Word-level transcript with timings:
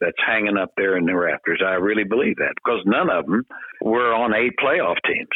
that's 0.00 0.16
hanging 0.26 0.56
up 0.56 0.72
there 0.76 0.96
in 0.96 1.04
the 1.04 1.14
rafters. 1.14 1.62
I 1.64 1.74
really 1.74 2.04
believe 2.04 2.36
that 2.36 2.54
because 2.56 2.80
none 2.86 3.10
of 3.10 3.26
them 3.26 3.44
were 3.80 4.14
on 4.14 4.34
eight 4.34 4.54
playoff 4.62 4.96
teams, 5.06 5.28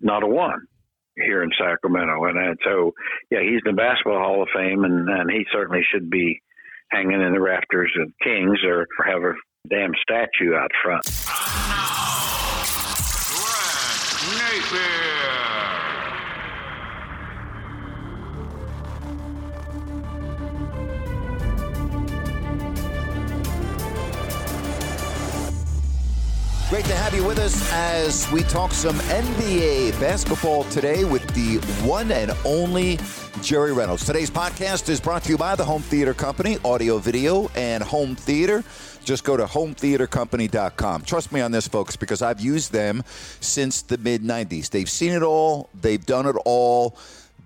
not 0.00 0.22
a 0.22 0.26
one 0.26 0.66
here 1.16 1.42
in 1.42 1.50
Sacramento. 1.58 2.24
And, 2.24 2.38
and 2.38 2.58
so, 2.64 2.92
yeah, 3.30 3.40
he's 3.40 3.60
in 3.64 3.74
the 3.74 3.80
Basketball 3.80 4.18
Hall 4.18 4.42
of 4.42 4.48
Fame, 4.54 4.84
and, 4.84 5.08
and 5.08 5.30
he 5.30 5.44
certainly 5.52 5.82
should 5.92 6.10
be 6.10 6.40
hanging 6.90 7.20
in 7.20 7.32
the 7.32 7.40
rafters 7.40 7.92
of 8.00 8.12
Kings 8.22 8.58
or 8.64 8.86
have 9.06 9.22
a 9.22 9.34
damn 9.68 9.92
statue 10.02 10.54
out 10.54 10.70
front. 10.82 11.04
Great 26.70 26.86
to 26.86 26.94
have 26.94 27.14
you 27.14 27.22
with 27.22 27.38
us 27.38 27.70
as 27.72 28.30
we 28.32 28.42
talk 28.42 28.72
some 28.72 28.96
NBA 28.96 30.00
basketball 30.00 30.64
today 30.64 31.04
with 31.04 31.22
the 31.34 31.58
one 31.86 32.10
and 32.10 32.32
only 32.46 32.98
Jerry 33.42 33.74
Reynolds. 33.74 34.06
Today's 34.06 34.30
podcast 34.30 34.88
is 34.88 34.98
brought 34.98 35.22
to 35.24 35.28
you 35.28 35.36
by 35.36 35.56
the 35.56 35.64
Home 35.64 35.82
Theater 35.82 36.14
Company, 36.14 36.56
audio, 36.64 36.96
video, 36.96 37.50
and 37.54 37.84
home 37.84 38.16
theater. 38.16 38.64
Just 39.04 39.24
go 39.24 39.36
to 39.36 39.44
hometheatercompany.com. 39.44 41.02
Trust 41.02 41.32
me 41.32 41.42
on 41.42 41.52
this, 41.52 41.68
folks, 41.68 41.96
because 41.96 42.22
I've 42.22 42.40
used 42.40 42.72
them 42.72 43.04
since 43.40 43.82
the 43.82 43.98
mid 43.98 44.22
90s. 44.22 44.70
They've 44.70 44.88
seen 44.88 45.12
it 45.12 45.22
all, 45.22 45.68
they've 45.78 46.04
done 46.04 46.26
it 46.26 46.36
all. 46.46 46.96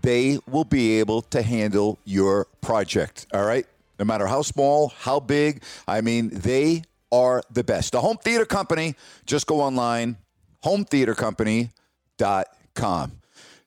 They 0.01 0.39
will 0.49 0.65
be 0.65 1.01
able 1.01 1.23
to 1.23 1.43
handle 1.43 1.99
your 2.05 2.47
project, 2.61 3.27
all 3.35 3.45
right? 3.45 3.67
No 3.99 4.05
matter 4.05 4.29
how 4.29 4.43
small, 4.43 4.93
how 5.01 5.19
big. 5.19 5.65
I 5.89 6.03
mean, 6.03 6.31
they 6.33 6.85
are 7.11 7.43
the 7.51 7.65
best. 7.65 7.93
The 7.93 8.01
Home 8.01 8.19
Theater 8.19 8.45
Company, 8.45 8.95
just 9.27 9.47
go 9.47 9.61
online, 9.61 10.17
hometheatercompany.com. 10.65 13.13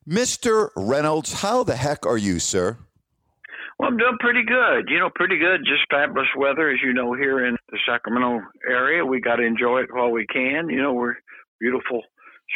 Mr. 0.08 0.70
Reynolds, 0.76 1.42
how 1.42 1.64
the 1.64 1.76
heck 1.76 2.06
are 2.06 2.18
you, 2.18 2.40
sir? 2.40 2.78
Well, 3.78 3.90
I'm 3.90 3.98
doing 3.98 4.18
pretty 4.20 4.44
good. 4.44 4.90
You 4.90 5.00
know, 5.00 5.10
pretty 5.14 5.38
good. 5.38 5.62
Just 5.66 5.82
fabulous 5.90 6.28
weather, 6.38 6.70
as 6.70 6.80
you 6.84 6.94
know, 6.94 7.14
here 7.14 7.46
in 7.46 7.58
the 7.70 7.80
Sacramento 7.88 8.42
area. 8.70 9.06
We 9.06 9.22
got 9.22 9.38
to 9.38 9.44
enjoy 9.44 9.82
it 9.82 9.90
while 9.92 10.12
we 10.12 10.26
can. 10.28 10.70
You 10.70 10.82
know, 10.82 10.94
we're 10.94 11.16
beautiful 11.60 12.04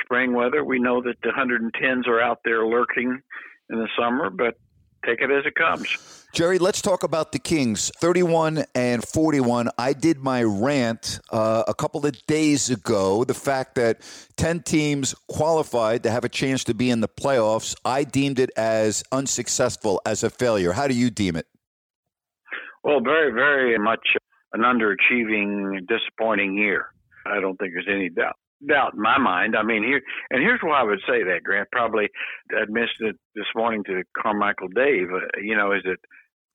spring 0.04 0.34
weather. 0.34 0.64
We 0.64 0.80
know 0.80 1.02
that 1.02 1.16
the 1.24 1.30
110s 1.30 2.08
are 2.08 2.22
out 2.22 2.40
there 2.46 2.66
lurking 2.66 3.22
in 3.70 3.80
the 3.80 3.88
summer, 3.98 4.30
but 4.30 4.56
take 5.06 5.22
it 5.22 5.32
as 5.32 5.46
it 5.46 5.56
comes. 5.56 6.25
Jerry, 6.36 6.60
let's 6.60 6.82
talk 6.82 7.04
about 7.04 7.32
the 7.32 7.40
Kings. 7.40 7.90
31 8.02 8.66
and 8.76 9.02
41. 9.02 9.70
I 9.78 9.94
did 9.94 10.18
my 10.18 10.44
rant 10.44 11.22
uh, 11.32 11.64
a 11.66 11.74
couple 11.74 12.06
of 12.06 12.14
days 12.28 12.70
ago. 12.70 13.24
The 13.24 13.34
fact 13.34 13.76
that 13.76 14.02
10 14.36 14.64
teams 14.64 15.16
qualified 15.30 16.04
to 16.04 16.12
have 16.12 16.26
a 16.26 16.30
chance 16.30 16.66
to 16.66 16.74
be 16.74 16.90
in 16.90 17.00
the 17.00 17.08
playoffs, 17.08 17.74
I 17.86 18.04
deemed 18.04 18.40
it 18.40 18.50
as 18.58 19.02
unsuccessful, 19.14 20.02
as 20.06 20.24
a 20.24 20.30
failure. 20.30 20.74
How 20.74 20.90
do 20.90 20.94
you 20.94 21.10
deem 21.10 21.38
it? 21.38 21.48
Well, 22.84 23.00
very, 23.00 23.32
very 23.32 23.78
much 23.78 24.06
an 24.52 24.60
underachieving, 24.60 25.88
disappointing 25.88 26.58
year. 26.58 26.88
I 27.26 27.40
don't 27.40 27.56
think 27.56 27.72
there's 27.74 27.88
any 27.90 28.10
doubt 28.10 28.36
doubt 28.68 28.94
in 28.94 29.02
my 29.02 29.18
mind. 29.18 29.56
I 29.56 29.64
mean, 29.64 29.84
here 29.84 30.02
and 30.32 30.42
here's 30.42 30.62
why 30.62 30.80
I 30.80 30.84
would 30.84 31.02
say 31.08 31.24
that, 31.24 31.44
Grant. 31.44 31.68
Probably 31.72 32.10
I 32.52 32.66
missed 32.70 33.00
it 33.00 33.16
this 33.36 33.46
morning 33.56 33.84
to 33.86 34.04
Carmichael 34.18 34.70
Dave. 34.70 35.10
Uh, 35.14 35.28
you 35.42 35.56
know, 35.56 35.72
is 35.72 35.84
that 35.84 35.98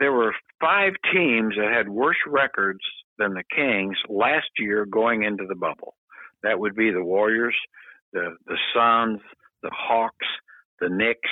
there 0.00 0.12
were 0.12 0.34
five 0.60 0.94
teams 1.12 1.54
that 1.56 1.72
had 1.72 1.88
worse 1.88 2.16
records 2.26 2.80
than 3.18 3.34
the 3.34 3.44
Kings 3.54 3.96
last 4.08 4.48
year 4.58 4.86
going 4.86 5.22
into 5.22 5.44
the 5.46 5.54
bubble. 5.54 5.94
That 6.42 6.58
would 6.58 6.74
be 6.74 6.90
the 6.90 7.04
Warriors, 7.04 7.54
the 8.12 8.34
the 8.46 8.58
Suns, 8.74 9.20
the 9.62 9.70
Hawks, 9.72 10.26
the 10.80 10.88
Knicks, 10.88 11.30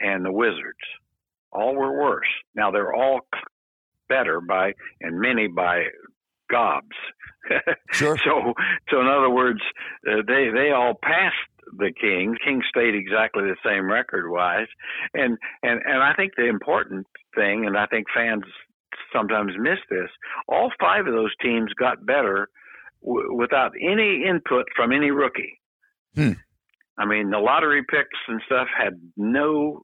and 0.00 0.24
the 0.24 0.32
Wizards. 0.32 0.78
All 1.52 1.74
were 1.74 2.00
worse. 2.00 2.28
Now 2.54 2.70
they're 2.70 2.94
all 2.94 3.20
better 4.08 4.40
by 4.40 4.72
and 5.00 5.20
many 5.20 5.48
by 5.48 5.84
gobs. 6.50 6.96
Sure. 7.92 8.16
so 8.24 8.54
so 8.90 9.00
in 9.02 9.06
other 9.06 9.28
words, 9.28 9.60
uh, 10.08 10.22
they 10.26 10.48
they 10.54 10.70
all 10.70 10.94
passed 11.02 11.36
the 11.76 11.92
Kings. 11.92 12.36
Kings 12.44 12.64
stayed 12.68 12.94
exactly 12.94 13.44
the 13.44 13.56
same 13.64 13.90
record 13.90 14.30
wise, 14.30 14.68
and 15.14 15.38
and 15.62 15.80
and 15.84 16.02
I 16.02 16.14
think 16.14 16.32
the 16.36 16.46
important 16.48 17.06
thing, 17.34 17.66
and 17.66 17.76
I 17.76 17.86
think 17.86 18.06
fans 18.14 18.44
sometimes 19.12 19.52
miss 19.58 19.78
this. 19.90 20.10
All 20.48 20.70
five 20.80 21.06
of 21.06 21.14
those 21.14 21.34
teams 21.42 21.72
got 21.78 22.04
better 22.04 22.48
w- 23.02 23.34
without 23.34 23.72
any 23.80 24.24
input 24.28 24.66
from 24.76 24.92
any 24.92 25.10
rookie. 25.10 25.60
Hmm. 26.14 26.32
I 26.96 27.06
mean, 27.06 27.30
the 27.30 27.38
lottery 27.38 27.82
picks 27.88 28.18
and 28.28 28.40
stuff 28.46 28.68
had 28.76 29.00
no 29.16 29.82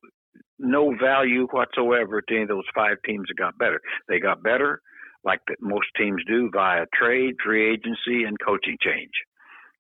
no 0.59 0.95
value 1.01 1.47
whatsoever 1.51 2.21
to 2.21 2.35
any 2.35 2.43
of 2.43 2.49
those 2.49 2.65
five 2.75 2.99
teams 3.05 3.27
that 3.29 3.37
got 3.37 3.59
better. 3.59 3.81
They 4.09 4.21
got 4.21 4.43
better 4.43 4.83
like 5.25 5.41
that 5.49 5.57
most 5.61 5.87
teams 5.99 6.23
do 6.27 6.51
via 6.53 6.87
trade, 6.95 7.37
free 7.45 7.73
agency, 7.73 8.25
and 8.25 8.37
coaching 8.45 8.77
change. 8.81 9.13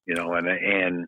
You 0.06 0.14
know, 0.14 0.32
and 0.34 0.48
and 0.48 1.06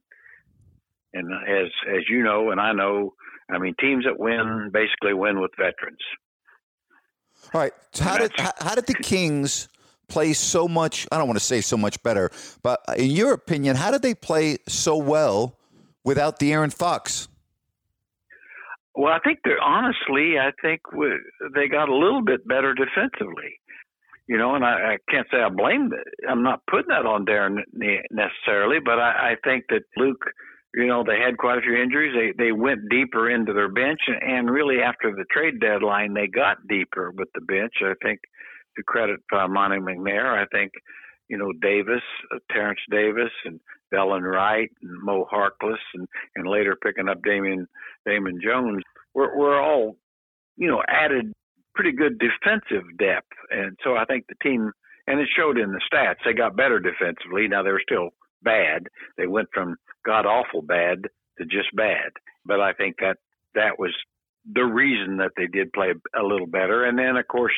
and 1.15 1.33
as 1.33 1.71
as 1.89 2.03
you 2.09 2.23
know, 2.23 2.51
and 2.51 2.61
I 2.61 2.73
know, 2.73 3.15
I 3.51 3.59
mean, 3.59 3.75
teams 3.81 4.05
that 4.05 4.19
win 4.19 4.41
mm-hmm. 4.41 4.69
basically 4.73 5.15
win 5.15 5.41
with 5.41 5.51
veterans. 5.57 6.01
All 7.53 7.61
right. 7.61 7.73
So 7.93 8.05
how 8.05 8.19
did 8.19 8.33
how, 8.39 8.53
how 8.59 8.75
did 8.75 8.87
the 8.87 8.95
Kings 8.95 9.69
play 10.09 10.33
so 10.33 10.69
much? 10.69 11.07
I 11.11 11.19
don't 11.19 11.27
want 11.27 11.39
to 11.39 11.45
say 11.45 11.61
so 11.61 11.77
much 11.77 12.03
better, 12.03 12.31
but 12.63 12.81
in 12.97 13.11
your 13.11 13.33
opinion, 13.33 13.77
how 13.77 13.91
did 13.91 14.03
they 14.03 14.15
play 14.15 14.59
so 14.69 14.97
well 14.97 15.59
without 16.05 16.39
De'Aaron 16.39 16.73
Fox? 16.73 17.29
Well, 18.95 19.13
I 19.13 19.21
think 19.21 19.41
they're 19.45 19.61
honestly, 19.61 20.35
I 20.39 20.51
think 20.61 20.93
we, 20.93 21.09
they 21.55 21.67
got 21.67 21.89
a 21.89 21.95
little 21.95 22.23
bit 22.23 22.47
better 22.47 22.75
defensively. 22.75 23.59
You 24.29 24.39
know, 24.39 24.55
and 24.55 24.65
I, 24.65 24.95
I 24.95 24.97
can't 25.11 25.27
say 25.31 25.39
I 25.39 25.49
blame 25.49 25.91
it. 25.93 26.29
I'm 26.29 26.43
not 26.43 26.63
putting 26.71 26.89
that 26.89 27.07
on 27.07 27.27
Darren 27.27 27.57
necessarily, 28.11 28.79
but 28.83 28.99
I, 28.99 29.33
I 29.33 29.37
think 29.43 29.65
that 29.71 29.83
Luke, 29.97 30.25
you 30.75 30.87
know, 30.87 31.05
they 31.05 31.19
had 31.19 31.37
quite 31.37 31.59
a 31.59 31.61
few 31.61 31.77
injuries. 31.77 32.15
They 32.15 32.45
they 32.45 32.53
went 32.53 32.89
deeper 32.89 33.29
into 33.31 33.53
their 33.53 33.69
bench, 33.69 34.01
and, 34.07 34.23
and 34.23 34.51
really 34.51 34.81
after 34.81 35.11
the 35.11 35.25
trade 35.31 35.61
deadline, 35.61 36.15
they 36.15 36.27
got 36.27 36.67
deeper 36.69 37.13
with 37.15 37.29
the 37.35 37.43
bench. 37.43 37.75
I 37.83 37.93
think 38.03 38.21
to 38.77 38.83
credit 38.83 39.21
uh, 39.33 39.49
Monte 39.49 39.79
McNair, 39.79 40.33
I 40.33 40.47
think 40.47 40.73
you 41.29 41.37
know 41.37 41.53
Davis, 41.61 42.03
uh, 42.35 42.39
Terrence 42.51 42.81
Davis, 42.91 43.31
and 43.45 43.61
Delon 43.93 44.23
Wright, 44.23 44.71
and 44.83 45.03
Mo 45.03 45.27
Harkless, 45.31 45.83
and 45.95 46.09
and 46.37 46.49
later 46.49 46.77
picking 46.83 47.09
up 47.09 47.23
Damian 47.23 47.67
Damon 48.07 48.41
Jones. 48.43 48.83
We're 49.15 49.37
we're 49.37 49.61
all 49.61 49.97
you 50.57 50.69
know 50.69 50.83
added 50.89 51.33
pretty 51.75 51.93
good 51.93 52.19
defensive 52.19 52.85
depth, 52.99 53.33
and 53.51 53.77
so 53.85 53.97
I 53.97 54.07
think 54.07 54.25
the 54.29 54.37
team 54.43 54.73
and 55.07 55.21
it 55.21 55.29
showed 55.37 55.59
in 55.59 55.73
the 55.73 55.81
stats. 55.93 56.25
They 56.25 56.33
got 56.33 56.57
better 56.57 56.79
defensively. 56.79 57.49
Now 57.49 57.63
they 57.63 57.73
were 57.73 57.83
still 57.85 58.11
bad. 58.43 58.89
They 59.17 59.27
went 59.27 59.49
from 59.53 59.77
god 60.05 60.27
awful 60.27 60.63
bad 60.63 61.03
to 61.39 61.45
just 61.45 61.75
bad. 61.75 62.11
But 62.45 62.61
I 62.61 62.73
think 62.73 62.97
that 63.01 63.19
that 63.55 63.79
was 63.79 63.95
the 64.51 64.65
reason 64.65 65.19
that 65.19 65.33
they 65.37 65.47
did 65.47 65.73
play 65.73 65.93
a 66.19 66.23
little 66.23 66.47
better. 66.47 66.85
And 66.85 66.99
then, 66.99 67.17
of 67.17 67.29
course, 67.29 67.53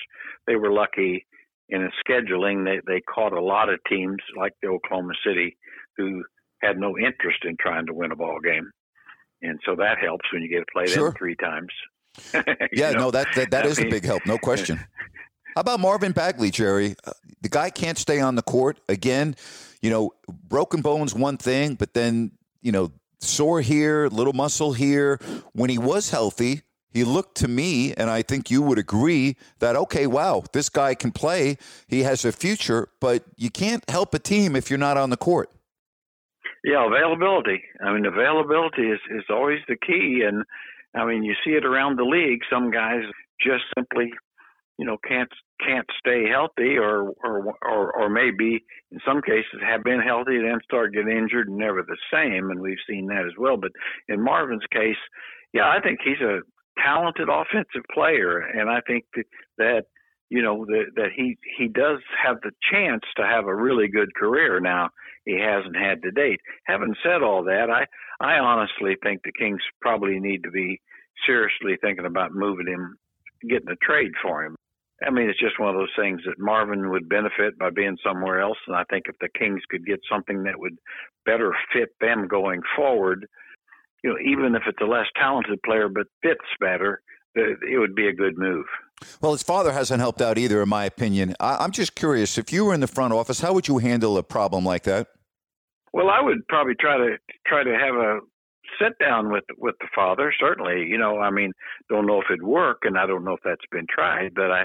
they 0.46 0.56
were 0.56 0.72
lucky 0.72 1.26
in 1.69 1.88
scheduling. 2.06 2.64
They 2.64 2.81
they 2.86 3.00
caught 3.00 3.32
a 3.32 3.42
lot 3.42 3.69
of 3.72 3.81
teams 3.88 4.19
like 4.38 4.52
the 4.62 4.69
Oklahoma 4.69 5.14
City 5.26 5.56
who 5.96 6.25
had 6.62 6.78
no 6.78 6.96
interest 6.98 7.38
in 7.44 7.56
trying 7.60 7.86
to 7.86 7.94
win 7.94 8.12
a 8.12 8.16
ball 8.16 8.38
game, 8.40 8.70
and 9.42 9.58
so 9.64 9.75
that 9.76 9.98
helps 9.98 10.31
when 10.32 10.42
you 10.42 10.48
get 10.48 10.60
to 10.60 10.66
play 10.72 10.86
Sure. 10.86 11.08
them 11.08 11.14
three 11.19 11.36
times. 11.36 11.72
Yeah, 12.72 12.90
know? 12.92 12.98
no, 12.98 13.10
that 13.10 13.28
that, 13.34 13.50
that 13.50 13.66
is 13.66 13.78
a 13.78 13.86
big 13.86 14.04
help, 14.04 14.25
no 14.26 14.38
question. 14.38 14.78
How 15.54 15.60
about 15.60 15.78
Marvin 15.78 16.12
Bagley, 16.12 16.50
Jerry? 16.50 16.96
Uh, 17.04 17.12
the 17.40 17.48
guy 17.48 17.70
can't 17.70 17.96
stay 17.96 18.20
on 18.20 18.34
the 18.34 18.42
court 18.42 18.81
again. 18.88 19.36
You 19.84 19.90
know, 19.90 20.14
broken 20.48 20.81
bones 20.81 21.14
one 21.14 21.36
thing, 21.36 21.75
but 21.75 21.92
then 21.92 22.32
you 22.62 22.72
know, 22.72 22.90
sore 23.19 23.60
here, 23.60 24.08
little 24.08 24.32
muscle 24.32 24.72
here. 24.72 25.20
When 25.52 25.69
he 25.69 25.76
was 25.76 26.08
healthy, 26.08 26.62
he 26.88 27.04
looked 27.04 27.36
to 27.42 27.48
me, 27.48 27.92
and 27.92 28.08
I 28.08 28.22
think 28.22 28.50
you 28.50 28.62
would 28.62 28.78
agree 28.78 29.36
that 29.58 29.76
okay, 29.76 30.06
wow, 30.06 30.42
this 30.54 30.70
guy 30.70 30.94
can 30.94 31.12
play. 31.12 31.58
He 31.86 32.02
has 32.04 32.25
a 32.25 32.32
future, 32.32 32.88
but 32.98 33.25
you 33.36 33.50
can't 33.50 33.84
help 33.90 34.14
a 34.14 34.19
team 34.19 34.56
if 34.56 34.70
you're 34.70 34.78
not 34.78 34.96
on 34.96 35.10
the 35.10 35.19
court. 35.19 35.50
Yeah, 36.64 36.86
availability. 36.86 37.62
I 37.84 37.92
mean, 37.92 38.06
availability 38.06 38.88
is 38.88 39.00
is 39.10 39.25
always 39.28 39.58
the 39.69 39.76
key, 39.76 40.25
and 40.26 40.44
I 40.94 41.04
mean, 41.04 41.25
you 41.25 41.34
see 41.44 41.50
it 41.50 41.66
around 41.66 41.98
the 41.98 42.04
league. 42.04 42.40
Some 42.50 42.70
guys 42.70 43.02
just 43.38 43.64
simply, 43.76 44.14
you 44.79 44.87
know, 44.87 44.97
can't 45.06 45.31
can't 45.65 45.87
stay 45.99 46.29
healthy, 46.29 46.76
or 46.76 47.12
or 47.25 47.55
or, 47.62 47.93
or 47.93 48.09
maybe 48.09 48.65
in 48.91 48.99
some 49.06 49.23
cases 49.23 49.61
have 49.62 49.85
been 49.85 50.00
healthy, 50.00 50.38
then 50.38 50.59
start 50.65 50.93
getting 50.93 51.17
injured 51.17 51.49
and 51.49 51.59
never 51.59 51.82
the 51.82 51.97
same, 52.12 52.50
and 52.50 52.61
we've 52.61 52.76
seen 52.88 53.06
that 53.06 53.25
as 53.26 53.37
well. 53.38 53.56
But 53.56 53.73
in 54.09 54.23
Marvin's 54.23 54.67
case, 54.73 54.97
yeah, 55.53 55.69
I 55.69 55.81
think 55.81 56.00
he's 56.05 56.21
a 56.21 56.41
talented 56.82 57.29
offensive 57.31 57.85
player, 57.93 58.38
and 58.41 58.69
I 58.69 58.81
think 58.87 59.05
that, 59.15 59.25
that 59.59 59.82
you 60.29 60.43
know 60.43 60.65
that 60.67 60.87
that 60.97 61.11
he 61.15 61.37
he 61.59 61.69
does 61.69 62.00
have 62.25 62.37
the 62.43 62.53
chance 62.73 63.03
to 63.17 63.23
have 63.23 63.47
a 63.47 63.55
really 63.55 63.88
good 63.88 64.15
career 64.15 64.61
now 64.61 64.91
he 65.25 65.38
hasn't 65.41 65.77
had 65.77 66.03
to 66.03 66.11
date. 66.11 66.41
Having 66.67 66.94
said 67.03 67.23
all 67.23 67.44
that, 67.44 67.69
I 67.70 67.87
I 68.25 68.38
honestly 68.38 68.97
think 69.03 69.23
the 69.23 69.32
Kings 69.38 69.61
probably 69.81 70.20
need 70.20 70.43
to 70.44 70.50
be 70.50 70.81
seriously 71.27 71.77
thinking 71.81 72.06
about 72.06 72.35
moving 72.35 72.67
him, 72.67 72.97
getting 73.49 73.70
a 73.70 73.77
trade 73.85 74.12
for 74.23 74.44
him. 74.44 74.56
I 75.02 75.11
mean, 75.11 75.29
it's 75.29 75.41
just 75.41 75.58
one 75.58 75.70
of 75.70 75.75
those 75.75 75.93
things 75.99 76.20
that 76.26 76.38
Marvin 76.38 76.91
would 76.91 77.08
benefit 77.08 77.58
by 77.58 77.70
being 77.70 77.96
somewhere 78.05 78.41
else, 78.41 78.58
and 78.67 78.76
I 78.76 78.85
think 78.91 79.05
if 79.08 79.17
the 79.20 79.29
Kings 79.37 79.62
could 79.69 79.85
get 79.85 80.00
something 80.11 80.44
that 80.44 80.58
would 80.58 80.79
better 81.26 81.55
fit 81.73 81.91
them 82.00 82.29
going 82.29 82.61
forward, 82.76 83.26
you 84.02 84.11
know, 84.11 84.17
even 84.25 84.55
if 84.55 84.62
it's 84.67 84.81
a 84.81 84.87
less 84.87 85.06
talented 85.17 85.61
player 85.62 85.88
but 85.88 86.06
fits 86.23 86.44
better, 86.61 87.00
it 87.35 87.81
would 87.81 87.94
be 87.94 88.06
a 88.06 88.12
good 88.12 88.38
move. 88.38 88.67
Well, 89.20 89.32
his 89.32 89.43
father 89.43 89.73
hasn't 89.73 90.00
helped 90.00 90.23
out 90.23 90.38
either, 90.38 90.62
in 90.62 90.69
my 90.69 90.85
opinion. 90.85 91.35
I, 91.41 91.56
I'm 91.56 91.73
just 91.73 91.96
curious 91.96 92.38
if 92.38 92.52
you 92.52 92.64
were 92.64 92.75
in 92.75 92.81
the 92.81 92.87
front 92.87 93.12
office, 93.12 93.41
how 93.41 93.52
would 93.52 93.67
you 93.67 93.79
handle 93.79 94.17
a 94.17 94.23
problem 94.23 94.64
like 94.64 94.85
that? 94.85 95.08
Well, 95.93 96.11
I 96.11 96.20
would 96.20 96.46
probably 96.49 96.75
try 96.81 96.96
to 96.96 97.17
try 97.46 97.64
to 97.64 97.70
have 97.70 97.94
a 97.94 98.20
sit 98.81 98.99
down 98.99 99.31
with 99.32 99.44
with 99.59 99.76
the 99.81 99.88
father. 99.94 100.32
Certainly, 100.38 100.87
you 100.88 100.99
know, 100.99 101.19
I 101.19 101.31
mean, 101.31 101.53
don't 101.88 102.06
know 102.06 102.21
if 102.21 102.26
it'd 102.31 102.43
work, 102.43 102.79
and 102.82 102.99
I 102.99 103.06
don't 103.06 103.25
know 103.25 103.35
if 103.35 103.41
that's 103.44 103.67
been 103.71 103.87
tried, 103.88 104.35
but 104.35 104.50
I 104.50 104.65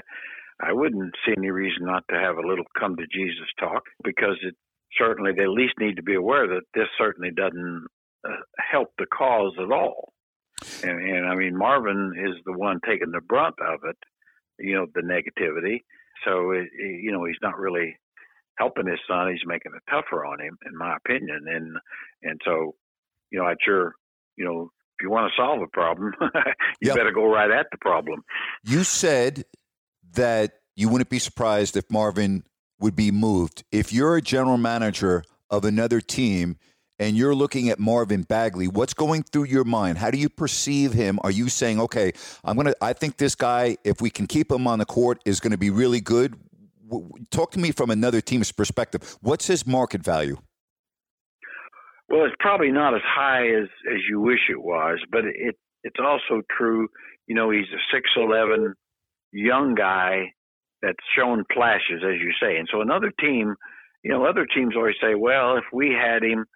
I 0.62 0.72
wouldn't 0.72 1.14
see 1.26 1.34
any 1.36 1.50
reason 1.50 1.86
not 1.86 2.04
to 2.10 2.16
have 2.18 2.36
a 2.36 2.46
little 2.46 2.64
come 2.78 2.96
to 2.96 3.06
Jesus 3.12 3.48
talk 3.58 3.82
because 4.04 4.36
it 4.42 4.54
certainly 4.98 5.32
they 5.36 5.44
at 5.44 5.48
least 5.50 5.74
need 5.80 5.96
to 5.96 6.02
be 6.02 6.14
aware 6.14 6.46
that 6.48 6.62
this 6.74 6.88
certainly 6.98 7.30
doesn't 7.30 7.86
uh, 8.28 8.32
help 8.58 8.88
the 8.98 9.06
cause 9.06 9.54
at 9.58 9.72
all. 9.72 10.12
And, 10.82 11.00
and 11.00 11.26
I 11.26 11.34
mean, 11.34 11.56
Marvin 11.56 12.12
is 12.16 12.36
the 12.44 12.52
one 12.52 12.80
taking 12.86 13.10
the 13.12 13.20
brunt 13.22 13.54
of 13.66 13.80
it, 13.84 13.96
you 14.58 14.74
know, 14.74 14.86
the 14.94 15.00
negativity. 15.02 15.80
So 16.24 16.50
it, 16.52 16.68
it- 16.74 17.02
you 17.02 17.12
know, 17.12 17.24
he's 17.24 17.40
not 17.42 17.58
really 17.58 17.96
helping 18.58 18.86
his 18.86 19.00
son. 19.08 19.30
He's 19.30 19.46
making 19.46 19.72
it 19.74 19.82
tougher 19.90 20.24
on 20.26 20.40
him, 20.40 20.58
in 20.66 20.76
my 20.76 20.96
opinion. 20.96 21.44
And 21.48 21.76
and 22.22 22.40
so, 22.44 22.74
you 23.30 23.38
know, 23.38 23.46
I'd 23.46 23.56
sure, 23.64 23.94
you 24.40 24.46
know, 24.46 24.70
if 24.98 25.02
you 25.02 25.10
want 25.10 25.30
to 25.30 25.36
solve 25.40 25.60
a 25.60 25.66
problem, 25.66 26.12
you 26.80 26.88
Yep. 26.88 26.96
better 26.96 27.12
go 27.12 27.26
right 27.30 27.50
at 27.50 27.66
the 27.70 27.76
problem. 27.78 28.22
You 28.64 28.84
said 28.84 29.44
that 30.14 30.52
you 30.76 30.88
wouldn't 30.88 31.10
be 31.10 31.18
surprised 31.18 31.76
if 31.76 31.90
Marvin 31.90 32.44
would 32.80 32.96
be 32.96 33.10
moved. 33.10 33.64
If 33.70 33.92
you're 33.92 34.16
a 34.16 34.22
general 34.22 34.56
manager 34.56 35.22
of 35.50 35.64
another 35.66 36.00
team 36.00 36.56
and 36.98 37.16
you're 37.16 37.34
looking 37.34 37.68
at 37.68 37.78
Marvin 37.78 38.22
Bagley, 38.22 38.66
what's 38.66 38.94
going 38.94 39.24
through 39.24 39.44
your 39.44 39.64
mind? 39.64 39.98
How 39.98 40.10
do 40.10 40.16
you 40.18 40.30
perceive 40.30 40.94
him? 40.94 41.18
Are 41.22 41.30
you 41.30 41.50
saying, 41.50 41.78
okay, 41.80 42.12
I'm 42.42 42.56
gonna, 42.56 42.74
I 42.80 42.94
think 42.94 43.18
this 43.18 43.34
guy, 43.34 43.76
if 43.84 44.00
we 44.00 44.08
can 44.08 44.26
keep 44.26 44.50
him 44.50 44.66
on 44.66 44.78
the 44.78 44.86
court, 44.86 45.20
is 45.26 45.38
going 45.40 45.52
to 45.52 45.58
be 45.58 45.68
really 45.70 46.00
good? 46.00 46.34
W- 46.90 47.10
Talk 47.30 47.50
to 47.52 47.58
me 47.58 47.72
from 47.72 47.90
another 47.90 48.22
team's 48.22 48.52
perspective. 48.52 49.18
What's 49.20 49.46
his 49.46 49.66
market 49.66 50.02
value? 50.02 50.38
Well, 52.10 52.24
it's 52.26 52.34
probably 52.40 52.72
not 52.72 52.94
as 52.94 53.02
high 53.06 53.46
as 53.46 53.68
as 53.90 54.00
you 54.10 54.20
wish 54.20 54.50
it 54.50 54.60
was, 54.60 54.98
but 55.12 55.24
it 55.24 55.56
it's 55.84 56.00
also 56.02 56.42
true. 56.56 56.88
You 57.28 57.36
know, 57.36 57.50
he's 57.50 57.70
a 57.72 57.94
six 57.94 58.10
eleven 58.16 58.74
young 59.32 59.76
guy 59.76 60.32
that's 60.82 60.98
shown 61.16 61.44
flashes, 61.54 62.02
as 62.04 62.20
you 62.20 62.32
say. 62.42 62.56
And 62.56 62.68
so 62.72 62.80
another 62.80 63.12
team, 63.20 63.54
you 64.02 64.10
know, 64.10 64.24
other 64.26 64.46
teams 64.52 64.74
always 64.76 64.96
say, 65.00 65.14
well, 65.14 65.56
if 65.56 65.64
we 65.72 65.90
had 65.90 66.24
him, 66.24 66.46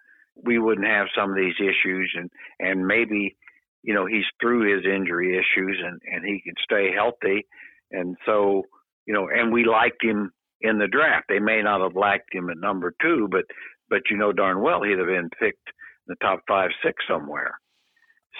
we 0.43 0.59
wouldn't 0.59 0.87
have 0.87 1.07
some 1.17 1.29
of 1.29 1.37
these 1.37 1.55
issues, 1.59 2.13
and 2.17 2.29
and 2.59 2.85
maybe, 2.85 3.37
you 3.81 3.93
know, 3.93 4.05
he's 4.05 4.25
through 4.41 4.75
his 4.75 4.85
injury 4.85 5.37
issues 5.37 5.81
and 5.81 6.01
and 6.11 6.25
he 6.25 6.41
can 6.43 6.55
stay 6.63 6.91
healthy, 6.93 7.47
and 7.91 8.17
so 8.25 8.63
you 9.07 9.13
know, 9.13 9.29
and 9.33 9.53
we 9.53 9.63
liked 9.63 10.03
him 10.03 10.31
in 10.61 10.79
the 10.79 10.87
draft. 10.87 11.27
They 11.29 11.39
may 11.39 11.61
not 11.61 11.81
have 11.81 11.95
liked 11.95 12.33
him 12.33 12.49
at 12.49 12.57
number 12.57 12.93
two, 13.01 13.27
but 13.31 13.45
but 13.89 14.01
you 14.09 14.17
know 14.17 14.31
darn 14.31 14.61
well 14.61 14.83
he'd 14.83 14.97
have 14.97 15.07
been 15.07 15.29
picked 15.39 15.69
in 16.07 16.09
the 16.09 16.15
top 16.21 16.41
five, 16.47 16.69
six 16.83 17.03
somewhere. 17.07 17.59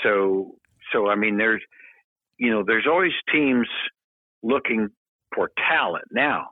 So, 0.03 0.55
so 0.91 1.07
I 1.07 1.15
mean, 1.15 1.37
there's, 1.37 1.61
you 2.37 2.51
know, 2.51 2.63
there's 2.65 2.87
always 2.89 3.13
teams 3.31 3.67
looking 4.43 4.89
for 5.33 5.51
talent. 5.69 6.05
Now, 6.11 6.47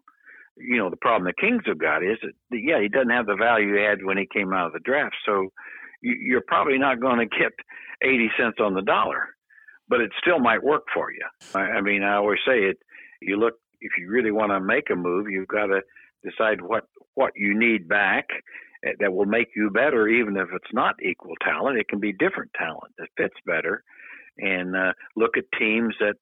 you 0.57 0.77
know, 0.77 0.89
the 0.89 0.97
problem 0.97 1.25
the 1.25 1.41
Kings 1.41 1.63
have 1.65 1.79
got 1.79 2.03
is 2.03 2.17
that, 2.21 2.31
yeah, 2.51 2.81
he 2.81 2.87
doesn't 2.87 3.09
have 3.09 3.25
the 3.25 3.35
value 3.35 3.75
he 3.75 3.81
had 3.81 4.03
when 4.03 4.17
he 4.17 4.27
came 4.31 4.53
out 4.53 4.67
of 4.67 4.73
the 4.73 4.79
draft. 4.79 5.15
So, 5.25 5.49
you, 6.01 6.15
you're 6.19 6.43
probably 6.47 6.77
not 6.77 7.01
going 7.01 7.19
to 7.19 7.25
get 7.25 7.51
80 8.01 8.29
cents 8.37 8.57
on 8.59 8.73
the 8.73 8.81
dollar, 8.81 9.29
but 9.87 10.01
it 10.01 10.11
still 10.21 10.39
might 10.39 10.63
work 10.63 10.83
for 10.93 11.11
you. 11.11 11.25
I, 11.55 11.77
I 11.77 11.81
mean, 11.81 12.03
I 12.03 12.15
always 12.15 12.39
say 12.45 12.59
it. 12.59 12.77
You 13.21 13.37
look 13.37 13.55
if 13.83 13.91
you 13.99 14.09
really 14.09 14.31
want 14.31 14.51
to 14.51 14.59
make 14.59 14.89
a 14.89 14.95
move, 14.95 15.29
you've 15.29 15.47
got 15.47 15.67
to 15.67 15.81
decide 16.23 16.61
what 16.61 16.85
what 17.15 17.33
you 17.35 17.57
need 17.57 17.87
back 17.87 18.25
that 18.99 19.13
will 19.13 19.25
make 19.25 19.49
you 19.55 19.69
better, 19.69 20.07
even 20.07 20.37
if 20.37 20.49
it's 20.53 20.73
not 20.73 20.95
equal 21.03 21.35
talent. 21.41 21.77
It 21.79 21.87
can 21.87 21.99
be 21.99 22.13
different 22.13 22.51
talent 22.57 22.93
that 22.97 23.09
fits 23.17 23.35
better, 23.45 23.83
and 24.37 24.75
uh, 24.75 24.93
look 25.15 25.37
at 25.37 25.45
teams 25.57 25.95
that 25.99 26.15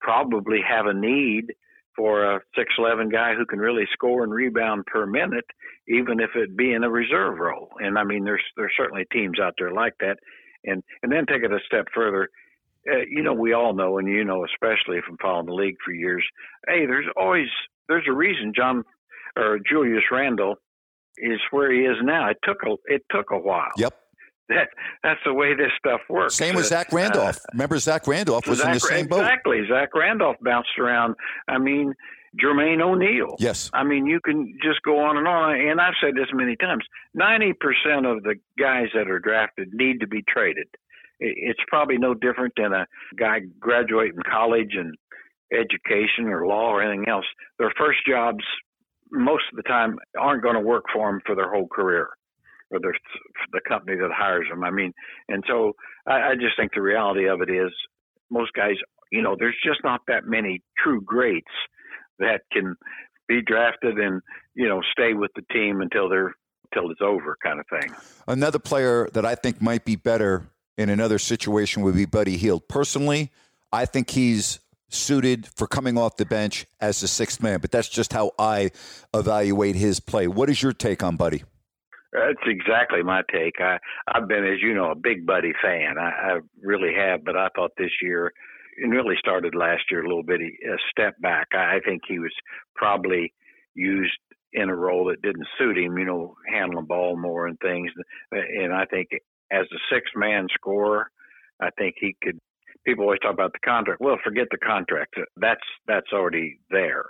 probably 0.00 0.60
have 0.68 0.86
a 0.86 0.94
need 0.94 1.52
for 1.96 2.24
a 2.24 2.40
six 2.56 2.72
eleven 2.78 3.08
guy 3.08 3.34
who 3.34 3.46
can 3.46 3.58
really 3.58 3.84
score 3.92 4.24
and 4.24 4.32
rebound 4.32 4.86
per 4.86 5.06
minute, 5.06 5.44
even 5.88 6.20
if 6.20 6.30
it 6.34 6.56
be 6.56 6.72
in 6.72 6.84
a 6.84 6.90
reserve 6.90 7.38
role. 7.38 7.68
And 7.78 7.98
I 7.98 8.04
mean, 8.04 8.24
there's 8.24 8.42
there's 8.56 8.72
certainly 8.76 9.04
teams 9.12 9.38
out 9.40 9.54
there 9.58 9.72
like 9.72 9.94
that. 10.00 10.16
And 10.64 10.82
and 11.02 11.10
then 11.10 11.26
take 11.26 11.42
it 11.42 11.52
a 11.52 11.58
step 11.66 11.86
further. 11.94 12.28
Uh, 12.90 12.98
you 13.08 13.22
know, 13.22 13.32
we 13.32 13.52
all 13.52 13.74
know, 13.74 13.98
and 13.98 14.08
you 14.08 14.24
know, 14.24 14.44
especially 14.44 15.00
from 15.06 15.16
following 15.20 15.46
the 15.46 15.54
league 15.54 15.76
for 15.84 15.92
years. 15.92 16.24
Hey, 16.66 16.86
there's 16.86 17.06
always 17.16 17.48
there's 17.88 18.06
a 18.08 18.12
reason 18.12 18.52
John 18.54 18.84
or 19.36 19.58
Julius 19.68 20.04
Randle 20.10 20.56
is 21.18 21.38
where 21.50 21.70
he 21.72 21.80
is 21.80 21.96
now. 22.02 22.28
It 22.30 22.38
took 22.44 22.58
a 22.66 22.74
it 22.86 23.02
took 23.10 23.30
a 23.30 23.38
while. 23.38 23.70
Yep. 23.76 23.94
That 24.48 24.68
that's 25.02 25.20
the 25.24 25.32
way 25.32 25.54
this 25.54 25.70
stuff 25.78 26.00
works. 26.10 26.34
Same 26.34 26.54
with 26.56 26.64
Uh, 26.66 26.68
Zach 26.68 26.92
Randolph. 26.92 27.38
Remember, 27.52 27.78
Zach 27.78 28.06
Randolph 28.06 28.46
was 28.46 28.60
in 28.60 28.72
the 28.72 28.80
Zach- 28.80 28.90
same 28.90 29.06
boat. 29.06 29.20
Exactly. 29.20 29.60
Zach 29.70 29.94
Randolph 29.94 30.36
bounced 30.42 30.76
around. 30.78 31.14
I 31.48 31.58
mean, 31.58 31.94
Jermaine 32.42 32.82
O'Neal. 32.82 33.36
Yes. 33.38 33.70
I 33.72 33.84
mean, 33.84 34.04
you 34.04 34.20
can 34.22 34.52
just 34.62 34.82
go 34.82 34.98
on 34.98 35.16
and 35.16 35.26
on. 35.28 35.54
And 35.58 35.80
I've 35.80 35.94
said 36.02 36.14
this 36.16 36.26
many 36.34 36.56
times 36.56 36.84
90% 37.16 37.54
of 38.04 38.24
the 38.24 38.34
guys 38.58 38.88
that 38.94 39.08
are 39.08 39.20
drafted 39.20 39.68
need 39.72 40.00
to 40.00 40.06
be 40.08 40.22
traded. 40.28 40.66
It's 41.20 41.60
probably 41.68 41.96
no 41.96 42.12
different 42.12 42.52
than 42.56 42.72
a 42.74 42.86
guy 43.16 43.42
graduating 43.60 44.18
college 44.28 44.72
and 44.74 44.94
education 45.52 46.26
or 46.26 46.46
law 46.46 46.70
or 46.72 46.82
anything 46.82 47.08
else. 47.08 47.26
Their 47.58 47.72
first 47.78 48.00
jobs, 48.06 48.44
most 49.12 49.44
of 49.52 49.56
the 49.56 49.62
time, 49.62 49.98
aren't 50.18 50.42
going 50.42 50.54
to 50.54 50.60
work 50.60 50.84
for 50.92 51.10
them 51.10 51.20
for 51.24 51.36
their 51.36 51.50
whole 51.50 51.68
career 51.68 52.08
or 52.70 52.80
their, 52.80 52.94
the 53.52 53.60
company 53.68 53.96
that 53.96 54.10
hires 54.12 54.46
them. 54.50 54.64
I 54.64 54.70
mean, 54.70 54.92
and 55.28 55.44
so 55.46 55.74
I, 56.06 56.30
I 56.30 56.34
just 56.34 56.56
think 56.56 56.72
the 56.74 56.82
reality 56.82 57.28
of 57.28 57.42
it 57.42 57.50
is 57.50 57.70
most 58.30 58.52
guys, 58.54 58.76
you 59.10 59.22
know, 59.22 59.36
there's 59.38 59.56
just 59.64 59.80
not 59.84 60.00
that 60.08 60.24
many 60.24 60.62
true 60.82 61.00
greats 61.02 61.52
that 62.18 62.40
can 62.50 62.74
be 63.28 63.42
drafted 63.42 63.98
and 63.98 64.20
you 64.54 64.68
know 64.68 64.80
stay 64.92 65.14
with 65.14 65.30
the 65.34 65.42
team 65.52 65.80
until 65.80 66.08
they're 66.08 66.34
until 66.72 66.90
it's 66.90 67.00
over, 67.02 67.36
kind 67.42 67.60
of 67.60 67.66
thing. 67.68 67.94
Another 68.26 68.58
player 68.58 69.08
that 69.12 69.26
I 69.26 69.34
think 69.34 69.60
might 69.60 69.84
be 69.84 69.96
better 69.96 70.48
in 70.78 70.88
another 70.88 71.18
situation 71.18 71.82
would 71.82 71.94
be 71.94 72.06
Buddy 72.06 72.38
Hield. 72.38 72.66
Personally, 72.68 73.30
I 73.72 73.84
think 73.84 74.10
he's 74.10 74.58
suited 74.94 75.46
for 75.46 75.66
coming 75.66 75.96
off 75.98 76.16
the 76.16 76.26
bench 76.26 76.66
as 76.80 77.00
the 77.00 77.08
sixth 77.08 77.42
man, 77.42 77.60
but 77.60 77.70
that's 77.70 77.88
just 77.88 78.12
how 78.12 78.32
I 78.38 78.70
evaluate 79.14 79.76
his 79.76 80.00
play. 80.00 80.26
What 80.26 80.50
is 80.50 80.62
your 80.62 80.72
take 80.72 81.02
on 81.02 81.16
Buddy? 81.16 81.42
That's 82.12 82.44
exactly 82.46 83.02
my 83.02 83.22
take. 83.32 83.54
I 83.58 83.78
I've 84.06 84.28
been, 84.28 84.44
as 84.44 84.60
you 84.60 84.74
know, 84.74 84.90
a 84.90 84.94
big 84.94 85.24
Buddy 85.26 85.52
fan. 85.62 85.96
I, 85.98 86.10
I 86.10 86.38
really 86.60 86.92
have, 86.94 87.24
but 87.24 87.36
I 87.36 87.48
thought 87.54 87.70
this 87.78 87.90
year, 88.02 88.32
and 88.82 88.92
really 88.92 89.16
started 89.18 89.54
last 89.54 89.84
year, 89.90 90.04
a 90.04 90.06
little 90.08 90.22
bit 90.22 90.40
a 90.40 90.76
step 90.90 91.14
back. 91.20 91.48
I, 91.54 91.76
I 91.76 91.80
think 91.84 92.02
he 92.06 92.18
was 92.18 92.32
probably 92.76 93.32
used 93.74 94.12
in 94.52 94.68
a 94.68 94.76
role 94.76 95.06
that 95.06 95.22
didn't 95.22 95.46
suit 95.58 95.78
him. 95.78 95.96
You 95.96 96.04
know, 96.04 96.36
handling 96.52 96.84
ball 96.84 97.16
more 97.16 97.46
and 97.46 97.58
things. 97.60 97.90
And 98.30 98.74
I 98.74 98.84
think 98.84 99.08
as 99.50 99.66
a 99.72 99.94
six 99.94 100.10
man 100.14 100.48
scorer, 100.54 101.10
I 101.60 101.70
think 101.78 101.94
he 101.98 102.14
could. 102.22 102.38
People 102.84 103.04
always 103.04 103.20
talk 103.20 103.32
about 103.32 103.52
the 103.52 103.60
contract. 103.64 104.00
Well, 104.00 104.18
forget 104.24 104.48
the 104.50 104.58
contract. 104.58 105.14
That's 105.36 105.60
that's 105.86 106.12
already 106.12 106.58
there. 106.70 107.04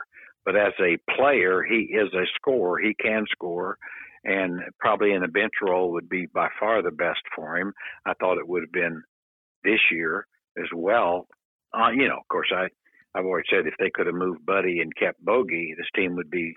But 0.44 0.56
as 0.56 0.72
a 0.80 0.98
player, 1.16 1.62
he 1.62 1.94
is 1.94 2.12
a 2.14 2.26
scorer. 2.36 2.78
He 2.80 2.94
can 2.94 3.24
score, 3.30 3.78
and 4.24 4.60
probably 4.80 5.12
in 5.12 5.22
a 5.22 5.28
bench 5.28 5.52
role 5.62 5.92
would 5.92 6.08
be 6.08 6.26
by 6.26 6.48
far 6.58 6.82
the 6.82 6.90
best 6.90 7.20
for 7.34 7.56
him. 7.56 7.72
I 8.04 8.12
thought 8.14 8.38
it 8.38 8.48
would 8.48 8.62
have 8.62 8.72
been 8.72 9.02
this 9.64 9.80
year 9.90 10.26
as 10.58 10.68
well. 10.74 11.26
Uh, 11.72 11.90
you 11.90 12.08
know, 12.08 12.16
of 12.16 12.28
course, 12.28 12.52
I 12.54 12.66
I've 13.14 13.24
always 13.24 13.44
said 13.50 13.66
if 13.66 13.74
they 13.78 13.90
could 13.94 14.06
have 14.06 14.14
moved 14.14 14.44
Buddy 14.44 14.80
and 14.80 14.94
kept 14.96 15.24
Bogi, 15.24 15.76
this 15.76 15.86
team 15.94 16.16
would 16.16 16.30
be 16.30 16.56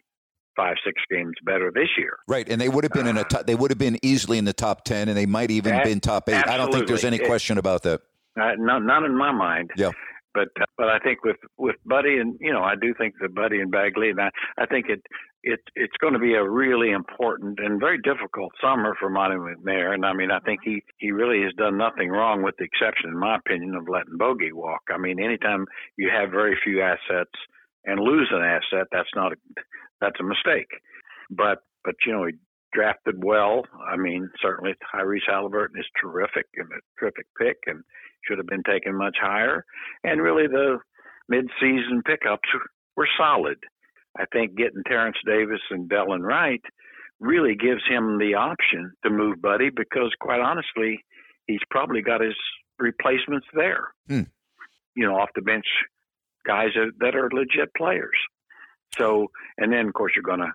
five 0.56 0.76
six 0.86 1.02
games 1.12 1.34
better 1.44 1.72
this 1.74 1.90
year. 1.98 2.18
Right, 2.28 2.48
and 2.50 2.60
they 2.60 2.70
would 2.70 2.84
have 2.84 2.94
been 2.94 3.08
in 3.08 3.18
a 3.18 3.24
top, 3.30 3.46
they 3.46 3.56
would 3.56 3.72
have 3.72 3.78
been 3.78 4.00
easily 4.02 4.38
in 4.38 4.46
the 4.46 4.54
top 4.54 4.84
ten, 4.84 5.10
and 5.10 5.18
they 5.18 5.26
might 5.26 5.52
even 5.52 5.74
that, 5.74 5.86
been 5.86 6.00
top 6.00 6.30
eight. 6.30 6.34
Absolutely. 6.34 6.54
I 6.54 6.58
don't 6.58 6.74
think 6.74 6.88
there's 6.88 7.06
any 7.06 7.20
question 7.20 7.58
about 7.58 7.84
that. 7.84 8.02
Uh, 8.39 8.51
none, 8.58 8.86
none 8.86 9.06
in 9.06 9.18
my 9.18 9.32
mind. 9.32 9.72
Yeah. 9.77 9.92
But 10.36 10.50
uh, 10.62 10.65
but 10.77 10.89
I 10.89 11.00
think 11.00 11.24
with 11.24 11.38
with 11.58 11.77
Buddy 11.86 12.18
and 12.18 12.38
you 12.42 12.51
know 12.51 12.62
I 12.62 12.75
do 12.75 12.94
think 12.94 13.15
that 13.22 13.34
Buddy 13.34 13.62
and 13.62 13.72
Bagley 13.72 14.10
and 14.10 14.20
I 14.20 14.30
I 14.58 14.65
think 14.65 14.88
it 14.89 15.01
it 15.44 15.62
it's 15.75 15.96
going 16.01 16.13
to 16.13 16.20
be 16.20 16.36
a 16.36 16.48
really 16.48 16.92
important 16.92 17.60
and 17.60 17.80
very 17.80 17.98
difficult 17.98 18.51
summer 18.62 18.96
for 19.00 19.10
Monte 19.10 19.38
McNair. 19.38 19.94
And 19.94 20.06
I 20.06 20.13
mean 20.13 20.32
I 20.32 20.39
think 20.39 20.60
he 20.63 20.84
he 20.98 21.12
really 21.12 21.42
has 21.44 21.54
done 21.54 21.77
nothing 21.77 22.10
wrong 22.10 22.44
with 22.44 22.56
the 22.60 22.65
exception 22.65 23.10
in 23.12 23.18
my 23.18 23.38
opinion 23.38 23.75
of 23.75 23.88
letting 23.88 24.20
Bogi 24.20 24.51
walk. 24.51 24.82
I 24.94 24.98
mean 24.98 25.24
anytime 25.24 25.65
you 25.98 26.12
have 26.13 26.32
very 26.32 26.58
few 26.62 26.82
assets 26.82 27.32
and 27.86 28.00
lose 28.00 28.30
an 28.32 28.42
asset, 28.42 28.88
that's 28.92 29.15
not 29.15 29.32
a, 29.32 29.36
that's 30.01 30.20
a 30.20 30.24
mistake. 30.24 30.68
But 31.30 31.60
but 31.86 31.96
you 32.06 32.12
know 32.12 32.25
he 32.25 32.34
drafted 32.74 33.24
well. 33.24 33.63
I 33.89 33.96
mean 33.96 34.30
certainly 34.42 34.74
Tyrese 34.94 35.30
Halliburton 35.30 35.80
is 35.80 35.88
terrific 36.01 36.48
and 36.58 36.68
a 36.74 36.82
terrific 37.00 37.27
pick 37.39 37.60
and 37.68 37.86
should 38.27 38.38
have 38.38 38.48
been 38.48 38.63
taken 38.63 38.98
much 38.98 39.17
higher. 39.20 39.65
And 40.03 40.22
really 40.22 40.48
the 40.48 40.79
mid-season 41.29 42.01
pickups 42.05 42.48
were 42.96 43.08
solid. 43.17 43.58
I 44.17 44.25
think 44.32 44.55
getting 44.55 44.84
Terrence 44.88 45.17
Davis 45.25 45.62
and 45.70 45.89
Delon 45.89 46.22
Wright 46.22 46.62
really 47.20 47.55
gives 47.55 47.82
him 47.88 48.17
the 48.17 48.36
option 48.36 48.94
to 49.03 49.10
move 49.10 49.41
Buddy 49.41 49.70
because 49.70 50.12
quite 50.20 50.41
honestly, 50.41 51.03
he's 51.48 51.60
probably 51.70 52.01
got 52.01 52.22
his 52.22 52.36
replacements 52.79 53.48
there. 53.53 53.88
Hmm. 54.08 54.22
You 54.96 55.05
know, 55.05 55.15
off 55.15 55.29
the 55.36 55.41
bench 55.41 55.65
guys 56.46 56.70
that 57.00 57.15
are 57.15 57.29
legit 57.34 57.74
players. 57.75 58.17
So, 58.98 59.27
and 59.58 59.74
then 59.74 59.88
of 59.88 59.94
course 59.94 60.13
you're 60.15 60.24
going 60.24 60.39
to, 60.39 60.53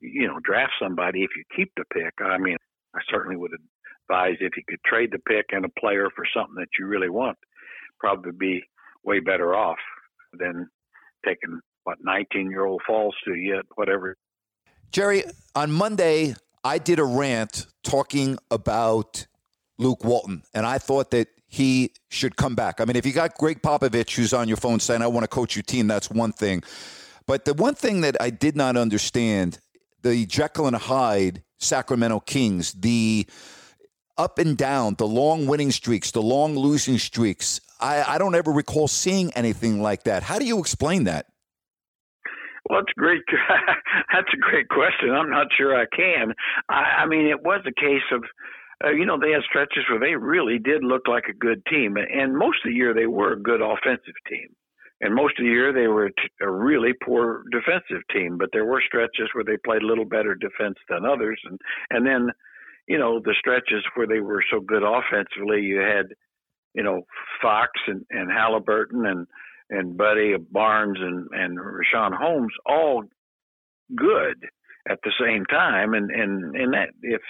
you 0.00 0.26
know, 0.26 0.38
draft 0.42 0.72
somebody 0.82 1.22
if 1.22 1.30
you 1.36 1.44
keep 1.54 1.70
the 1.76 1.84
pick. 1.92 2.14
I 2.20 2.38
mean, 2.38 2.56
I 2.94 3.00
certainly 3.08 3.36
would 3.36 3.52
if 4.08 4.56
you 4.56 4.62
could 4.68 4.82
trade 4.84 5.10
the 5.12 5.18
pick 5.18 5.46
and 5.50 5.64
a 5.64 5.80
player 5.80 6.08
for 6.14 6.24
something 6.34 6.56
that 6.56 6.68
you 6.78 6.86
really 6.86 7.10
want, 7.10 7.36
probably 7.98 8.32
be 8.32 8.62
way 9.04 9.20
better 9.20 9.54
off 9.54 9.78
than 10.32 10.68
taking 11.24 11.60
what 11.84 11.98
19 12.02 12.50
year 12.50 12.64
old 12.64 12.82
falls 12.86 13.14
to 13.24 13.34
you, 13.34 13.62
whatever. 13.74 14.16
Jerry, 14.92 15.24
on 15.54 15.72
Monday, 15.72 16.34
I 16.64 16.78
did 16.78 16.98
a 16.98 17.04
rant 17.04 17.66
talking 17.84 18.38
about 18.50 19.26
Luke 19.78 20.04
Walton, 20.04 20.42
and 20.54 20.66
I 20.66 20.78
thought 20.78 21.10
that 21.12 21.28
he 21.48 21.92
should 22.08 22.36
come 22.36 22.54
back. 22.54 22.80
I 22.80 22.84
mean, 22.84 22.96
if 22.96 23.06
you 23.06 23.12
got 23.12 23.36
Gregg 23.36 23.62
Popovich 23.62 24.16
who's 24.16 24.32
on 24.32 24.48
your 24.48 24.56
phone 24.56 24.80
saying, 24.80 25.02
I 25.02 25.06
want 25.06 25.24
to 25.24 25.28
coach 25.28 25.54
your 25.54 25.62
team, 25.62 25.86
that's 25.86 26.10
one 26.10 26.32
thing. 26.32 26.62
But 27.26 27.44
the 27.44 27.54
one 27.54 27.74
thing 27.74 28.00
that 28.02 28.16
I 28.20 28.30
did 28.30 28.56
not 28.56 28.76
understand 28.76 29.60
the 30.02 30.26
Jekyll 30.26 30.66
and 30.66 30.76
Hyde 30.76 31.42
Sacramento 31.58 32.20
Kings, 32.20 32.72
the 32.72 33.26
up 34.18 34.38
and 34.38 34.56
down, 34.56 34.94
the 34.98 35.06
long 35.06 35.46
winning 35.46 35.70
streaks, 35.70 36.10
the 36.10 36.22
long 36.22 36.56
losing 36.56 36.98
streaks. 36.98 37.60
I, 37.80 38.14
I 38.14 38.18
don't 38.18 38.34
ever 38.34 38.52
recall 38.52 38.88
seeing 38.88 39.32
anything 39.32 39.82
like 39.82 40.04
that. 40.04 40.22
How 40.22 40.38
do 40.38 40.46
you 40.46 40.58
explain 40.58 41.04
that? 41.04 41.26
Well, 42.68 42.80
that's 42.80 42.92
great. 42.96 43.22
that's 44.12 44.28
a 44.32 44.36
great 44.38 44.68
question. 44.68 45.10
I'm 45.10 45.30
not 45.30 45.48
sure 45.56 45.76
I 45.76 45.86
can. 45.94 46.34
I, 46.68 47.02
I 47.02 47.06
mean, 47.06 47.26
it 47.26 47.42
was 47.42 47.60
a 47.66 47.80
case 47.80 48.02
of 48.12 48.22
uh, 48.84 48.90
you 48.90 49.06
know, 49.06 49.18
they 49.18 49.32
had 49.32 49.42
stretches 49.48 49.84
where 49.88 50.00
they 50.00 50.14
really 50.14 50.58
did 50.58 50.84
look 50.84 51.08
like 51.08 51.24
a 51.30 51.32
good 51.32 51.64
team, 51.66 51.96
and 51.96 52.36
most 52.36 52.58
of 52.64 52.70
the 52.70 52.76
year 52.76 52.92
they 52.92 53.06
were 53.06 53.32
a 53.32 53.40
good 53.40 53.62
offensive 53.62 54.14
team, 54.28 54.48
and 55.00 55.14
most 55.14 55.38
of 55.38 55.44
the 55.44 55.50
year 55.50 55.72
they 55.72 55.86
were 55.86 56.10
a 56.42 56.50
really 56.50 56.92
poor 57.02 57.42
defensive 57.50 58.02
team. 58.12 58.36
But 58.36 58.50
there 58.52 58.66
were 58.66 58.82
stretches 58.86 59.30
where 59.32 59.44
they 59.44 59.56
played 59.64 59.82
a 59.82 59.86
little 59.86 60.04
better 60.04 60.34
defense 60.34 60.76
than 60.90 61.06
others, 61.06 61.40
and 61.44 61.58
and 61.90 62.06
then, 62.06 62.28
you 62.86 62.98
know, 62.98 63.20
the 63.20 63.34
stretches 63.38 63.84
where 63.94 64.06
they 64.06 64.20
were 64.20 64.44
so 64.50 64.60
good 64.60 64.82
offensively, 64.82 65.62
you 65.62 65.80
had, 65.80 66.06
you 66.74 66.82
know, 66.82 67.02
Fox 67.42 67.72
and 67.86 68.04
and 68.10 68.30
Halliburton 68.30 69.06
and 69.06 69.26
and 69.70 69.96
Buddy 69.96 70.34
Barnes 70.50 70.98
and 71.00 71.28
and 71.32 71.58
Richaun 71.58 72.16
Holmes 72.16 72.52
all 72.64 73.04
good 73.94 74.36
at 74.88 74.98
the 75.02 75.12
same 75.20 75.44
time, 75.46 75.94
and 75.94 76.10
and 76.10 76.54
and 76.56 76.72
that 76.74 76.90
if 77.02 77.22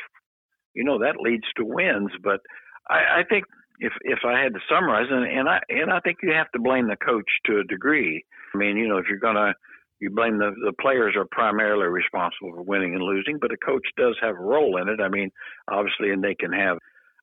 you 0.75 0.85
know 0.85 0.99
that 0.99 1.21
leads 1.21 1.47
to 1.57 1.65
wins. 1.65 2.11
But 2.23 2.41
I, 2.89 3.21
I 3.21 3.23
think 3.29 3.45
if 3.79 3.93
if 4.03 4.21
I 4.27 4.41
had 4.41 4.55
to 4.55 4.61
summarize, 4.71 5.07
and, 5.11 5.27
and 5.27 5.49
I 5.49 5.61
and 5.69 5.91
I 5.93 6.01
think 6.01 6.19
you 6.23 6.33
have 6.33 6.51
to 6.53 6.61
blame 6.61 6.89
the 6.89 6.97
coach 6.97 7.29
to 7.47 7.61
a 7.61 7.65
degree. 7.65 8.25
I 8.55 8.59
mean, 8.59 8.77
you 8.77 8.89
know, 8.89 8.99
if 8.99 9.07
you're 9.09 9.19
gonna 9.19 9.55
you 10.01 10.11
blame 10.11 10.39
the 10.39 10.53
the 10.65 10.73
players 10.81 11.15
are 11.17 11.27
primarily 11.31 11.87
responsible 11.87 12.53
for 12.55 12.63
winning 12.63 12.95
and 12.95 13.03
losing, 13.03 13.39
but 13.41 13.53
a 13.53 13.57
coach 13.57 13.87
does 13.97 14.17
have 14.21 14.37
a 14.37 14.41
role 14.41 14.81
in 14.81 14.89
it. 14.89 15.01
I 15.01 15.09
mean, 15.09 15.31
obviously, 15.69 16.11
and 16.11 16.23
they 16.23 16.35
can 16.35 16.53
have 16.53 16.79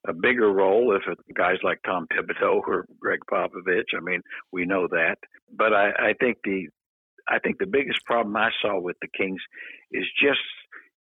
a 0.08 0.13
bigger 0.13 0.51
role 0.51 0.96
if 0.96 1.03
it, 1.08 1.18
guys 1.36 1.58
like 1.63 1.80
Tom 1.86 2.08
Thibodeau 2.12 2.62
or 2.68 2.86
Gregg 3.00 3.20
Popovich. 3.32 3.96
I 3.96 4.01
mean, 4.01 4.22
we 4.51 4.65
know 4.65 4.88
that. 4.88 5.15
But 5.56 5.74
I, 5.74 5.89
I 5.92 6.13
think 6.20 6.38
the 6.44 6.68
I 7.30 7.39
think 7.39 7.58
the 7.60 7.68
biggest 7.68 8.03
problem 8.06 8.36
I 8.36 8.50
saw 8.62 8.80
with 8.80 8.98
the 9.01 9.08
Kings 9.15 9.42
is 9.92 10.06
just 10.22 10.39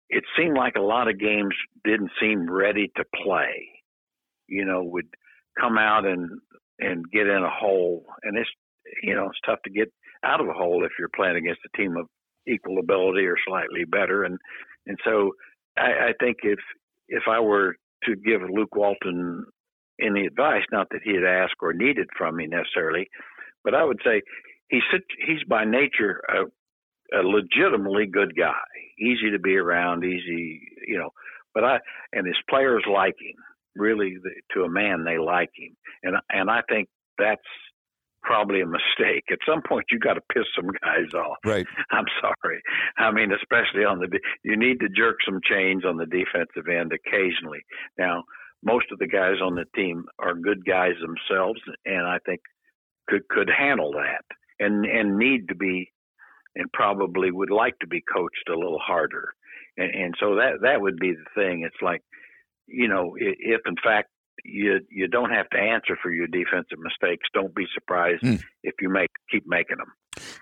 it 0.09 0.23
seemed 0.37 0.55
like 0.55 0.75
a 0.77 0.81
lot 0.81 1.09
of 1.09 1.19
games 1.19 1.55
didn't 1.83 2.11
seem 2.21 2.49
ready 2.49 2.91
to 2.95 3.03
play. 3.23 3.67
You 4.47 4.65
know, 4.65 4.83
would 4.83 5.07
come 5.59 5.77
out 5.77 6.05
and 6.05 6.29
and 6.79 7.09
get 7.11 7.27
in 7.27 7.43
a 7.43 7.49
hole, 7.49 8.05
and 8.23 8.37
it's 8.37 8.49
you 9.01 9.15
know 9.15 9.25
it's 9.25 9.39
tough 9.45 9.59
to 9.63 9.71
get 9.71 9.91
out 10.23 10.41
of 10.41 10.47
a 10.47 10.53
hole 10.53 10.85
if 10.85 10.91
you're 10.97 11.09
playing 11.15 11.37
against 11.37 11.61
a 11.65 11.77
team 11.77 11.95
of 11.97 12.07
equal 12.47 12.79
ability 12.79 13.25
or 13.25 13.35
slightly 13.45 13.85
better, 13.85 14.23
and 14.23 14.37
and 14.85 14.97
so 15.05 15.31
I, 15.77 16.09
I 16.09 16.13
think 16.19 16.37
if 16.43 16.59
if 17.07 17.23
I 17.29 17.39
were 17.39 17.75
to 18.05 18.15
give 18.15 18.41
Luke 18.49 18.75
Walton 18.75 19.45
any 20.01 20.25
advice, 20.25 20.63
not 20.71 20.87
that 20.91 21.01
he 21.03 21.13
had 21.13 21.23
asked 21.23 21.55
or 21.61 21.73
needed 21.73 22.07
from 22.17 22.35
me 22.35 22.47
necessarily, 22.47 23.07
but 23.63 23.75
I 23.75 23.83
would 23.83 23.99
say 24.03 24.21
he's 24.69 24.81
he's 25.25 25.43
by 25.47 25.65
nature 25.65 26.21
a, 26.29 27.19
a 27.19 27.21
legitimately 27.21 28.07
good 28.07 28.33
guy, 28.37 28.53
easy 28.99 29.31
to 29.31 29.39
be 29.39 29.55
around, 29.55 30.03
easy, 30.03 30.61
you 30.87 30.97
know. 30.97 31.09
But 31.53 31.63
I 31.63 31.79
and 32.11 32.25
his 32.27 32.37
players 32.49 32.83
like 32.91 33.15
him. 33.19 33.35
Really, 33.75 34.17
to 34.53 34.61
a 34.61 34.69
man, 34.69 35.03
they 35.03 35.17
like 35.17 35.49
him, 35.55 35.75
and 36.03 36.15
and 36.29 36.47
I 36.47 36.61
think 36.69 36.89
that's 37.17 37.41
probably 38.23 38.61
a 38.61 38.65
mistake. 38.65 39.25
At 39.31 39.39
some 39.47 39.61
point, 39.67 39.85
you 39.91 39.99
got 39.99 40.13
to 40.13 40.21
piss 40.33 40.45
some 40.55 40.69
guys 40.81 41.13
off. 41.13 41.37
Right. 41.45 41.65
I'm 41.91 42.05
sorry. 42.21 42.61
I 42.97 43.11
mean, 43.11 43.31
especially 43.31 43.85
on 43.85 43.99
the 43.99 44.07
you 44.43 44.57
need 44.57 44.79
to 44.79 44.89
jerk 44.89 45.17
some 45.25 45.39
chains 45.43 45.85
on 45.85 45.97
the 45.97 46.05
defensive 46.05 46.67
end 46.69 46.91
occasionally. 46.93 47.61
Now, 47.97 48.23
most 48.63 48.85
of 48.91 48.99
the 48.99 49.07
guys 49.07 49.41
on 49.43 49.55
the 49.55 49.65
team 49.75 50.05
are 50.19 50.33
good 50.33 50.65
guys 50.65 50.93
themselves, 51.01 51.59
and 51.85 52.07
I 52.07 52.17
think 52.25 52.41
could 53.07 53.27
could 53.29 53.49
handle 53.49 53.91
that 53.93 54.23
and 54.59 54.85
and 54.85 55.17
need 55.17 55.49
to 55.49 55.55
be 55.55 55.91
and 56.55 56.71
probably 56.71 57.31
would 57.31 57.49
like 57.49 57.77
to 57.79 57.87
be 57.87 58.01
coached 58.13 58.47
a 58.49 58.55
little 58.55 58.79
harder. 58.79 59.33
And, 59.77 59.89
and 59.93 60.15
so 60.19 60.35
that 60.35 60.59
that 60.61 60.81
would 60.81 60.97
be 60.97 61.11
the 61.13 61.41
thing. 61.41 61.63
It's 61.65 61.81
like, 61.81 62.01
you 62.67 62.87
know, 62.87 63.15
if 63.17 63.61
in 63.65 63.75
fact 63.83 64.09
you 64.43 64.79
you 64.89 65.07
don't 65.07 65.31
have 65.31 65.49
to 65.49 65.57
answer 65.57 65.97
for 66.01 66.11
your 66.11 66.27
defensive 66.27 66.79
mistakes, 66.79 67.27
don't 67.33 67.53
be 67.55 67.65
surprised 67.73 68.23
mm. 68.23 68.41
if 68.63 68.75
you 68.81 68.89
make 68.89 69.09
keep 69.31 69.43
making 69.47 69.77
them. 69.77 69.93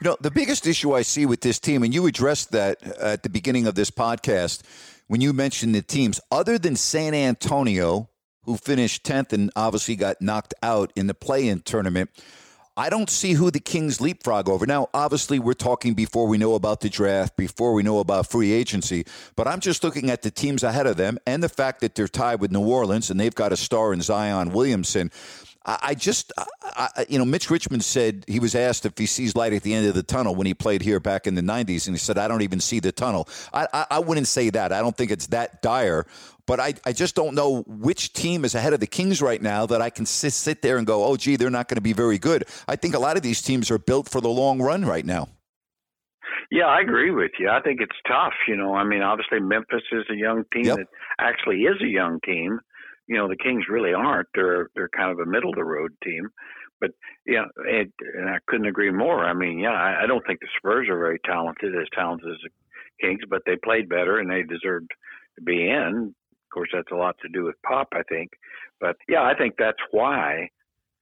You 0.01 0.09
know, 0.09 0.17
the 0.19 0.31
biggest 0.31 0.67
issue 0.67 0.93
I 0.93 1.01
see 1.01 1.25
with 1.25 1.41
this 1.41 1.59
team, 1.59 1.83
and 1.83 1.93
you 1.93 2.05
addressed 2.07 2.51
that 2.51 2.81
at 2.99 3.23
the 3.23 3.29
beginning 3.29 3.67
of 3.67 3.75
this 3.75 3.91
podcast 3.91 4.63
when 5.07 5.19
you 5.19 5.33
mentioned 5.33 5.75
the 5.75 5.81
teams, 5.81 6.21
other 6.31 6.57
than 6.57 6.75
San 6.77 7.13
Antonio, 7.13 8.09
who 8.43 8.55
finished 8.55 9.03
10th 9.03 9.33
and 9.33 9.51
obviously 9.57 9.97
got 9.97 10.21
knocked 10.21 10.53
out 10.63 10.93
in 10.95 11.07
the 11.07 11.13
play 11.13 11.49
in 11.49 11.59
tournament, 11.59 12.09
I 12.81 12.89
don't 12.89 13.11
see 13.11 13.33
who 13.33 13.51
the 13.51 13.59
Kings 13.59 14.01
leapfrog 14.01 14.49
over. 14.49 14.65
Now, 14.65 14.89
obviously, 14.91 15.37
we're 15.37 15.53
talking 15.53 15.93
before 15.93 16.25
we 16.25 16.39
know 16.39 16.55
about 16.55 16.81
the 16.81 16.89
draft, 16.89 17.37
before 17.37 17.73
we 17.73 17.83
know 17.83 17.99
about 17.99 18.25
free 18.25 18.51
agency, 18.51 19.05
but 19.35 19.47
I'm 19.47 19.59
just 19.59 19.83
looking 19.83 20.09
at 20.09 20.23
the 20.23 20.31
teams 20.31 20.63
ahead 20.63 20.87
of 20.87 20.97
them 20.97 21.19
and 21.27 21.43
the 21.43 21.49
fact 21.49 21.81
that 21.81 21.93
they're 21.93 22.07
tied 22.07 22.39
with 22.39 22.51
New 22.51 22.67
Orleans 22.67 23.11
and 23.11 23.19
they've 23.19 23.35
got 23.35 23.51
a 23.51 23.55
star 23.55 23.93
in 23.93 24.01
Zion 24.01 24.51
Williamson. 24.51 25.11
I 25.63 25.93
just, 25.93 26.33
I, 26.63 27.05
you 27.07 27.19
know, 27.19 27.25
Mitch 27.25 27.51
Richmond 27.51 27.83
said 27.83 28.25
he 28.27 28.39
was 28.39 28.55
asked 28.55 28.87
if 28.87 28.97
he 28.97 29.05
sees 29.05 29.35
light 29.35 29.53
at 29.53 29.61
the 29.61 29.75
end 29.75 29.85
of 29.85 29.93
the 29.93 30.01
tunnel 30.01 30.33
when 30.33 30.47
he 30.47 30.55
played 30.55 30.81
here 30.81 30.99
back 30.99 31.27
in 31.27 31.35
the 31.35 31.43
90s, 31.43 31.85
and 31.85 31.95
he 31.95 31.99
said, 31.99 32.17
I 32.17 32.27
don't 32.27 32.41
even 32.41 32.59
see 32.59 32.79
the 32.79 32.91
tunnel. 32.91 33.29
I, 33.53 33.67
I, 33.71 33.85
I 33.91 33.99
wouldn't 33.99 34.25
say 34.25 34.49
that. 34.49 34.71
I 34.71 34.79
don't 34.79 34.97
think 34.97 35.11
it's 35.11 35.27
that 35.27 35.61
dire, 35.61 36.07
but 36.51 36.59
I, 36.59 36.73
I 36.85 36.91
just 36.91 37.15
don't 37.15 37.33
know 37.33 37.61
which 37.65 38.11
team 38.11 38.43
is 38.43 38.55
ahead 38.55 38.73
of 38.73 38.81
the 38.81 38.85
Kings 38.85 39.21
right 39.21 39.41
now 39.41 39.65
that 39.67 39.81
I 39.81 39.89
can 39.89 40.05
sit, 40.05 40.33
sit 40.33 40.61
there 40.61 40.75
and 40.75 40.85
go, 40.85 41.05
oh, 41.05 41.15
gee, 41.15 41.37
they're 41.37 41.49
not 41.49 41.69
going 41.69 41.77
to 41.77 41.81
be 41.81 41.93
very 41.93 42.17
good. 42.17 42.43
I 42.67 42.75
think 42.75 42.93
a 42.93 42.99
lot 42.99 43.15
of 43.15 43.23
these 43.23 43.41
teams 43.41 43.71
are 43.71 43.77
built 43.77 44.09
for 44.09 44.19
the 44.19 44.27
long 44.27 44.61
run 44.61 44.83
right 44.83 45.05
now. 45.05 45.29
Yeah, 46.51 46.65
I 46.65 46.81
agree 46.81 47.11
with 47.11 47.31
you. 47.39 47.47
I 47.47 47.61
think 47.61 47.79
it's 47.79 47.95
tough. 48.05 48.33
You 48.49 48.57
know, 48.57 48.73
I 48.73 48.83
mean, 48.83 49.01
obviously 49.01 49.39
Memphis 49.39 49.83
is 49.93 50.03
a 50.11 50.15
young 50.17 50.43
team 50.53 50.65
Yep. 50.65 50.75
that 50.75 50.87
actually 51.21 51.61
is 51.61 51.81
a 51.81 51.87
young 51.87 52.19
team. 52.25 52.59
You 53.07 53.15
know, 53.15 53.29
the 53.29 53.37
Kings 53.37 53.63
really 53.69 53.93
aren't. 53.93 54.27
They're 54.35 54.67
they're 54.75 54.89
kind 54.89 55.09
of 55.09 55.19
a 55.19 55.25
middle 55.25 55.51
of 55.51 55.55
the 55.55 55.63
road 55.63 55.91
team. 56.03 56.31
But 56.81 56.91
yeah, 57.25 57.45
and, 57.65 57.93
and 58.17 58.29
I 58.29 58.39
couldn't 58.47 58.67
agree 58.67 58.91
more. 58.91 59.23
I 59.23 59.31
mean, 59.31 59.57
yeah, 59.57 59.71
I, 59.71 60.03
I 60.03 60.05
don't 60.05 60.27
think 60.27 60.41
the 60.41 60.47
Spurs 60.57 60.89
are 60.89 60.99
very 60.99 61.19
talented, 61.23 61.73
as 61.77 61.87
talented 61.95 62.29
as 62.29 62.39
the 62.43 62.49
Kings, 63.07 63.21
but 63.29 63.43
they 63.45 63.55
played 63.55 63.87
better 63.87 64.19
and 64.19 64.29
they 64.29 64.43
deserved 64.43 64.89
to 65.37 65.41
be 65.43 65.69
in. 65.69 66.13
Of 66.51 66.53
course, 66.53 66.69
that's 66.73 66.91
a 66.91 66.95
lot 66.95 67.15
to 67.21 67.29
do 67.29 67.45
with 67.45 67.55
Pop, 67.65 67.87
I 67.93 68.03
think. 68.09 68.31
But 68.81 68.97
yeah, 69.07 69.23
I 69.23 69.35
think 69.37 69.55
that's 69.57 69.77
why 69.91 70.49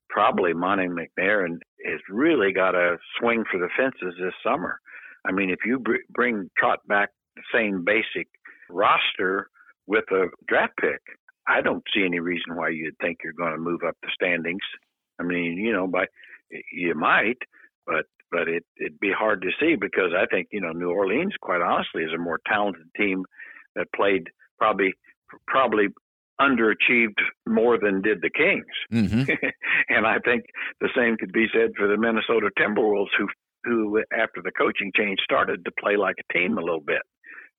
probably 0.10 0.53
Monte 0.53 0.88
McNair 0.88 1.48
has 1.86 2.00
really 2.08 2.53
got 2.53 2.72
to 2.72 2.98
swing 3.20 3.44
for 3.51 3.60
the 3.60 3.70
fences 3.75 4.15
this 4.20 4.34
summer. 4.44 4.79
I 5.27 5.32
mean, 5.32 5.50
if 5.50 5.60
you 5.65 5.79
br- 5.79 6.06
bring 6.12 6.50
trot 6.58 6.79
back 6.88 7.10
the 7.36 7.41
same 7.53 7.84
basic 7.84 8.27
roster 8.70 9.50
with 9.88 10.06
a 10.12 10.27
draft 10.48 10.74
pick, 10.79 11.01
I 11.48 11.62
don't 11.62 11.84
see 11.94 12.03
any 12.06 12.20
reason 12.20 12.56
why 12.56 12.70
you'd 12.70 12.98
think 13.01 13.20
you're 13.24 13.34
going 13.34 13.53
to 13.53 13.58
move 13.58 13.82
up 13.88 13.96
the 14.03 14.10
standings. 14.13 14.62
I 15.20 15.24
mean, 15.24 15.58
you 15.58 15.74
know, 15.74 15.88
by 15.88 16.06
you 16.72 16.94
might, 16.94 17.38
but 17.88 18.06
but 18.32 18.48
it 18.48 18.63
it'd 18.79 19.00
be 19.00 19.12
hard 19.12 19.41
to 19.41 19.50
see 19.60 19.75
because 19.75 20.12
I 20.15 20.27
think 20.27 20.50
you 20.51 20.62
know 20.62 20.74
New 20.74 20.91
Orleans, 20.91 21.34
quite 21.41 21.62
honestly, 21.62 22.03
is 22.03 22.13
a 22.13 22.22
more 22.22 22.39
talented 22.48 22.86
team 22.96 23.25
that 23.75 23.88
played 23.96 24.27
probably 24.60 24.94
probably 25.48 25.88
underachieved 26.39 27.19
more 27.48 27.77
than 27.77 28.01
did 28.01 28.21
the 28.21 28.29
Kings. 28.29 28.65
Mm-hmm. 28.91 29.31
and 29.89 30.07
I 30.07 30.19
think 30.19 30.45
the 30.79 30.89
same 30.95 31.17
could 31.17 31.33
be 31.33 31.48
said 31.53 31.71
for 31.77 31.88
the 31.88 31.98
Minnesota 31.98 32.50
Timberwolves, 32.57 33.09
who 33.17 33.27
who 33.65 34.01
after 34.17 34.41
the 34.41 34.51
coaching 34.51 34.91
change 34.95 35.19
started 35.21 35.65
to 35.65 35.71
play 35.79 35.98
like 35.98 36.15
a 36.19 36.33
team 36.33 36.57
a 36.57 36.62
little 36.62 36.79
bit. 36.79 37.01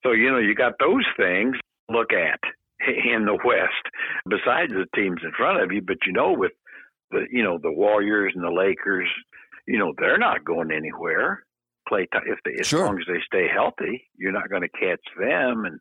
So 0.02 0.12
you 0.12 0.30
know 0.30 0.38
you 0.38 0.54
got 0.54 0.72
those 0.80 1.04
things 1.16 1.56
to 1.90 1.96
look 1.96 2.12
at 2.12 2.40
in 2.88 3.26
the 3.26 3.38
West 3.44 3.84
besides 4.28 4.72
the 4.72 4.86
teams 4.94 5.20
in 5.22 5.32
front 5.36 5.62
of 5.62 5.70
you. 5.72 5.82
But 5.82 5.98
you 6.06 6.12
know 6.12 6.32
with 6.32 6.52
the 7.10 7.26
you 7.30 7.42
know 7.44 7.58
the 7.62 7.72
Warriors 7.72 8.32
and 8.34 8.42
the 8.44 8.50
Lakers, 8.50 9.08
you 9.66 9.78
know 9.78 9.92
they're 9.98 10.18
not 10.18 10.44
going 10.44 10.70
anywhere. 10.72 11.44
Play 11.86 12.06
if 12.26 12.38
they 12.44 12.54
as 12.60 12.66
Sure. 12.66 12.86
long 12.86 12.98
as 12.98 13.06
they 13.06 13.20
stay 13.26 13.46
healthy, 13.52 14.08
you're 14.16 14.32
not 14.32 14.48
going 14.48 14.62
to 14.62 14.68
catch 14.68 15.04
them 15.18 15.64
and 15.64 15.80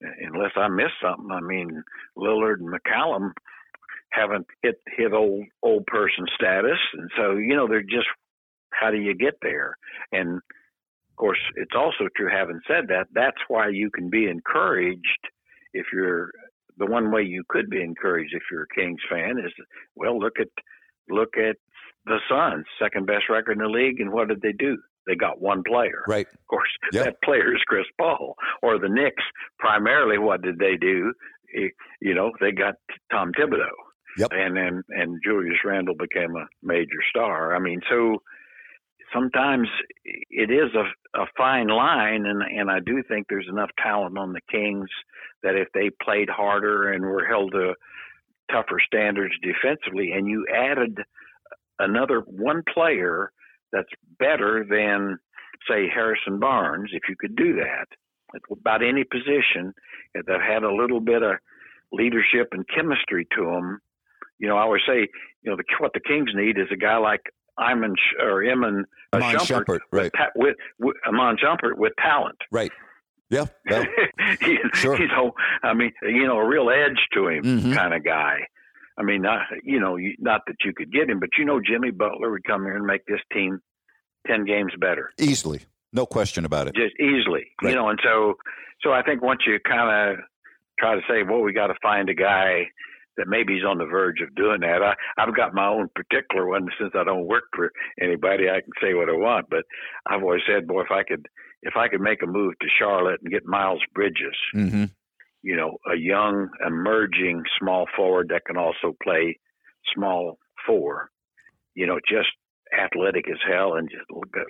unless 0.00 0.52
I 0.56 0.68
miss 0.68 0.90
something. 1.02 1.30
I 1.30 1.40
mean, 1.40 1.82
Lillard 2.16 2.60
and 2.60 2.72
McCollum 2.72 3.32
haven't 4.10 4.46
hit 4.62 4.76
hit 4.96 5.12
old 5.12 5.44
old 5.62 5.86
person 5.86 6.26
status, 6.34 6.78
and 6.94 7.10
so 7.16 7.32
you 7.32 7.56
know 7.56 7.66
they're 7.66 7.82
just 7.82 8.08
how 8.70 8.90
do 8.90 8.98
you 8.98 9.14
get 9.14 9.34
there? 9.42 9.76
And 10.12 10.36
of 10.36 11.16
course, 11.16 11.38
it's 11.56 11.74
also 11.76 12.08
true. 12.16 12.28
Having 12.30 12.60
said 12.66 12.88
that, 12.88 13.06
that's 13.12 13.40
why 13.48 13.68
you 13.68 13.90
can 13.90 14.10
be 14.10 14.28
encouraged 14.28 15.28
if 15.72 15.86
you're 15.92 16.30
the 16.76 16.86
one 16.86 17.12
way 17.12 17.22
you 17.22 17.44
could 17.48 17.70
be 17.70 17.82
encouraged 17.82 18.34
if 18.34 18.42
you're 18.50 18.64
a 18.64 18.74
Kings 18.74 19.00
fan 19.10 19.38
is 19.38 19.52
well 19.94 20.18
look 20.18 20.34
at 20.40 20.48
look 21.08 21.36
at 21.36 21.56
the 22.06 22.18
Suns, 22.28 22.66
second 22.80 23.06
best 23.06 23.24
record 23.30 23.52
in 23.52 23.62
the 23.62 23.68
league, 23.68 24.00
and 24.00 24.12
what 24.12 24.28
did 24.28 24.42
they 24.42 24.52
do? 24.52 24.76
They 25.06 25.14
got 25.16 25.40
one 25.40 25.62
player. 25.66 26.02
Right. 26.08 26.26
Of 26.26 26.46
course, 26.48 26.68
Yeah. 26.92 27.04
that 27.04 27.22
player 27.22 27.54
is 27.54 27.62
Chris 27.66 27.86
Paul. 27.98 28.36
Or 28.62 28.78
the 28.78 28.88
Knicks, 28.88 29.22
primarily, 29.58 30.18
what 30.18 30.42
did 30.42 30.58
they 30.58 30.76
do? 30.76 31.12
Eh, 31.56 31.68
You 32.00 32.14
know, 32.14 32.32
they 32.40 32.52
got 32.52 32.74
Tom 33.10 33.32
Thibodeau. 33.32 33.68
Yep. 34.16 34.28
And 34.32 34.56
then 34.56 34.82
and 34.90 35.20
Julius 35.24 35.58
Randle 35.64 35.96
became 35.96 36.36
a 36.36 36.46
major 36.62 37.02
star. 37.10 37.54
I 37.56 37.58
mean, 37.58 37.80
so 37.90 38.22
sometimes 39.12 39.68
it 40.04 40.50
is 40.50 40.70
a, 40.74 41.20
a 41.20 41.26
fine 41.36 41.66
line, 41.68 42.24
and 42.26 42.40
and 42.42 42.70
I 42.70 42.78
do 42.80 43.02
think 43.06 43.26
there's 43.28 43.48
enough 43.50 43.70
talent 43.82 44.16
on 44.16 44.32
the 44.32 44.40
Kings 44.50 44.88
that 45.42 45.56
if 45.56 45.68
they 45.74 45.90
played 46.02 46.28
harder 46.30 46.92
and 46.92 47.04
were 47.04 47.26
held 47.26 47.52
to 47.52 47.74
tougher 48.50 48.78
standards 48.86 49.34
defensively, 49.42 50.12
and 50.12 50.28
you 50.28 50.46
added 50.54 50.98
another 51.78 52.20
one 52.20 52.62
player 52.72 53.32
that's 53.74 53.88
better 54.18 54.64
than 54.68 55.18
say 55.68 55.88
Harrison 55.92 56.38
Barnes, 56.38 56.90
if 56.92 57.02
you 57.08 57.16
could 57.18 57.36
do 57.36 57.54
that 57.56 57.86
at 58.34 58.40
about 58.50 58.82
any 58.82 59.04
position 59.04 59.72
that 60.14 60.40
had 60.40 60.62
a 60.62 60.72
little 60.74 61.00
bit 61.00 61.22
of 61.22 61.34
leadership 61.92 62.48
and 62.52 62.64
chemistry 62.74 63.26
to 63.36 63.44
them. 63.44 63.78
You 64.38 64.48
know, 64.48 64.56
I 64.56 64.62
always 64.62 64.82
say, 64.86 65.08
you 65.42 65.50
know, 65.50 65.56
the, 65.56 65.64
what 65.78 65.92
the 65.94 66.00
Kings 66.00 66.30
need 66.34 66.58
is 66.58 66.66
a 66.72 66.76
guy 66.76 66.96
like 66.96 67.20
Iman 67.58 67.94
Sh- 67.96 68.20
or 68.20 68.44
Iman 68.44 68.84
uh, 69.12 69.18
Shumpert, 69.18 69.64
Shumpert, 69.64 69.78
with 69.92 70.12
right. 70.18 70.30
with, 70.34 70.56
with 70.78 70.96
Iman 71.06 71.36
Shumpert 71.42 71.76
with 71.76 71.92
talent. 72.02 72.38
Right. 72.50 72.72
Yeah. 73.30 73.46
Well, 73.70 73.84
you, 74.42 74.58
Sure. 74.74 74.98
you 75.00 75.06
know, 75.08 75.32
I 75.62 75.72
mean, 75.74 75.92
you 76.02 76.26
know, 76.26 76.38
a 76.38 76.46
real 76.46 76.68
edge 76.70 76.98
to 77.14 77.28
him 77.28 77.42
Mhm. 77.44 77.74
kind 77.74 77.94
of 77.94 78.04
guy. 78.04 78.40
I 78.98 79.02
mean, 79.02 79.22
not 79.22 79.40
you 79.62 79.80
know, 79.80 79.96
you, 79.96 80.14
not 80.18 80.42
that 80.46 80.56
you 80.64 80.72
could 80.76 80.92
get 80.92 81.08
him, 81.10 81.20
but 81.20 81.30
you 81.38 81.44
know, 81.44 81.60
Jimmy 81.60 81.90
Butler 81.90 82.30
would 82.30 82.44
come 82.44 82.62
here 82.64 82.76
and 82.76 82.86
make 82.86 83.04
this 83.06 83.20
team 83.32 83.60
ten 84.26 84.44
games 84.44 84.72
better, 84.80 85.10
easily. 85.18 85.60
No 85.92 86.06
question 86.06 86.44
about 86.44 86.66
it. 86.66 86.74
just 86.74 86.94
easily. 87.00 87.46
Right. 87.62 87.70
You 87.70 87.76
know, 87.76 87.88
and 87.88 88.00
so, 88.02 88.34
so 88.82 88.92
I 88.92 89.02
think 89.02 89.22
once 89.22 89.40
you 89.46 89.58
kind 89.64 90.18
of 90.18 90.24
try 90.78 90.96
to 90.96 91.00
say, 91.08 91.22
well, 91.22 91.40
we 91.40 91.52
got 91.52 91.68
to 91.68 91.74
find 91.82 92.08
a 92.08 92.14
guy 92.14 92.64
that 93.16 93.28
maybe 93.28 93.54
he's 93.54 93.64
on 93.64 93.78
the 93.78 93.84
verge 93.84 94.20
of 94.20 94.34
doing 94.34 94.60
that. 94.62 94.82
I, 94.82 94.94
I've 95.22 95.36
got 95.36 95.54
my 95.54 95.68
own 95.68 95.88
particular 95.94 96.48
one 96.48 96.66
since 96.80 96.92
I 96.96 97.04
don't 97.04 97.26
work 97.26 97.44
for 97.54 97.70
anybody. 98.00 98.48
I 98.50 98.60
can 98.60 98.72
say 98.82 98.94
what 98.94 99.08
I 99.08 99.12
want, 99.12 99.46
but 99.48 99.62
I've 100.04 100.22
always 100.22 100.42
said, 100.48 100.66
boy, 100.66 100.80
if 100.82 100.90
I 100.90 101.04
could, 101.04 101.28
if 101.62 101.76
I 101.76 101.86
could 101.86 102.00
make 102.00 102.24
a 102.24 102.26
move 102.26 102.54
to 102.60 102.66
Charlotte 102.76 103.20
and 103.22 103.32
get 103.32 103.46
Miles 103.46 103.82
Bridges, 103.94 104.34
Mm-hmm. 104.52 104.84
You 105.44 105.56
know, 105.56 105.76
a 105.92 105.94
young, 105.94 106.48
emerging 106.66 107.42
small 107.60 107.84
forward 107.94 108.28
that 108.30 108.46
can 108.46 108.56
also 108.56 108.96
play 109.02 109.38
small 109.94 110.38
four, 110.66 111.10
you 111.74 111.86
know, 111.86 112.00
just 112.08 112.30
athletic 112.72 113.26
as 113.28 113.36
hell 113.46 113.74
and 113.74 113.90
just 113.90 114.04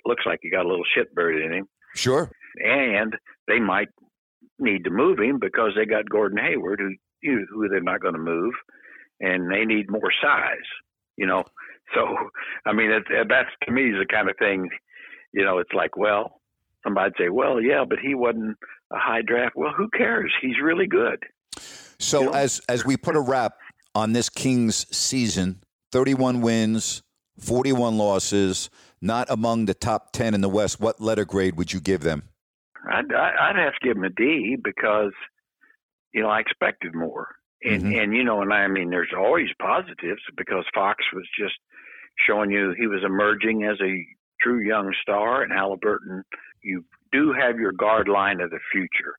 looks 0.05 0.23
like 0.25 0.39
he 0.41 0.49
got 0.49 0.65
a 0.65 0.69
little 0.69 0.85
shitbird 0.97 1.45
in 1.45 1.51
him. 1.51 1.67
Sure. 1.95 2.31
And 2.63 3.13
they 3.45 3.59
might 3.59 3.89
need 4.57 4.85
to 4.85 4.89
move 4.89 5.19
him 5.19 5.37
because 5.37 5.71
they 5.75 5.85
got 5.85 6.09
Gordon 6.09 6.37
Hayward, 6.37 6.79
who 6.79 6.91
you 7.21 7.45
who 7.51 7.67
they're 7.67 7.81
not 7.81 8.01
going 8.01 8.13
to 8.13 8.19
move, 8.19 8.53
and 9.19 9.51
they 9.51 9.65
need 9.65 9.91
more 9.91 10.13
size, 10.21 10.67
you 11.17 11.27
know. 11.27 11.43
So, 11.93 12.15
I 12.65 12.71
mean, 12.71 12.89
it, 12.91 13.03
that's 13.27 13.49
to 13.65 13.71
me 13.71 13.89
is 13.89 13.97
the 13.99 14.05
kind 14.09 14.29
of 14.29 14.37
thing, 14.37 14.69
you 15.33 15.43
know, 15.43 15.57
it's 15.57 15.73
like, 15.73 15.97
well, 15.97 16.39
somebody'd 16.83 17.17
say, 17.17 17.29
well, 17.29 17.61
yeah, 17.61 17.83
but 17.87 17.99
he 17.99 18.15
wasn't 18.15 18.57
a 18.95 18.99
high 18.99 19.21
draft. 19.21 19.55
Well, 19.55 19.73
who 19.75 19.89
cares? 19.89 20.33
He's 20.41 20.55
really 20.63 20.87
good. 20.87 21.19
So 21.99 22.19
You 22.21 22.25
know? 22.27 22.33
as 22.33 22.61
as 22.69 22.85
we 22.85 22.97
put 22.97 23.15
a 23.15 23.21
wrap 23.21 23.53
on 23.93 24.13
this 24.13 24.29
Kings 24.29 24.85
season, 24.95 25.61
31 25.91 26.41
wins, 26.41 27.03
41 27.39 27.97
losses, 27.97 28.69
not 29.01 29.27
among 29.29 29.65
the 29.65 29.73
top 29.73 30.11
10 30.13 30.33
in 30.33 30.41
the 30.41 30.49
West, 30.49 30.79
what 30.79 30.99
letter 30.99 31.25
grade 31.25 31.55
would 31.57 31.71
you 31.71 31.79
give 31.79 32.01
them? 32.01 32.23
I'd, 32.91 33.11
I'd 33.13 33.55
have 33.55 33.73
to 33.73 33.79
give 33.87 33.95
them 33.95 34.03
a 34.03 34.09
D 34.09 34.57
because, 34.61 35.13
you 36.13 36.21
know, 36.21 36.29
I 36.29 36.39
expected 36.39 36.93
more. 36.93 37.27
And, 37.63 37.83
Mhm. 37.83 38.03
and, 38.03 38.15
you 38.15 38.23
know, 38.23 38.41
and 38.41 38.53
I 38.53 38.67
mean, 38.67 38.89
there's 38.89 39.13
always 39.17 39.47
positives 39.59 40.21
because 40.37 40.65
Fox 40.73 41.03
was 41.13 41.27
just 41.39 41.55
showing 42.27 42.51
you 42.51 42.73
he 42.77 42.87
was 42.87 43.03
emerging 43.03 43.63
as 43.63 43.79
a 43.81 44.05
true 44.41 44.59
young 44.59 44.93
star 45.01 45.41
and 45.41 45.51
Halliburton, 45.51 46.23
you 46.61 46.83
do 47.15 47.33
have 47.33 47.59
your 47.59 47.71
guard 47.71 48.07
line 48.07 48.41
of 48.41 48.49
the 48.49 48.59
future. 48.71 49.15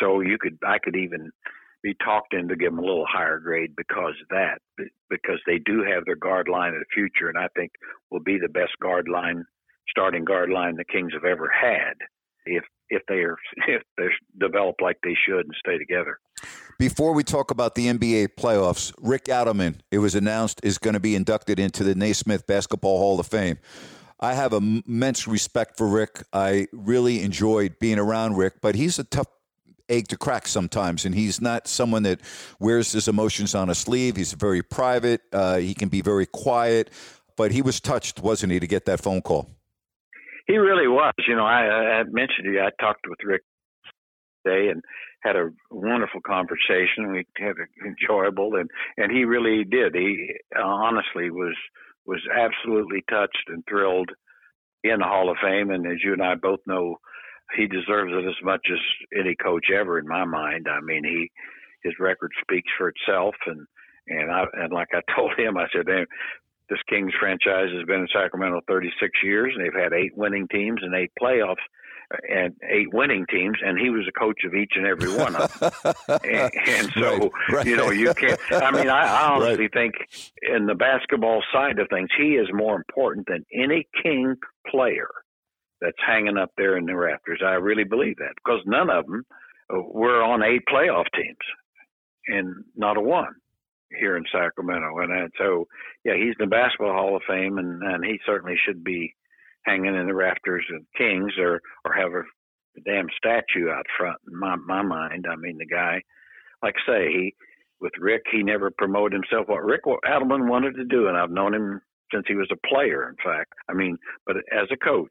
So 0.00 0.20
you 0.20 0.38
could, 0.38 0.58
I 0.66 0.78
could 0.82 0.96
even 0.96 1.30
be 1.82 1.94
talked 2.04 2.34
into 2.34 2.56
giving 2.56 2.76
them 2.76 2.84
a 2.84 2.86
little 2.86 3.06
higher 3.08 3.38
grade 3.38 3.74
because 3.76 4.14
of 4.22 4.28
that, 4.30 4.58
because 5.08 5.38
they 5.46 5.58
do 5.58 5.82
have 5.82 6.04
their 6.04 6.16
guard 6.16 6.48
line 6.48 6.74
of 6.74 6.80
the 6.80 6.94
future. 6.94 7.28
And 7.28 7.38
I 7.38 7.48
think 7.56 7.72
will 8.10 8.20
be 8.20 8.38
the 8.38 8.48
best 8.48 8.72
guard 8.82 9.08
line, 9.08 9.44
starting 9.88 10.24
guard 10.24 10.50
line 10.50 10.76
the 10.76 10.84
Kings 10.84 11.12
have 11.12 11.24
ever 11.24 11.48
had 11.48 11.94
if 12.46 12.64
if 12.88 13.02
they 13.08 13.16
are 13.16 13.36
if 13.68 13.82
they're 13.96 14.10
like 14.80 14.96
they 15.02 15.16
should 15.26 15.44
and 15.44 15.54
stay 15.58 15.78
together. 15.78 16.18
Before 16.78 17.12
we 17.12 17.24
talk 17.24 17.50
about 17.50 17.74
the 17.74 17.86
NBA 17.86 18.28
playoffs, 18.38 18.92
Rick 19.00 19.24
Adelman, 19.24 19.76
it 19.90 19.98
was 19.98 20.14
announced, 20.14 20.60
is 20.62 20.76
going 20.76 20.94
to 20.94 21.00
be 21.00 21.14
inducted 21.14 21.58
into 21.58 21.82
the 21.82 21.94
Naismith 21.94 22.46
Basketball 22.46 22.98
Hall 22.98 23.18
of 23.18 23.26
Fame. 23.26 23.58
I 24.18 24.34
have 24.34 24.52
immense 24.52 25.26
respect 25.26 25.76
for 25.76 25.86
Rick. 25.86 26.22
I 26.32 26.68
really 26.72 27.22
enjoyed 27.22 27.78
being 27.78 27.98
around 27.98 28.36
Rick, 28.36 28.60
but 28.62 28.74
he's 28.74 28.98
a 28.98 29.04
tough 29.04 29.26
egg 29.88 30.08
to 30.08 30.16
crack 30.16 30.48
sometimes, 30.48 31.04
and 31.04 31.14
he's 31.14 31.40
not 31.40 31.68
someone 31.68 32.02
that 32.04 32.20
wears 32.58 32.92
his 32.92 33.08
emotions 33.08 33.54
on 33.54 33.68
a 33.68 33.74
sleeve. 33.74 34.16
He's 34.16 34.32
very 34.32 34.62
private. 34.62 35.20
Uh, 35.32 35.56
he 35.56 35.74
can 35.74 35.88
be 35.88 36.00
very 36.00 36.26
quiet, 36.26 36.90
but 37.36 37.52
he 37.52 37.62
was 37.62 37.80
touched, 37.80 38.20
wasn't 38.20 38.52
he, 38.52 38.60
to 38.60 38.66
get 38.66 38.86
that 38.86 39.00
phone 39.00 39.20
call? 39.20 39.50
He 40.46 40.56
really 40.56 40.88
was. 40.88 41.12
You 41.26 41.36
know, 41.36 41.44
I, 41.44 42.00
I 42.00 42.02
mentioned 42.04 42.44
to 42.44 42.52
you, 42.52 42.60
I 42.60 42.70
talked 42.80 43.06
with 43.08 43.18
Rick 43.24 43.42
today 44.46 44.70
and 44.70 44.82
had 45.20 45.36
a 45.36 45.50
wonderful 45.70 46.20
conversation. 46.20 47.10
We 47.10 47.26
had 47.36 47.56
a, 47.56 47.86
enjoyable, 47.86 48.54
and 48.54 48.70
and 48.96 49.10
he 49.10 49.24
really 49.24 49.64
did. 49.64 49.94
He 49.94 50.34
uh, 50.56 50.62
honestly 50.62 51.30
was 51.30 51.54
was 52.06 52.20
absolutely 52.34 53.04
touched 53.10 53.48
and 53.48 53.64
thrilled 53.68 54.10
in 54.84 54.98
the 54.98 55.04
Hall 55.04 55.30
of 55.30 55.36
Fame. 55.42 55.70
And 55.70 55.86
as 55.86 55.98
you 56.04 56.12
and 56.12 56.22
I 56.22 56.34
both 56.34 56.60
know, 56.66 56.96
he 57.56 57.66
deserves 57.66 58.12
it 58.12 58.26
as 58.26 58.42
much 58.42 58.66
as 58.72 58.78
any 59.18 59.34
coach 59.36 59.66
ever 59.74 59.98
in 59.98 60.08
my 60.08 60.24
mind. 60.24 60.66
I 60.68 60.80
mean, 60.80 61.04
he 61.04 61.30
his 61.82 61.94
record 62.00 62.32
speaks 62.40 62.70
for 62.76 62.88
itself, 62.88 63.34
and 63.46 63.66
and 64.08 64.30
I 64.30 64.44
and 64.54 64.72
like 64.72 64.88
I 64.92 65.00
told 65.16 65.32
him, 65.38 65.56
I 65.56 65.66
said, 65.72 65.86
this 66.68 66.78
Kings 66.88 67.12
franchise 67.18 67.70
has 67.76 67.86
been 67.86 68.00
in 68.00 68.08
Sacramento 68.12 68.60
36 68.66 69.10
years, 69.22 69.52
and 69.54 69.64
they've 69.64 69.82
had 69.82 69.92
eight 69.92 70.16
winning 70.16 70.48
teams 70.48 70.80
and 70.82 70.94
eight 70.94 71.12
playoffs 71.20 71.62
and 72.28 72.54
eight 72.70 72.92
winning 72.92 73.26
teams, 73.30 73.56
and 73.64 73.78
he 73.78 73.90
was 73.90 74.06
a 74.08 74.18
coach 74.18 74.44
of 74.44 74.54
each 74.54 74.72
and 74.76 74.86
every 74.86 75.12
one 75.14 75.34
of 75.34 75.58
them. 75.58 75.94
and, 76.24 76.52
and, 76.66 76.92
so, 76.94 77.18
right, 77.18 77.52
right. 77.52 77.66
you 77.66 77.76
know, 77.76 77.90
you 77.90 78.14
can't. 78.14 78.40
I 78.50 78.70
mean, 78.70 78.88
I, 78.88 79.06
I 79.06 79.32
honestly 79.32 79.64
right. 79.64 79.72
think 79.72 79.94
in 80.42 80.66
the 80.66 80.74
basketball 80.74 81.42
side 81.52 81.78
of 81.78 81.88
things, 81.88 82.08
he 82.16 82.34
is 82.34 82.48
more 82.52 82.76
important 82.76 83.26
than 83.26 83.44
any 83.52 83.88
King 84.02 84.36
player 84.70 85.08
that's 85.80 85.96
hanging 86.06 86.38
up 86.38 86.50
there 86.56 86.76
in 86.76 86.86
the 86.86 86.96
rafters. 86.96 87.42
I 87.44 87.54
really 87.54 87.84
believe 87.84 88.16
that 88.18 88.34
because 88.36 88.60
none 88.66 88.90
of 88.90 89.06
them 89.06 89.24
uh, 89.72 89.80
were 89.82 90.22
on 90.22 90.42
eight 90.42 90.62
playoff 90.72 91.06
teams, 91.14 91.36
and 92.28 92.64
not 92.76 92.96
a 92.96 93.00
one 93.00 93.34
here 93.98 94.16
in 94.16 94.24
Sacramento. 94.32 94.98
And, 94.98 95.12
and 95.12 95.32
so, 95.38 95.66
yeah, 96.04 96.14
he's 96.14 96.34
in 96.38 96.46
the 96.46 96.46
Basketball 96.46 96.92
Hall 96.92 97.16
of 97.16 97.22
Fame, 97.28 97.58
and, 97.58 97.82
and 97.82 98.04
he 98.04 98.18
certainly 98.26 98.56
should 98.64 98.82
be 98.82 99.14
hanging 99.66 99.94
in 99.94 100.06
the 100.06 100.14
rafters 100.14 100.64
of 100.74 100.82
Kings 100.96 101.32
or 101.38 101.60
or 101.84 101.92
have 101.92 102.12
a, 102.12 102.22
damn 102.84 103.06
statue 103.16 103.70
out 103.70 103.86
front. 103.96 104.18
In 104.30 104.38
my 104.38 104.56
my 104.56 104.82
mind, 104.82 105.26
I 105.30 105.36
mean, 105.36 105.56
the 105.58 105.66
guy, 105.66 106.02
like 106.62 106.74
I 106.86 106.92
say, 106.92 107.08
he 107.12 107.34
with 107.80 107.92
Rick, 107.98 108.22
he 108.30 108.42
never 108.42 108.70
promoted 108.70 109.12
himself. 109.12 109.48
What 109.48 109.64
Rick 109.64 109.82
Adelman 109.84 110.48
wanted 110.48 110.76
to 110.76 110.84
do, 110.84 111.08
and 111.08 111.16
I've 111.16 111.30
known 111.30 111.54
him 111.54 111.80
since 112.12 112.24
he 112.28 112.34
was 112.34 112.50
a 112.52 112.68
player. 112.68 113.08
In 113.08 113.16
fact, 113.16 113.52
I 113.68 113.74
mean, 113.74 113.98
but 114.26 114.36
as 114.52 114.68
a 114.70 114.76
coach, 114.76 115.08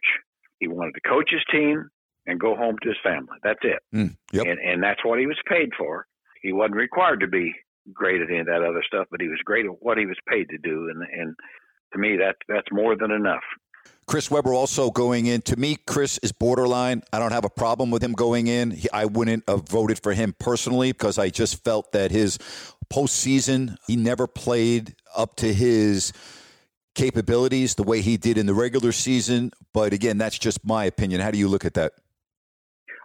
he 0.59 0.67
wanted 0.67 0.93
to 0.93 1.09
coach 1.09 1.29
his 1.31 1.43
team 1.51 1.89
and 2.25 2.39
go 2.39 2.55
home 2.55 2.75
to 2.81 2.89
his 2.89 2.97
family. 3.03 3.37
That's 3.43 3.59
it. 3.63 3.79
Mm, 3.93 4.15
yep. 4.31 4.45
And 4.47 4.59
and 4.59 4.83
that's 4.83 5.03
what 5.03 5.19
he 5.19 5.27
was 5.27 5.39
paid 5.47 5.69
for. 5.77 6.05
He 6.41 6.53
wasn't 6.53 6.75
required 6.75 7.21
to 7.21 7.27
be 7.27 7.53
great 7.93 8.21
at 8.21 8.29
any 8.29 8.39
of 8.39 8.45
that 8.47 8.63
other 8.63 8.83
stuff, 8.85 9.07
but 9.11 9.21
he 9.21 9.27
was 9.27 9.39
great 9.45 9.65
at 9.65 9.81
what 9.81 9.97
he 9.97 10.05
was 10.05 10.17
paid 10.27 10.49
to 10.49 10.57
do. 10.57 10.89
And 10.89 11.01
and 11.01 11.35
to 11.93 11.99
me, 11.99 12.17
that 12.17 12.35
that's 12.47 12.71
more 12.71 12.95
than 12.95 13.11
enough. 13.11 13.43
Chris 14.07 14.29
Webber 14.29 14.53
also 14.53 14.91
going 14.91 15.25
in. 15.25 15.41
To 15.43 15.55
me, 15.55 15.77
Chris 15.87 16.19
is 16.19 16.31
borderline. 16.31 17.01
I 17.11 17.19
don't 17.19 17.31
have 17.31 17.45
a 17.45 17.49
problem 17.49 17.89
with 17.89 18.03
him 18.03 18.13
going 18.13 18.47
in. 18.47 18.71
He, 18.71 18.89
I 18.91 19.05
wouldn't 19.05 19.43
have 19.47 19.67
voted 19.67 19.99
for 19.99 20.13
him 20.13 20.35
personally 20.39 20.91
because 20.91 21.17
I 21.17 21.29
just 21.29 21.63
felt 21.63 21.91
that 21.93 22.11
his 22.11 22.37
postseason, 22.93 23.77
he 23.87 23.95
never 23.95 24.27
played 24.27 24.95
up 25.15 25.35
to 25.37 25.51
his 25.51 26.13
capabilities 26.93 27.75
the 27.75 27.83
way 27.83 28.01
he 28.01 28.15
did 28.15 28.37
in 28.37 28.45
the 28.45 28.53
regular 28.53 28.91
season. 28.91 29.51
But 29.73 29.91
again, 29.91 30.17
that's 30.17 30.37
just 30.37 30.63
my 30.63 30.85
opinion. 30.85 31.21
How 31.21 31.31
do 31.31 31.39
you 31.39 31.47
look 31.47 31.65
at 31.65 31.73
that? 31.73 31.93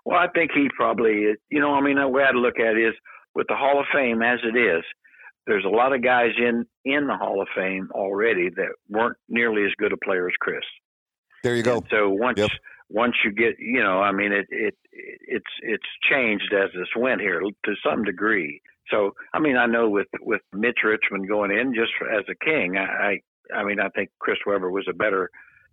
Well, 0.04 0.18
I 0.18 0.28
think 0.28 0.50
he 0.54 0.68
probably, 0.76 1.34
you 1.50 1.60
know, 1.60 1.74
I 1.74 1.80
mean, 1.80 1.96
the 1.96 2.08
way 2.08 2.24
I 2.24 2.32
look 2.32 2.58
at 2.58 2.76
it 2.76 2.88
is 2.88 2.94
with 3.34 3.46
the 3.48 3.56
Hall 3.56 3.80
of 3.80 3.86
Fame 3.92 4.22
as 4.22 4.38
it 4.44 4.56
is, 4.56 4.82
there's 5.46 5.64
a 5.64 5.68
lot 5.68 5.94
of 5.94 6.02
guys 6.02 6.30
in 6.38 6.66
in 6.84 7.06
the 7.06 7.16
Hall 7.16 7.40
of 7.40 7.48
Fame 7.56 7.88
already 7.92 8.50
that 8.50 8.74
weren't 8.88 9.16
nearly 9.28 9.64
as 9.64 9.72
good 9.78 9.92
a 9.92 9.96
player 10.04 10.28
as 10.28 10.34
Chris. 10.40 10.60
There 11.42 11.56
you 11.56 11.62
go. 11.62 11.78
And 11.78 11.86
so 11.90 12.10
once 12.10 12.38
yep. 12.38 12.50
once 12.88 13.14
you 13.24 13.32
get, 13.32 13.58
you 13.58 13.82
know, 13.82 14.00
I 14.00 14.12
mean, 14.12 14.32
it 14.32 14.46
it 14.50 14.74
it's 14.92 15.52
it's 15.62 15.86
changed 16.10 16.52
as 16.52 16.70
this 16.74 16.88
went 16.96 17.20
here 17.20 17.40
to 17.40 17.74
some 17.84 18.04
degree. 18.04 18.60
So 18.90 19.12
I 19.32 19.38
mean, 19.38 19.56
I 19.56 19.66
know 19.66 19.88
with 19.88 20.08
with 20.20 20.42
Mitch 20.52 20.78
Richmond 20.84 21.28
going 21.28 21.50
in 21.50 21.74
just 21.74 21.92
as 22.12 22.24
a 22.28 22.44
king, 22.44 22.76
I 22.76 23.20
I 23.54 23.64
mean, 23.64 23.80
I 23.80 23.88
think 23.90 24.10
Chris 24.18 24.38
Webber 24.46 24.70
was 24.70 24.86
a 24.88 24.94
better 24.94 25.30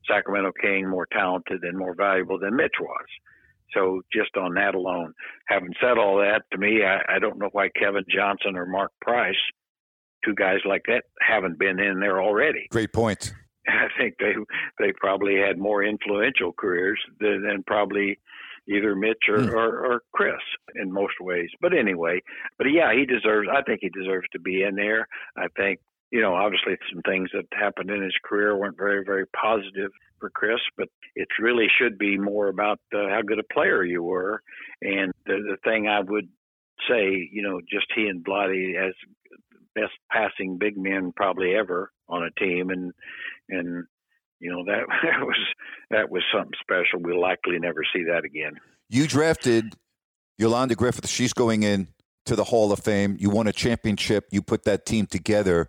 Sacramento 0.08 0.52
King, 0.62 0.88
more 0.88 1.08
talented 1.12 1.64
and 1.64 1.78
more 1.78 1.96
valuable 1.96 2.40
than 2.40 2.56
Mitch 2.56 2.76
was. 2.80 3.06
So 3.74 4.02
just 4.14 4.36
on 4.38 4.54
that 4.54 4.76
alone, 4.76 5.14
having 5.48 5.74
said 5.82 5.98
all 5.98 6.18
that, 6.18 6.44
to 6.52 6.58
me, 6.58 6.84
I, 6.84 7.16
I 7.16 7.20
don't 7.20 7.38
know 7.38 7.50
why 7.52 7.70
Kevin 7.78 8.06
Johnson 8.10 8.56
or 8.56 8.66
Mark 8.66 8.92
Price, 9.02 9.36
two 10.24 10.34
guys 10.34 10.60
like 10.66 10.84
that, 10.88 11.04
haven't 11.20 11.60
been 11.60 11.80
in 11.80 12.00
there 12.00 12.22
already. 12.22 12.68
Great 12.72 12.94
point. 12.94 13.34
I 13.72 13.88
think 13.98 14.16
they 14.20 14.34
they 14.80 14.94
probably 15.00 15.36
had 15.38 15.58
more 15.58 15.84
influential 15.84 16.54
careers 16.54 17.00
than, 17.20 17.44
than 17.44 17.64
probably 17.66 18.20
either 18.70 18.96
Mitch 18.96 19.24
or, 19.30 19.38
mm. 19.38 19.52
or, 19.54 19.86
or 19.86 20.02
Chris 20.14 20.42
in 20.76 20.92
most 20.92 21.14
ways. 21.22 21.50
But 21.62 21.78
anyway, 21.78 22.22
but 22.58 22.68
yeah, 22.68 22.94
he 22.94 23.06
deserves. 23.06 23.48
I 23.52 23.62
think 23.64 23.80
he 23.82 23.90
deserves 23.90 24.28
to 24.34 24.40
be 24.40 24.64
in 24.64 24.76
there. 24.76 25.08
I 25.38 25.48
think 25.56 25.80
you 26.12 26.22
know, 26.22 26.34
obviously 26.36 26.78
some 26.92 27.02
things 27.02 27.30
that 27.34 27.46
happened 27.52 27.90
in 27.90 28.02
his 28.02 28.16
career 28.24 28.56
weren't 28.56 28.78
very, 28.78 29.04
very 29.06 29.26
positive 29.28 29.92
for 30.20 30.30
Chris, 30.30 30.60
but 30.78 30.88
it 31.16 31.28
really 31.40 31.68
should 31.78 31.98
be 31.98 32.18
more 32.18 32.48
about 32.48 32.80
uh, 32.94 33.10
how 33.10 33.22
good 33.26 33.40
a 33.40 33.54
player 33.54 33.84
you 33.84 34.04
were. 34.04 34.42
And 34.82 35.14
the, 35.26 35.34
the 35.34 35.58
thing 35.64 35.88
I 35.88 36.00
would 36.00 36.30
say, 36.90 37.30
you 37.32 37.42
know, 37.42 37.60
just 37.62 37.88
he 37.96 38.08
and 38.08 38.24
Vlade 38.24 38.76
as 38.78 38.94
best 39.80 39.94
passing 40.12 40.58
big 40.58 40.78
men 40.78 41.14
probably 41.16 41.54
ever 41.56 41.92
on 42.10 42.24
a 42.24 42.32
team, 42.40 42.70
and 42.70 42.94
and 43.50 43.86
you 44.40 44.52
know 44.52 44.64
that, 44.66 44.86
that 45.04 45.26
was 45.26 45.38
that 45.92 46.12
was 46.12 46.24
something 46.34 46.54
special. 46.62 47.00
We'll 47.00 47.22
likely 47.22 47.60
never 47.60 47.82
see 47.94 48.04
that 48.06 48.26
again. 48.26 48.54
You 48.90 49.08
drafted 49.08 49.76
Yolanda 50.38 50.76
Griffith. 50.76 51.08
She's 51.08 51.34
going 51.34 51.64
in 51.64 51.88
to 52.26 52.36
the 52.36 52.46
Hall 52.46 52.72
of 52.72 52.80
Fame. 52.80 53.18
You 53.20 53.30
won 53.30 53.48
a 53.48 53.54
championship. 53.54 54.26
You 54.32 54.42
put 54.42 54.64
that 54.64 54.86
team 54.86 55.06
together. 55.06 55.68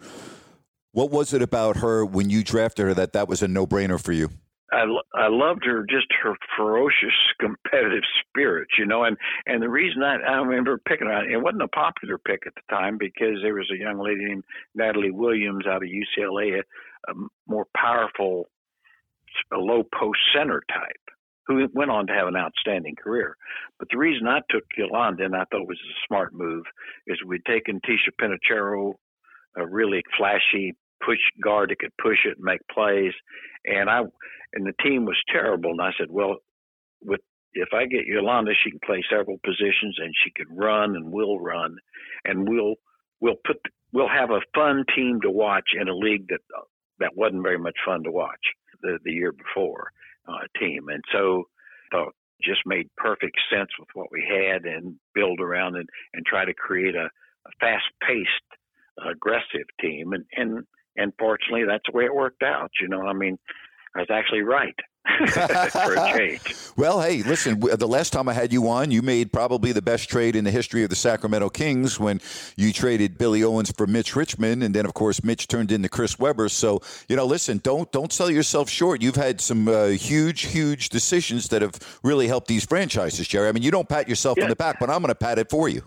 What 0.92 1.10
was 1.10 1.32
it 1.32 1.42
about 1.42 1.78
her 1.78 2.04
when 2.04 2.30
you 2.30 2.42
drafted 2.42 2.86
her 2.86 2.94
that 2.94 3.12
that 3.12 3.28
was 3.28 3.42
a 3.42 3.48
no 3.48 3.66
brainer 3.66 4.02
for 4.02 4.12
you? 4.12 4.30
I, 4.72 4.84
I 5.14 5.28
loved 5.28 5.64
her 5.64 5.86
just 5.88 6.06
her 6.22 6.34
ferocious 6.56 7.14
competitive 7.40 8.02
spirit, 8.20 8.68
you 8.78 8.86
know, 8.86 9.04
and 9.04 9.16
and 9.46 9.62
the 9.62 9.68
reason 9.68 10.02
I, 10.02 10.16
I 10.16 10.36
remember 10.38 10.78
picking 10.86 11.06
her, 11.06 11.28
it 11.28 11.42
wasn't 11.42 11.62
a 11.62 11.68
popular 11.68 12.18
pick 12.18 12.42
at 12.46 12.54
the 12.54 12.74
time 12.74 12.98
because 12.98 13.38
there 13.42 13.54
was 13.54 13.70
a 13.72 13.78
young 13.78 13.98
lady 13.98 14.26
named 14.26 14.44
Natalie 14.74 15.10
Williams 15.10 15.66
out 15.66 15.82
of 15.82 15.88
UCLA, 15.88 16.60
a, 16.60 17.10
a 17.10 17.14
more 17.46 17.66
powerful, 17.76 18.48
a 19.52 19.56
low 19.56 19.84
post 19.98 20.18
center 20.34 20.62
type, 20.70 21.14
who 21.46 21.66
went 21.72 21.90
on 21.90 22.06
to 22.06 22.12
have 22.12 22.28
an 22.28 22.36
outstanding 22.36 22.94
career. 23.02 23.36
But 23.78 23.88
the 23.90 23.98
reason 23.98 24.28
I 24.28 24.40
took 24.50 24.64
Yolanda 24.76 25.24
and 25.24 25.34
I 25.34 25.44
thought 25.50 25.62
it 25.62 25.68
was 25.68 25.80
a 25.80 26.06
smart 26.06 26.34
move 26.34 26.64
is 27.06 27.18
we'd 27.24 27.44
taken 27.46 27.80
Ticha 27.80 28.12
Penicheiro, 28.20 28.94
a 29.56 29.66
really 29.66 30.02
flashy 30.16 30.74
push 31.04 31.18
guard 31.42 31.70
that 31.70 31.78
could 31.78 31.96
push 32.00 32.18
it 32.24 32.36
and 32.36 32.44
make 32.44 32.60
plays, 32.72 33.12
and 33.64 33.88
I 33.88 34.00
and 34.52 34.66
the 34.66 34.74
team 34.82 35.04
was 35.04 35.16
terrible. 35.30 35.70
And 35.70 35.82
I 35.82 35.90
said, 35.98 36.10
well, 36.10 36.36
with 37.02 37.20
if 37.54 37.68
I 37.72 37.86
get 37.86 38.06
Yolanda, 38.06 38.52
she 38.62 38.70
can 38.70 38.80
play 38.84 39.02
several 39.10 39.38
positions 39.44 39.96
and 39.98 40.14
she 40.24 40.30
can 40.30 40.54
run 40.54 40.96
and 40.96 41.12
will 41.12 41.40
run, 41.40 41.76
and 42.24 42.48
we'll 42.48 42.74
we'll 43.20 43.40
put 43.44 43.58
we'll 43.92 44.08
have 44.08 44.30
a 44.30 44.40
fun 44.54 44.84
team 44.94 45.20
to 45.22 45.30
watch 45.30 45.70
in 45.78 45.88
a 45.88 45.94
league 45.94 46.28
that 46.28 46.40
that 46.98 47.16
wasn't 47.16 47.42
very 47.42 47.58
much 47.58 47.76
fun 47.84 48.02
to 48.04 48.10
watch 48.10 48.40
the 48.82 48.98
the 49.04 49.12
year 49.12 49.32
before 49.32 49.90
uh, 50.28 50.46
team. 50.58 50.88
And 50.88 51.02
so 51.12 51.44
thought 51.90 52.14
just 52.42 52.60
made 52.66 52.88
perfect 52.96 53.36
sense 53.50 53.70
with 53.78 53.88
what 53.94 54.12
we 54.12 54.24
had 54.28 54.64
and 54.64 54.94
build 55.14 55.40
around 55.40 55.76
and, 55.76 55.88
and 56.14 56.24
try 56.24 56.44
to 56.44 56.54
create 56.54 56.94
a, 56.94 57.06
a 57.06 57.50
fast 57.60 57.86
paced, 58.06 58.28
aggressive 59.10 59.66
team. 59.80 60.12
And, 60.12 60.24
and, 60.36 60.64
and 60.98 61.12
fortunately, 61.18 61.64
that's 61.64 61.84
the 61.90 61.96
way 61.96 62.04
it 62.04 62.14
worked 62.14 62.42
out. 62.42 62.70
You 62.80 62.88
know, 62.88 63.02
I 63.02 63.12
mean, 63.12 63.38
I 63.94 64.00
was 64.00 64.08
actually 64.10 64.42
right. 64.42 64.74
for 65.70 65.94
a 65.94 66.12
change. 66.16 66.40
Well, 66.76 67.00
hey, 67.00 67.24
listen, 67.24 67.58
the 67.58 67.88
last 67.88 68.12
time 68.12 68.28
I 68.28 68.32
had 68.32 68.52
you 68.52 68.68
on, 68.68 68.92
you 68.92 69.02
made 69.02 69.32
probably 69.32 69.72
the 69.72 69.82
best 69.82 70.08
trade 70.08 70.36
in 70.36 70.44
the 70.44 70.50
history 70.52 70.84
of 70.84 70.90
the 70.90 70.96
Sacramento 70.96 71.48
Kings 71.48 71.98
when 71.98 72.20
you 72.56 72.72
traded 72.72 73.18
Billy 73.18 73.42
Owens 73.42 73.72
for 73.72 73.88
Mitch 73.88 74.14
Richmond, 74.14 74.62
and 74.62 74.72
then 74.72 74.86
of 74.86 74.94
course 74.94 75.24
Mitch 75.24 75.48
turned 75.48 75.72
into 75.72 75.88
Chris 75.88 76.20
Webber. 76.20 76.48
So 76.48 76.80
you 77.08 77.16
know, 77.16 77.24
listen, 77.24 77.58
don't 77.64 77.90
don't 77.90 78.12
sell 78.12 78.30
yourself 78.30 78.70
short. 78.70 79.02
You've 79.02 79.16
had 79.16 79.40
some 79.40 79.66
uh, 79.66 79.86
huge, 79.86 80.42
huge 80.42 80.88
decisions 80.90 81.48
that 81.48 81.62
have 81.62 81.74
really 82.04 82.28
helped 82.28 82.46
these 82.46 82.64
franchises, 82.64 83.26
Jerry. 83.26 83.48
I 83.48 83.52
mean, 83.52 83.64
you 83.64 83.72
don't 83.72 83.88
pat 83.88 84.08
yourself 84.08 84.38
on 84.40 84.48
the 84.48 84.56
back, 84.56 84.78
but 84.78 84.88
I'm 84.88 85.00
going 85.00 85.08
to 85.08 85.16
pat 85.16 85.40
it 85.40 85.50
for 85.50 85.68
you. 85.68 85.82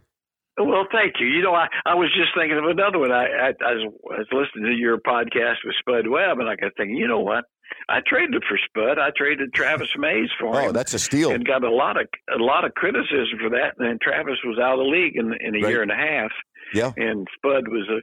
Well, 0.65 0.86
thank 0.91 1.15
you. 1.19 1.28
You 1.28 1.41
know, 1.43 1.54
I, 1.54 1.67
I 1.86 1.95
was 1.95 2.10
just 2.15 2.30
thinking 2.36 2.58
of 2.58 2.65
another 2.65 3.00
one. 3.00 3.12
I, 3.12 3.26
I, 3.26 3.47
I, 3.65 3.74
was, 3.74 3.93
I 4.12 4.17
was 4.19 4.28
listening 4.32 4.71
to 4.71 4.78
your 4.78 4.97
podcast 5.00 5.58
with 5.65 5.76
Spud 5.80 6.08
Webb, 6.08 6.39
and 6.39 6.50
I 6.50 6.56
got 6.56 6.71
thinking, 6.78 6.97
you 6.97 7.08
know 7.08 7.19
what? 7.19 7.45
I 7.89 8.00
traded 8.06 8.43
for 8.47 8.58
Spud. 8.67 9.00
I 9.00 9.10
traded 9.15 9.54
Travis 9.54 9.89
Mays 9.97 10.30
for 10.39 10.60
him. 10.60 10.69
Oh, 10.69 10.71
that's 10.74 10.93
a 10.93 11.00
steal. 11.00 11.32
and 11.32 11.45
got 11.45 11.63
a 11.63 11.71
lot 11.71 12.00
of 12.00 12.08
a 12.34 12.38
lot 12.43 12.65
of 12.65 12.74
criticism 12.74 13.39
for 13.39 13.50
that. 13.52 13.76
And 13.80 13.88
then 13.88 13.97
Travis 14.02 14.38
was 14.43 14.60
out 14.60 14.74
of 14.74 14.80
the 14.80 14.89
league 14.91 15.15
in, 15.15 15.34
in 15.39 15.56
a 15.56 15.60
Right. 15.63 15.69
year 15.71 15.82
and 15.82 15.91
a 15.91 15.95
half, 15.95 16.32
Yeah. 16.74 16.91
and 16.97 17.28
Spud 17.38 17.67
was 17.69 17.88
a. 17.89 18.02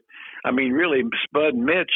I 0.49 0.53
mean, 0.53 0.73
really, 0.73 1.03
Spud 1.25 1.53
and 1.55 1.65
Mitch 1.65 1.93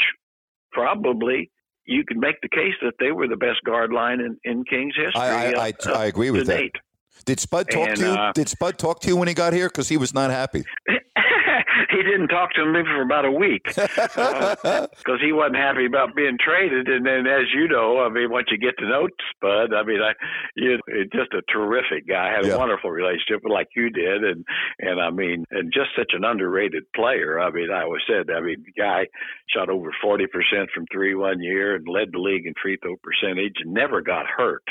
probably 0.73 1.51
you 1.85 2.05
could 2.07 2.19
make 2.19 2.41
the 2.43 2.49
case 2.49 2.75
that 2.83 2.93
they 3.01 3.11
were 3.11 3.27
the 3.27 3.37
best 3.37 3.63
guard 3.67 3.93
line 3.93 4.21
in, 4.21 4.37
in 4.45 4.65
Kings 4.65 4.95
history. 4.97 5.21
I, 5.21 5.53
I, 5.53 5.71
uh, 5.71 5.73
I, 5.87 5.91
I 5.93 6.05
agree 6.07 6.31
with 6.31 6.47
that. 6.47 6.57
date. 6.59 6.77
Did 7.25 7.41
Spud 7.41 7.71
talk 7.71 7.89
And, 7.89 7.97
to 7.99 8.05
you? 8.05 8.11
uh, 8.13 8.33
Did 8.33 8.49
Spud 8.49 8.79
talk 8.79 9.01
to 9.01 9.09
you 9.09 9.17
when 9.17 9.29
he 9.29 9.35
got 9.35 9.53
here? 9.53 9.69
Because 9.69 9.89
he 9.89 9.97
was 9.97 10.13
not 10.15 10.31
happy. 10.31 10.65
he 10.89 12.03
didn't 12.03 12.29
talk 12.29 12.53
to 12.55 12.65
me 12.65 12.83
for 12.85 13.03
about 13.03 13.25
a 13.25 13.31
week 13.31 13.63
because 13.75 15.21
he 15.21 15.33
wasn't 15.33 15.57
happy 15.57 15.87
about 15.87 16.15
being 16.17 16.37
traded. 16.41 16.89
And 16.89 17.05
then, 17.07 17.27
as 17.27 17.47
you 17.55 17.69
know, 17.69 18.01
I 18.01 18.09
mean, 18.09 18.31
once 18.31 18.49
you 18.51 18.59
get 18.59 18.77
to 18.79 18.89
know 18.89 19.09
Spud, 19.37 19.75
I 19.75 19.83
mean, 19.85 20.01
I 20.01 20.13
you 20.57 20.73
know, 20.77 21.03
just 21.13 21.33
a 21.35 21.43
terrific 21.53 22.09
guy. 22.09 22.33
Had 22.35 22.47
Yeah. 22.47 22.55
a 22.55 22.59
wonderful 22.59 22.91
relationship 22.91 23.43
like 23.49 23.69
you 23.77 23.91
did, 23.91 24.25
and 24.25 24.45
and 24.81 25.01
I 25.01 25.11
mean, 25.11 25.45
and 25.51 25.73
just 25.73 25.91
such 25.97 26.13
an 26.15 26.25
underrated 26.25 26.85
player. 26.95 27.39
I 27.41 27.51
mean, 27.51 27.71
I 27.71 27.83
always 27.83 28.03
said, 28.09 28.31
I 28.35 28.41
mean, 28.41 28.65
the 28.65 28.73
guy 28.81 29.07
shot 29.49 29.69
over 29.69 29.91
forty 30.03 30.27
percent 30.27 30.71
from 30.75 30.87
three 30.93 31.15
one 31.15 31.43
year 31.43 31.77
and 31.77 31.87
led 31.89 32.09
the 32.13 32.19
league 32.19 32.47
in 32.47 32.55
free 32.63 32.79
throw 32.83 32.97
percentage, 33.03 33.55
and 33.65 33.73
never 33.75 34.01
got 34.01 34.27
hurt 34.27 34.65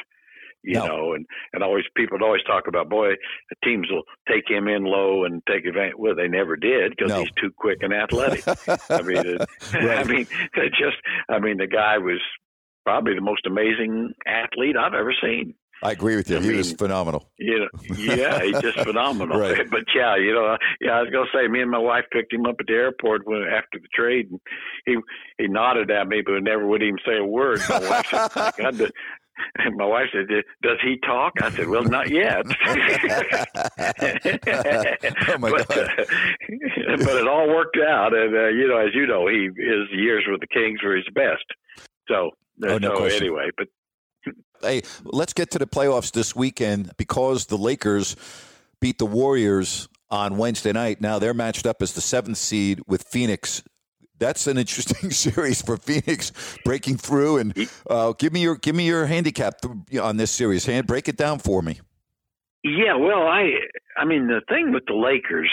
you 0.63 0.75
No. 0.75 0.85
know, 0.87 1.13
and 1.13 1.25
and 1.53 1.63
always 1.63 1.85
people 1.95 2.17
would 2.17 2.25
always 2.25 2.43
talk 2.43 2.67
about 2.67 2.89
boy, 2.89 3.09
the 3.49 3.55
teams 3.63 3.87
will 3.89 4.03
take 4.29 4.43
him 4.49 4.67
in 4.67 4.83
low 4.83 5.23
and 5.25 5.41
take 5.49 5.65
advantage. 5.65 5.93
Well, 5.97 6.15
they 6.15 6.27
never 6.27 6.55
did 6.55 6.91
because 6.95 7.09
No. 7.09 7.19
he's 7.21 7.31
too 7.39 7.51
quick 7.57 7.79
and 7.81 7.93
athletic. 7.93 8.43
I 8.89 9.01
mean, 9.01 9.17
it, 9.25 9.41
I 9.73 10.03
mean, 10.03 10.27
it 10.55 10.69
just, 10.71 10.97
I 11.29 11.39
mean, 11.39 11.57
the 11.57 11.67
guy 11.67 11.97
was 11.97 12.19
probably 12.85 13.15
the 13.15 13.21
most 13.21 13.45
amazing 13.45 14.13
athlete 14.27 14.75
I've 14.77 14.93
ever 14.93 15.13
seen. 15.21 15.53
I 15.83 15.93
agree 15.93 16.15
with 16.15 16.29
you. 16.29 16.37
I 16.37 16.41
he 16.41 16.51
was 16.51 16.73
phenomenal. 16.73 17.27
You 17.39 17.61
know, 17.61 17.95
yeah, 17.97 18.39
he's 18.43 18.59
just 18.61 18.77
phenomenal. 18.83 19.39
Right. 19.39 19.67
But 19.67 19.85
yeah, 19.95 20.15
you 20.15 20.31
know, 20.31 20.55
yeah, 20.79 20.91
I 20.91 21.01
was 21.01 21.09
gonna 21.11 21.25
say, 21.33 21.47
me 21.47 21.59
and 21.59 21.71
my 21.71 21.79
wife 21.79 22.03
picked 22.11 22.31
him 22.31 22.45
up 22.45 22.57
at 22.59 22.67
the 22.67 22.73
airport 22.73 23.25
when 23.25 23.41
after 23.41 23.79
the 23.79 23.87
trade, 23.91 24.29
and 24.29 24.39
he 24.85 24.95
he 25.39 25.47
nodded 25.47 25.89
at 25.89 26.07
me, 26.07 26.21
but 26.23 26.43
never 26.43 26.67
would 26.67 26.83
even 26.83 26.99
say 27.03 27.17
a 27.17 27.25
word. 27.25 27.61
My 27.67 27.79
wife 27.79 28.05
said, 28.11 28.29
"My 28.35 28.51
God, 28.59 28.77
does- 28.77 28.91
and 29.57 29.75
my 29.77 29.85
wife 29.85 30.07
said, 30.13 30.27
"Does 30.61 30.77
he 30.83 30.97
talk?" 31.05 31.33
I 31.41 31.49
said, 31.51 31.67
"Well, 31.67 31.83
not 31.83 32.09
yet." 32.09 32.45
Oh, 35.27 35.37
my 35.37 35.49
but, 35.51 35.67
God. 35.67 35.89
uh, 35.99 36.97
but 36.97 37.15
it 37.17 37.27
all 37.27 37.47
worked 37.49 37.77
out, 37.77 38.13
and 38.15 38.35
uh, 38.35 38.47
you 38.47 38.67
know, 38.67 38.77
as 38.77 38.89
you 38.93 39.07
know, 39.07 39.27
he 39.27 39.45
his 39.55 39.89
years 39.91 40.23
with 40.27 40.41
the 40.41 40.47
Kings 40.47 40.81
were 40.83 40.95
his 40.95 41.07
best. 41.13 41.45
So, 42.07 42.31
Oh, 42.63 42.77
no 42.77 42.89
so 42.89 42.97
question. 42.97 43.23
anyway, 43.23 43.49
but 43.57 43.67
Hey, 44.61 44.83
let's 45.03 45.33
get 45.33 45.49
to 45.51 45.59
the 45.59 45.65
playoffs 45.65 46.11
this 46.11 46.35
weekend 46.35 46.91
because 46.97 47.47
the 47.47 47.57
Lakers 47.57 48.15
beat 48.79 48.99
the 48.99 49.05
Warriors 49.07 49.87
on 50.11 50.37
Wednesday 50.37 50.71
night. 50.71 51.01
Now 51.01 51.17
they're 51.17 51.33
matched 51.33 51.65
up 51.65 51.81
as 51.81 51.93
the 51.93 52.01
seventh 52.01 52.37
seed 52.37 52.81
with 52.87 53.03
Phoenix. 53.03 53.63
That's 54.21 54.45
an 54.45 54.59
interesting 54.59 55.09
series 55.25 55.63
for 55.63 55.77
Phoenix 55.77 56.31
breaking 56.63 56.97
through. 56.97 57.37
And 57.39 57.69
uh, 57.89 58.13
give 58.13 58.31
me 58.31 58.41
your 58.43 58.55
give 58.55 58.75
me 58.75 58.85
your 58.85 59.07
handicap 59.07 59.55
on 59.99 60.17
this 60.17 60.29
series. 60.29 60.63
Hand 60.67 60.85
break 60.85 61.09
it 61.09 61.17
down 61.17 61.39
for 61.39 61.63
me. 61.63 61.79
Yeah, 62.63 62.95
well, 62.95 63.23
I 63.27 63.49
I 63.97 64.05
mean 64.05 64.27
the 64.27 64.41
thing 64.47 64.71
with 64.71 64.83
the 64.85 64.93
Lakers, 64.93 65.49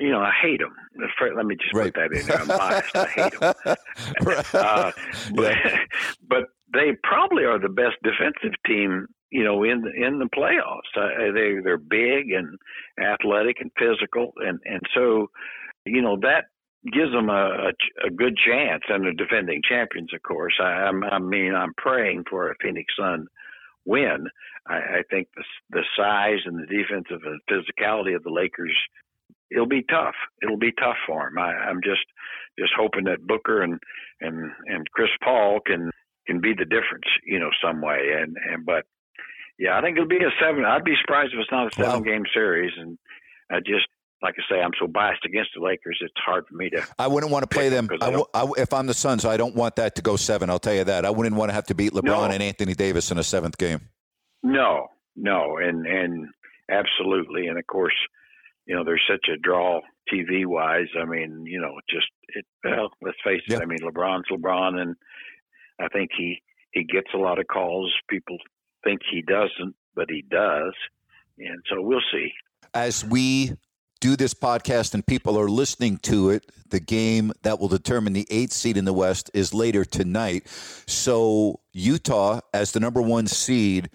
you 0.00 0.10
know, 0.10 0.20
I 0.20 0.32
hate 0.42 0.60
them. 0.60 0.74
Let 1.36 1.44
me 1.44 1.56
just 1.56 1.74
Right. 1.74 1.92
put 1.92 2.10
that 2.10 2.18
in 2.18 2.26
there. 2.26 2.40
I'm 2.40 2.48
biased. 2.48 2.96
I 2.96 3.06
hate 3.08 3.40
them. 3.40 3.54
Right. 4.22 4.54
Uh, 4.54 4.92
but, 5.34 5.54
Yeah. 5.64 5.78
but 6.28 6.44
they 6.72 6.96
probably 7.02 7.44
are 7.44 7.58
the 7.58 7.68
best 7.68 7.96
defensive 8.02 8.54
team, 8.66 9.06
you 9.30 9.44
know, 9.44 9.62
in 9.64 9.82
the, 9.82 9.92
in 9.92 10.18
the 10.18 10.28
playoffs. 10.34 10.90
Uh, 10.96 11.32
they 11.32 11.60
they're 11.62 11.76
big 11.76 12.30
and 12.32 12.58
athletic 12.98 13.58
and 13.60 13.70
physical, 13.78 14.32
and 14.38 14.58
and 14.64 14.80
so, 14.94 15.28
you 15.84 16.00
know, 16.00 16.16
that 16.22 16.46
gives 16.92 17.12
them 17.12 17.28
a, 17.28 17.70
a, 17.70 18.06
a 18.06 18.10
good 18.10 18.36
chance. 18.36 18.82
And 18.88 19.06
the 19.06 19.12
defending 19.12 19.62
champions, 19.68 20.12
of 20.14 20.22
course. 20.22 20.54
I, 20.60 20.64
I'm, 20.88 21.04
I 21.04 21.18
mean, 21.18 21.54
I'm 21.54 21.74
praying 21.76 22.24
for 22.28 22.50
a 22.50 22.54
Phoenix 22.62 22.92
Sun 22.98 23.26
win. 23.84 24.26
I, 24.66 24.74
I 24.74 25.02
think 25.10 25.28
the 25.36 25.44
the 25.70 25.84
size 25.96 26.40
and 26.44 26.58
the 26.58 26.66
defensive 26.66 27.22
and 27.24 27.40
physicality 27.50 28.14
of 28.16 28.22
the 28.24 28.30
Lakers. 28.30 28.76
It'll 29.50 29.66
be 29.68 29.84
tough. 29.88 30.16
It'll 30.42 30.58
be 30.58 30.72
tough 30.72 30.96
for 31.06 31.24
them. 31.28 31.38
I, 31.38 31.52
I'm 31.54 31.80
just 31.82 32.02
just 32.58 32.72
hoping 32.76 33.04
that 33.04 33.26
Booker 33.26 33.62
and 33.62 33.78
and 34.20 34.50
and 34.66 34.90
Chris 34.90 35.10
Paul 35.22 35.60
can 35.64 35.90
can 36.26 36.40
be 36.40 36.52
the 36.52 36.64
difference, 36.64 37.06
you 37.24 37.38
know, 37.38 37.50
some 37.64 37.80
way. 37.80 38.10
And 38.20 38.36
and 38.50 38.66
but 38.66 38.86
yeah, 39.58 39.78
I 39.78 39.82
think 39.82 39.96
it'll 39.96 40.08
be 40.08 40.16
a 40.16 40.34
seven. 40.42 40.64
I'd 40.64 40.84
be 40.84 40.96
surprised 41.00 41.32
if 41.32 41.38
it's 41.40 41.52
not 41.52 41.72
a 41.72 41.82
Wow. 41.82 41.90
seven 41.90 42.02
game 42.02 42.24
series. 42.34 42.72
And 42.76 42.98
I 43.50 43.60
just 43.60 43.86
like 44.22 44.34
I 44.38 44.42
say, 44.54 44.60
I'm 44.60 44.70
so 44.80 44.86
biased 44.86 45.24
against 45.24 45.50
the 45.54 45.62
Lakers. 45.62 45.98
It's 46.00 46.12
hard 46.24 46.46
for 46.48 46.54
me 46.54 46.70
to. 46.70 46.82
I 46.98 47.06
wouldn't 47.06 47.30
want 47.32 47.42
to 47.48 47.54
play 47.54 47.68
them. 47.68 47.88
I 47.90 47.94
I 48.06 48.10
w- 48.10 48.24
I 48.34 48.40
w- 48.40 48.62
if 48.62 48.72
I'm 48.72 48.86
the 48.86 48.94
Suns, 48.94 49.24
I 49.24 49.36
don't 49.36 49.54
want 49.54 49.76
that 49.76 49.94
to 49.96 50.02
go 50.02 50.16
seven. 50.16 50.48
I'll 50.50 50.58
tell 50.58 50.74
you 50.74 50.84
that. 50.84 51.04
I 51.04 51.10
wouldn't 51.10 51.36
want 51.36 51.50
to 51.50 51.54
have 51.54 51.66
to 51.66 51.74
beat 51.74 51.92
LeBron 51.92 52.04
No. 52.04 52.24
and 52.24 52.42
Anthony 52.42 52.74
Davis 52.74 53.10
in 53.10 53.18
a 53.18 53.22
seventh 53.22 53.58
game. 53.58 53.80
No, 54.42 54.88
no, 55.16 55.58
and 55.58 55.86
and 55.86 56.28
absolutely, 56.70 57.46
and 57.46 57.58
of 57.58 57.66
course, 57.66 57.94
you 58.66 58.74
know, 58.74 58.84
there's 58.84 59.02
such 59.08 59.26
a 59.32 59.36
draw 59.38 59.80
TV 60.12 60.46
wise. 60.46 60.88
I 61.00 61.04
mean, 61.04 61.44
you 61.46 61.60
know, 61.60 61.74
just 61.90 62.06
it. 62.28 62.44
Well, 62.64 62.90
let's 63.02 63.18
face 63.24 63.42
it. 63.46 63.52
Yeah. 63.52 63.58
I 63.60 63.66
mean, 63.66 63.78
LeBron's 63.82 64.26
LeBron, 64.30 64.80
and 64.80 64.96
I 65.80 65.88
think 65.88 66.10
he 66.16 66.42
he 66.72 66.84
gets 66.84 67.08
a 67.14 67.18
lot 67.18 67.38
of 67.38 67.46
calls. 67.48 67.92
People 68.08 68.38
think 68.84 69.00
he 69.10 69.22
doesn't, 69.22 69.74
but 69.94 70.06
he 70.08 70.22
does, 70.30 70.72
and 71.38 71.62
so 71.68 71.80
we'll 71.82 72.00
see. 72.12 72.32
as 72.74 73.04
we 73.04 73.52
do 74.06 74.14
this 74.14 74.34
podcast 74.34 74.94
and 74.94 75.04
people 75.04 75.36
are 75.36 75.48
listening 75.48 75.98
to 75.98 76.30
it, 76.30 76.46
the 76.70 76.78
game 76.78 77.32
that 77.42 77.58
will 77.58 77.66
determine 77.66 78.12
the 78.12 78.24
eighth 78.30 78.52
seed 78.52 78.76
in 78.76 78.84
the 78.84 78.92
West 78.92 79.28
is 79.34 79.52
later 79.52 79.84
tonight. 79.84 80.46
So, 80.86 81.58
Utah, 81.72 82.38
as 82.54 82.70
the 82.70 82.78
number 82.78 83.02
one 83.02 83.26
seed, 83.26 83.90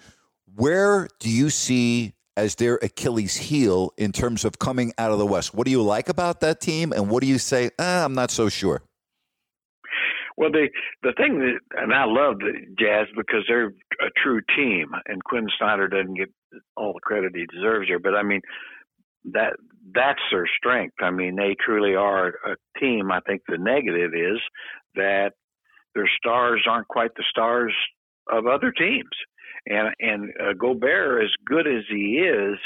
where 0.54 1.08
do 1.18 1.30
you 1.30 1.48
see 1.48 2.12
as 2.36 2.56
their 2.56 2.74
Achilles 2.82 3.36
heel 3.36 3.94
in 3.96 4.12
terms 4.12 4.44
of 4.44 4.58
coming 4.58 4.92
out 4.98 5.12
of 5.12 5.18
the 5.18 5.24
West? 5.24 5.54
What 5.54 5.64
do 5.64 5.70
you 5.70 5.82
like 5.82 6.10
about 6.10 6.40
that 6.40 6.60
team, 6.60 6.92
and 6.92 7.08
what 7.08 7.22
do 7.22 7.26
you 7.26 7.38
say? 7.38 7.70
Ah, 7.78 8.04
I'm 8.04 8.14
not 8.14 8.30
so 8.30 8.50
sure. 8.50 8.82
Well, 10.36 10.50
the 10.50 10.68
the 11.02 11.14
thing 11.16 11.38
that, 11.38 11.80
and 11.80 11.94
I 11.94 12.04
love 12.04 12.38
the 12.38 12.52
Jazz 12.78 13.06
because 13.16 13.44
they're 13.48 13.68
a 13.68 14.10
true 14.22 14.42
team, 14.54 14.90
and 15.06 15.24
Quin 15.24 15.48
Snyder 15.58 15.88
doesn't 15.88 16.14
get 16.14 16.28
all 16.76 16.92
the 16.92 17.00
credit 17.00 17.32
he 17.34 17.46
deserves 17.46 17.88
here. 17.88 17.98
But 17.98 18.14
I 18.14 18.22
mean, 18.22 18.42
that 19.32 19.54
that's 19.94 20.20
their 20.30 20.48
strength. 20.58 20.96
I 21.00 21.10
mean, 21.10 21.36
they 21.36 21.56
truly 21.64 21.94
are 21.94 22.28
a 22.28 22.56
team. 22.78 23.10
I 23.10 23.20
think 23.20 23.42
the 23.48 23.58
negative 23.58 24.12
is 24.14 24.38
that 24.94 25.32
their 25.94 26.08
stars 26.18 26.64
aren't 26.68 26.88
quite 26.88 27.14
the 27.16 27.24
stars 27.28 27.74
of 28.30 28.46
other 28.46 28.72
teams, 28.72 29.10
and 29.66 29.94
and 30.00 30.30
uh, 30.40 30.52
Gobert, 30.58 31.24
as 31.24 31.30
good 31.44 31.66
as 31.66 31.82
he 31.88 32.22
is, 32.24 32.58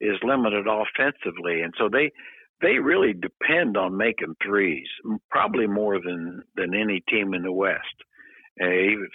is 0.00 0.16
limited 0.22 0.66
offensively, 0.66 1.62
and 1.62 1.74
so 1.78 1.88
they 1.92 2.10
they 2.60 2.78
really 2.78 3.12
depend 3.12 3.76
on 3.76 3.96
making 3.96 4.34
threes, 4.44 4.86
probably 5.30 5.66
more 5.66 6.00
than 6.00 6.42
than 6.56 6.74
any 6.74 7.02
team 7.08 7.34
in 7.34 7.42
the 7.42 7.52
West. 7.52 7.82
Uh, 8.62 8.66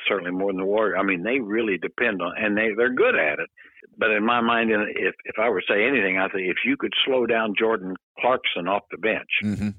certainly 0.07 0.31
more 0.31 0.51
than 0.51 0.59
the 0.61 0.65
Warriors. 0.65 0.97
I 0.99 1.03
mean, 1.03 1.23
they 1.23 1.39
really 1.39 1.77
depend 1.77 2.21
on, 2.21 2.33
and 2.37 2.57
they 2.57 2.69
they're 2.75 2.93
good 2.93 3.15
at 3.15 3.39
it. 3.39 3.49
But 3.97 4.11
in 4.11 4.25
my 4.25 4.41
mind, 4.41 4.71
if 4.71 5.15
if 5.25 5.35
I 5.39 5.49
were 5.49 5.61
to 5.61 5.67
say 5.67 5.85
anything, 5.85 6.17
I 6.17 6.27
think 6.29 6.47
if 6.47 6.57
you 6.65 6.77
could 6.77 6.93
slow 7.05 7.25
down 7.25 7.55
Jordan 7.57 7.95
Clarkson 8.19 8.67
off 8.67 8.83
the 8.91 8.97
bench, 8.97 9.29
hmm 9.41 9.69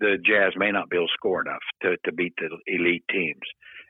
the 0.00 0.16
Jazz 0.24 0.54
may 0.56 0.72
not 0.72 0.88
be 0.88 0.96
able 0.96 1.06
to 1.06 1.12
score 1.14 1.42
enough 1.42 1.62
to 1.82 1.96
to 2.04 2.12
beat 2.12 2.34
the 2.38 2.48
elite 2.66 3.04
teams. 3.10 3.40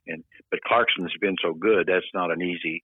And 0.06 0.24
but 0.50 0.60
Clarkson's 0.66 1.12
been 1.20 1.36
so 1.42 1.54
good, 1.54 1.86
that's 1.86 2.06
not 2.12 2.30
an 2.30 2.42
easy. 2.42 2.82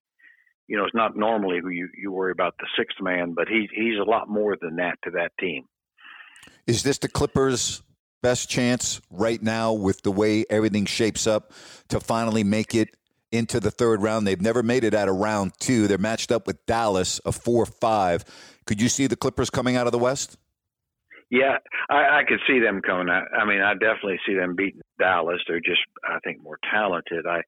You 0.69 0.77
know, 0.77 0.85
it's 0.85 0.95
not 0.95 1.17
normally 1.17 1.59
who 1.63 1.69
you 1.69 1.89
you 2.01 2.13
worry 2.13 2.33
about 2.33 2.55
the 2.59 2.67
sixth 2.79 3.01
man, 3.01 3.35
but 3.35 3.49
he's 3.49 3.69
he's 3.75 3.99
a 4.01 4.09
lot 4.09 4.29
more 4.29 4.57
than 4.61 4.77
that 4.77 4.99
to 5.05 5.11
that 5.13 5.33
team. 5.39 5.65
Is 6.67 6.83
this 6.83 6.99
the 6.99 7.09
Clippers' 7.09 7.83
best 8.23 8.49
chance 8.49 9.01
right 9.11 9.43
now 9.43 9.73
with 9.73 10.03
the 10.03 10.11
way 10.11 10.45
everything 10.49 10.85
shapes 10.85 11.27
up 11.27 11.53
to 11.89 12.01
finally 12.01 12.45
make 12.45 12.75
it 12.75 12.97
into 13.33 13.61
the 13.61 13.71
third 13.71 14.03
round. 14.03 14.27
They've 14.27 14.41
never 14.41 14.63
made 14.63 14.85
it 14.85 14.95
out 14.95 15.09
of 15.09 15.17
round 15.17 15.53
two. 15.59 15.87
They're 15.87 15.99
matched 15.99 16.33
up 16.33 16.47
with 16.47 16.65
Dallas, 16.67 17.21
a 17.25 17.33
4 17.33 17.67
5. 17.67 18.25
Could 18.67 18.81
you 18.81 18.89
see 18.89 19.07
the 19.07 19.17
Clippers 19.17 19.51
coming 19.51 19.77
out 19.77 19.87
of 19.87 19.93
the 19.93 19.99
West? 19.99 20.37
Yeah, 21.31 21.59
I, 21.91 22.21
I 22.21 22.23
could 22.27 22.39
see 22.47 22.61
them 22.61 22.81
coming 22.83 23.09
out. 23.11 23.25
I 23.37 23.45
mean, 23.45 23.61
I 23.61 23.75
definitely 23.75 24.21
see 24.27 24.35
them 24.35 24.55
beating 24.55 24.83
Dallas. 24.99 25.41
They're 25.49 25.59
just, 25.59 25.81
I 26.05 26.19
think, 26.25 26.43
more 26.43 26.59
talented. 26.71 27.27
I, 27.27 27.41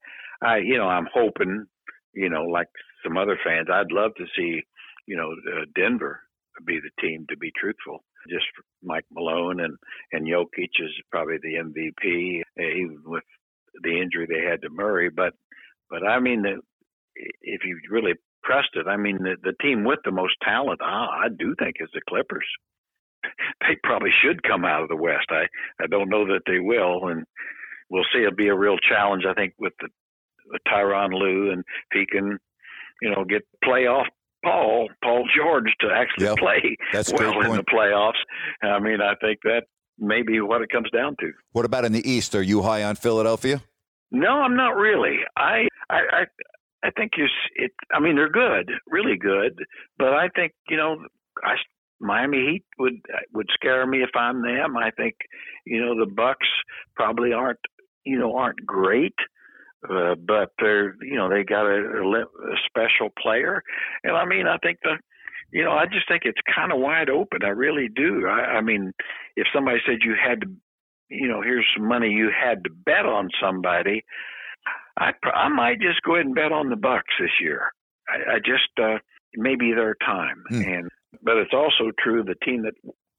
I, 0.44 0.56
you 0.58 0.76
know, 0.76 0.88
I'm 0.88 1.06
hoping, 1.12 1.66
you 2.12 2.28
know, 2.28 2.42
like 2.42 2.68
some 3.04 3.16
other 3.16 3.38
fans, 3.44 3.68
I'd 3.72 3.92
love 3.92 4.12
to 4.16 4.24
see, 4.36 4.62
you 5.06 5.16
know, 5.16 5.30
uh, 5.30 5.64
Denver 5.76 6.20
be 6.66 6.80
the 6.80 6.90
team. 7.00 7.26
To 7.28 7.36
be 7.36 7.52
truthful, 7.58 8.04
just 8.28 8.46
Mike 8.82 9.04
Malone 9.12 9.60
and 9.60 9.76
and 10.12 10.26
Jokic 10.26 10.74
is 10.80 10.90
probably 11.10 11.36
the 11.40 11.62
MVP, 11.62 12.42
even 12.58 13.02
with 13.04 13.24
the 13.82 14.00
injury 14.00 14.26
they 14.26 14.48
had 14.48 14.62
to 14.62 14.70
Murray. 14.70 15.10
But, 15.10 15.34
but 15.90 16.06
I 16.06 16.20
mean, 16.20 16.42
the, 16.42 16.60
if 17.42 17.62
you 17.64 17.78
really 17.90 18.14
pressed 18.42 18.74
it, 18.74 18.86
I 18.86 18.96
mean, 18.96 19.18
the, 19.22 19.36
the 19.42 19.54
team 19.60 19.84
with 19.84 19.98
the 20.04 20.10
most 20.10 20.34
talent, 20.42 20.80
I, 20.82 21.24
I 21.24 21.28
do 21.36 21.54
think 21.58 21.76
is 21.80 21.88
the 21.92 22.00
Clippers 22.08 22.46
they 23.60 23.76
probably 23.82 24.10
should 24.22 24.42
come 24.42 24.64
out 24.64 24.82
of 24.82 24.88
the 24.88 24.96
West. 24.96 25.26
I 25.30 25.44
I 25.82 25.86
don't 25.86 26.08
know 26.08 26.26
that 26.26 26.42
they 26.46 26.58
will, 26.58 27.08
and 27.08 27.24
we'll 27.90 28.06
see. 28.12 28.20
It'll 28.20 28.34
be 28.34 28.48
a 28.48 28.56
real 28.56 28.78
challenge, 28.78 29.24
I 29.28 29.34
think, 29.34 29.54
with 29.58 29.72
the 29.80 29.88
with 30.50 30.62
Tyronn 30.66 31.12
Lue 31.12 31.50
and 31.50 31.60
if 31.90 31.98
he 31.98 32.06
can, 32.06 32.38
you 33.02 33.10
know, 33.10 33.24
get 33.24 33.42
playoff 33.64 34.06
Paul 34.44 34.88
Paul 35.02 35.28
George 35.36 35.72
to 35.80 35.88
actually 35.92 36.26
Yep. 36.26 36.38
play 36.38 36.76
well 37.12 37.42
in 37.42 37.56
the 37.56 37.64
playoffs. 37.64 38.20
I 38.62 38.78
mean, 38.78 39.00
I 39.00 39.14
think 39.20 39.40
that 39.44 39.64
may 39.98 40.22
be 40.22 40.40
what 40.40 40.62
it 40.62 40.70
comes 40.70 40.90
down 40.90 41.16
to. 41.20 41.32
What 41.52 41.64
about 41.64 41.84
in 41.84 41.92
the 41.92 42.08
East? 42.08 42.34
Are 42.34 42.42
you 42.42 42.62
high 42.62 42.84
on 42.84 42.96
Philadelphia? 42.96 43.62
No, 44.10 44.40
I'm 44.40 44.56
not 44.56 44.76
really. 44.76 45.18
I 45.36 45.68
I 45.90 45.96
I, 45.96 46.24
I 46.84 46.90
think 46.96 47.12
you. 47.16 47.26
It. 47.56 47.72
I 47.92 48.00
mean, 48.00 48.16
they're 48.16 48.30
good, 48.30 48.70
really 48.86 49.16
good, 49.16 49.58
but 49.98 50.14
I 50.14 50.28
think 50.34 50.52
you 50.68 50.76
know, 50.76 50.96
I 51.44 51.54
Miami 52.00 52.38
Heat 52.38 52.64
would 52.78 53.00
would 53.34 53.48
scare 53.52 53.86
me 53.86 54.02
if 54.02 54.10
I'm 54.14 54.42
them. 54.42 54.76
I 54.76 54.90
think 54.90 55.14
you 55.66 55.84
know 55.84 55.98
the 55.98 56.10
Bucks 56.10 56.46
probably 56.96 57.32
aren't 57.32 57.60
you 58.04 58.18
know 58.18 58.36
aren't 58.36 58.64
great. 58.64 59.14
Uh, 59.88 60.16
but 60.16 60.50
they're, 60.58 60.96
you 61.00 61.14
know, 61.14 61.28
they 61.28 61.44
got 61.44 61.64
a, 61.64 61.78
a 61.78 62.56
special 62.66 63.10
player, 63.22 63.62
and 64.02 64.16
I 64.16 64.24
mean, 64.24 64.48
I 64.48 64.56
think 64.58 64.78
the, 64.82 64.96
you 65.52 65.62
know, 65.64 65.70
I 65.70 65.86
just 65.86 66.08
think 66.08 66.22
it's 66.24 66.40
kind 66.52 66.72
of 66.72 66.80
wide 66.80 67.08
open. 67.08 67.44
I 67.44 67.50
really 67.50 67.88
do. 67.94 68.26
I, 68.26 68.56
I 68.56 68.60
mean, 68.60 68.92
if 69.36 69.46
somebody 69.54 69.78
said 69.86 69.98
you 70.02 70.14
had 70.20 70.40
to 70.40 70.48
you 71.10 71.28
know, 71.28 71.42
here's 71.42 71.66
some 71.76 71.86
money 71.88 72.08
you 72.10 72.30
had 72.30 72.64
to 72.64 72.70
bet 72.70 73.06
on 73.06 73.28
somebody, 73.42 74.02
I 74.98 75.12
pr- 75.22 75.30
I 75.34 75.48
might 75.48 75.80
just 75.80 76.02
go 76.02 76.14
ahead 76.14 76.26
and 76.26 76.34
bet 76.34 76.52
on 76.52 76.68
the 76.70 76.76
Bucks 76.76 77.14
this 77.20 77.30
year. 77.40 77.70
I, 78.08 78.34
I 78.34 78.38
just 78.38 78.68
uh, 78.82 78.98
maybe 79.34 79.72
their 79.72 79.94
time, 80.04 80.42
Hmm. 80.48 80.62
and 80.62 80.88
but 81.22 81.36
it's 81.38 81.54
also 81.54 81.90
true 82.02 82.22
the 82.22 82.34
team 82.44 82.62
that 82.64 82.74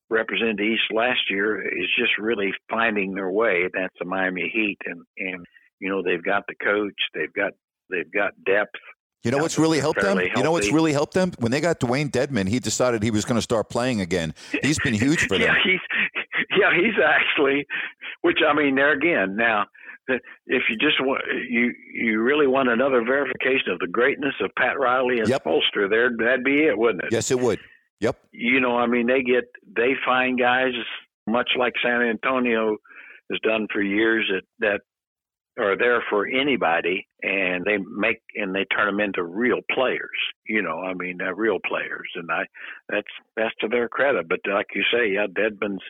represented 0.09 0.57
the 0.57 0.63
East 0.63 0.83
last 0.93 1.19
year 1.29 1.61
is 1.61 1.87
just 1.97 2.17
really 2.19 2.51
finding 2.69 3.13
their 3.15 3.29
way. 3.29 3.63
That's 3.73 3.93
the 3.99 4.05
Miami 4.05 4.49
Heat, 4.53 4.77
and 4.85 5.01
and 5.17 5.45
you 5.79 5.89
know 5.89 6.01
they've 6.03 6.23
got 6.23 6.43
the 6.47 6.55
coach, 6.63 6.93
they've 7.13 7.33
got 7.33 7.53
they've 7.89 8.11
got 8.11 8.31
depth. 8.45 8.75
You 9.23 9.31
know 9.31 9.37
what's 9.39 9.59
really 9.59 9.79
helped 9.79 9.99
them? 10.01 10.15
fairly 10.17 10.31
You 10.33 10.43
know 10.43 10.51
what's 10.53 10.71
really 10.71 10.93
helped 10.93 11.13
them? 11.13 11.33
When 11.39 11.51
they 11.51 11.59
got 11.59 11.81
Dewayne 11.81 12.09
Dedmon, 12.09 12.47
he 12.47 12.59
decided 12.59 13.03
he 13.03 13.11
was 13.11 13.25
going 13.25 13.35
to 13.35 13.41
start 13.41 13.69
playing 13.69 13.99
again. 13.99 14.33
He's 14.61 14.79
been 14.79 14.93
huge 14.93 15.27
for 15.27 15.37
them. 15.37 15.41
yeah, 15.41 15.55
he's 15.61 15.79
yeah, 16.59 16.71
he's 16.75 17.01
actually, 17.03 17.65
which 18.21 18.39
I 18.47 18.53
mean, 18.53 18.75
there 18.75 18.91
again. 18.93 19.35
Now, 19.35 19.65
if 20.47 20.63
you 20.69 20.77
just 20.79 20.99
want 21.01 21.21
you 21.49 21.71
you 21.93 22.21
really 22.21 22.47
want 22.47 22.69
another 22.69 23.03
verification 23.03 23.71
of 23.71 23.79
the 23.79 23.87
greatness 23.87 24.33
of 24.41 24.51
Pat 24.57 24.79
Riley 24.79 25.19
and 25.19 25.27
Yep. 25.29 25.43
Spoelstra, 25.43 25.89
there 25.89 26.09
that'd 26.17 26.43
be 26.43 26.63
it, 26.63 26.77
wouldn't 26.77 27.03
it? 27.03 27.09
Yes, 27.11 27.31
it 27.31 27.39
would. 27.39 27.59
Yep. 27.99 28.17
You 28.31 28.59
know, 28.59 28.77
I 28.77 28.87
mean, 28.87 29.07
they 29.07 29.21
get 29.21 29.45
they 29.75 29.93
find 30.05 30.39
guys 30.39 30.73
much 31.27 31.49
like 31.57 31.73
San 31.83 32.01
Antonio 32.01 32.77
has 33.31 33.39
done 33.43 33.67
for 33.71 33.81
years 33.81 34.29
that 34.31 34.43
that 34.59 34.81
are 35.59 35.77
there 35.77 36.03
for 36.09 36.25
anybody, 36.27 37.07
and 37.21 37.65
they 37.65 37.77
make 37.77 38.21
and 38.35 38.55
they 38.55 38.65
turn 38.65 38.87
them 38.87 38.99
into 38.99 39.23
real 39.23 39.59
players. 39.73 40.17
You 40.47 40.61
know, 40.61 40.79
I 40.79 40.93
mean, 40.93 41.19
uh, 41.21 41.33
real 41.33 41.57
players, 41.65 42.09
and 42.15 42.29
I 42.31 42.43
that's 42.89 43.07
that's 43.35 43.55
to 43.61 43.67
their 43.67 43.89
credit. 43.89 44.27
But 44.27 44.39
like 44.51 44.67
you 44.75 44.83
say, 44.91 45.11
yeah, 45.13 45.27
Dedmon's 45.27 45.83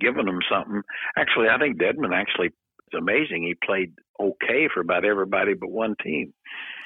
giving 0.00 0.26
them 0.26 0.40
something. 0.50 0.82
Actually, 1.16 1.48
I 1.48 1.58
think 1.58 1.78
Deadman 1.78 2.12
actually 2.12 2.48
is 2.48 2.98
amazing. 2.98 3.44
He 3.44 3.54
played 3.64 3.92
okay 4.20 4.68
for 4.72 4.80
about 4.80 5.04
everybody 5.04 5.54
but 5.54 5.70
one 5.70 5.96
team. 6.02 6.32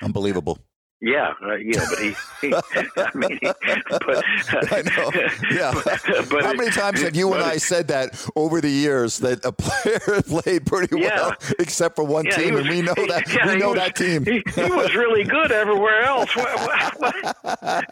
Unbelievable. 0.02 0.58
Yeah, 1.06 1.34
uh, 1.40 1.54
yeah, 1.54 1.86
but 1.88 1.98
he, 2.00 2.14
he 2.40 2.52
I 2.96 3.10
mean, 3.14 3.38
he, 3.40 3.46
but 3.46 4.24
I 4.72 4.82
know. 4.82 5.10
Yeah. 5.52 5.72
but 6.30 6.42
How 6.44 6.52
many 6.54 6.70
times 6.70 7.00
have 7.02 7.14
you 7.14 7.32
and 7.32 7.42
but- 7.44 7.52
I 7.52 7.58
said 7.58 7.86
that 7.88 8.20
over 8.34 8.60
the 8.60 8.68
years 8.70 9.18
that 9.18 9.44
a 9.44 9.52
player 9.52 10.20
played 10.22 10.66
pretty 10.66 10.98
Yeah. 10.98 11.14
well 11.28 11.32
except 11.60 11.94
for 11.94 12.02
one 12.04 12.24
Yeah, 12.24 12.36
team, 12.36 12.54
was- 12.54 12.62
and 12.62 12.70
we 12.70 12.82
know 12.82 12.94
that 12.94 13.22
yeah, 13.32 13.46
we 13.52 13.56
know 13.60 13.70
was- 13.70 13.78
that 13.78 13.94
team. 13.94 14.24
He, 14.24 14.42
he 14.54 14.68
was 14.70 14.94
really 14.96 15.22
good 15.22 15.52
everywhere 15.52 16.02
else. 16.02 16.34
What, 16.34 16.60
what, 16.60 17.84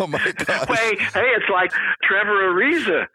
oh 0.00 0.06
my 0.06 0.32
gosh. 0.32 0.68
Hey, 0.68 0.96
hey, 1.12 1.28
it's 1.36 1.48
like 1.52 1.72
Trevor 2.02 2.52
Ariza 2.54 3.06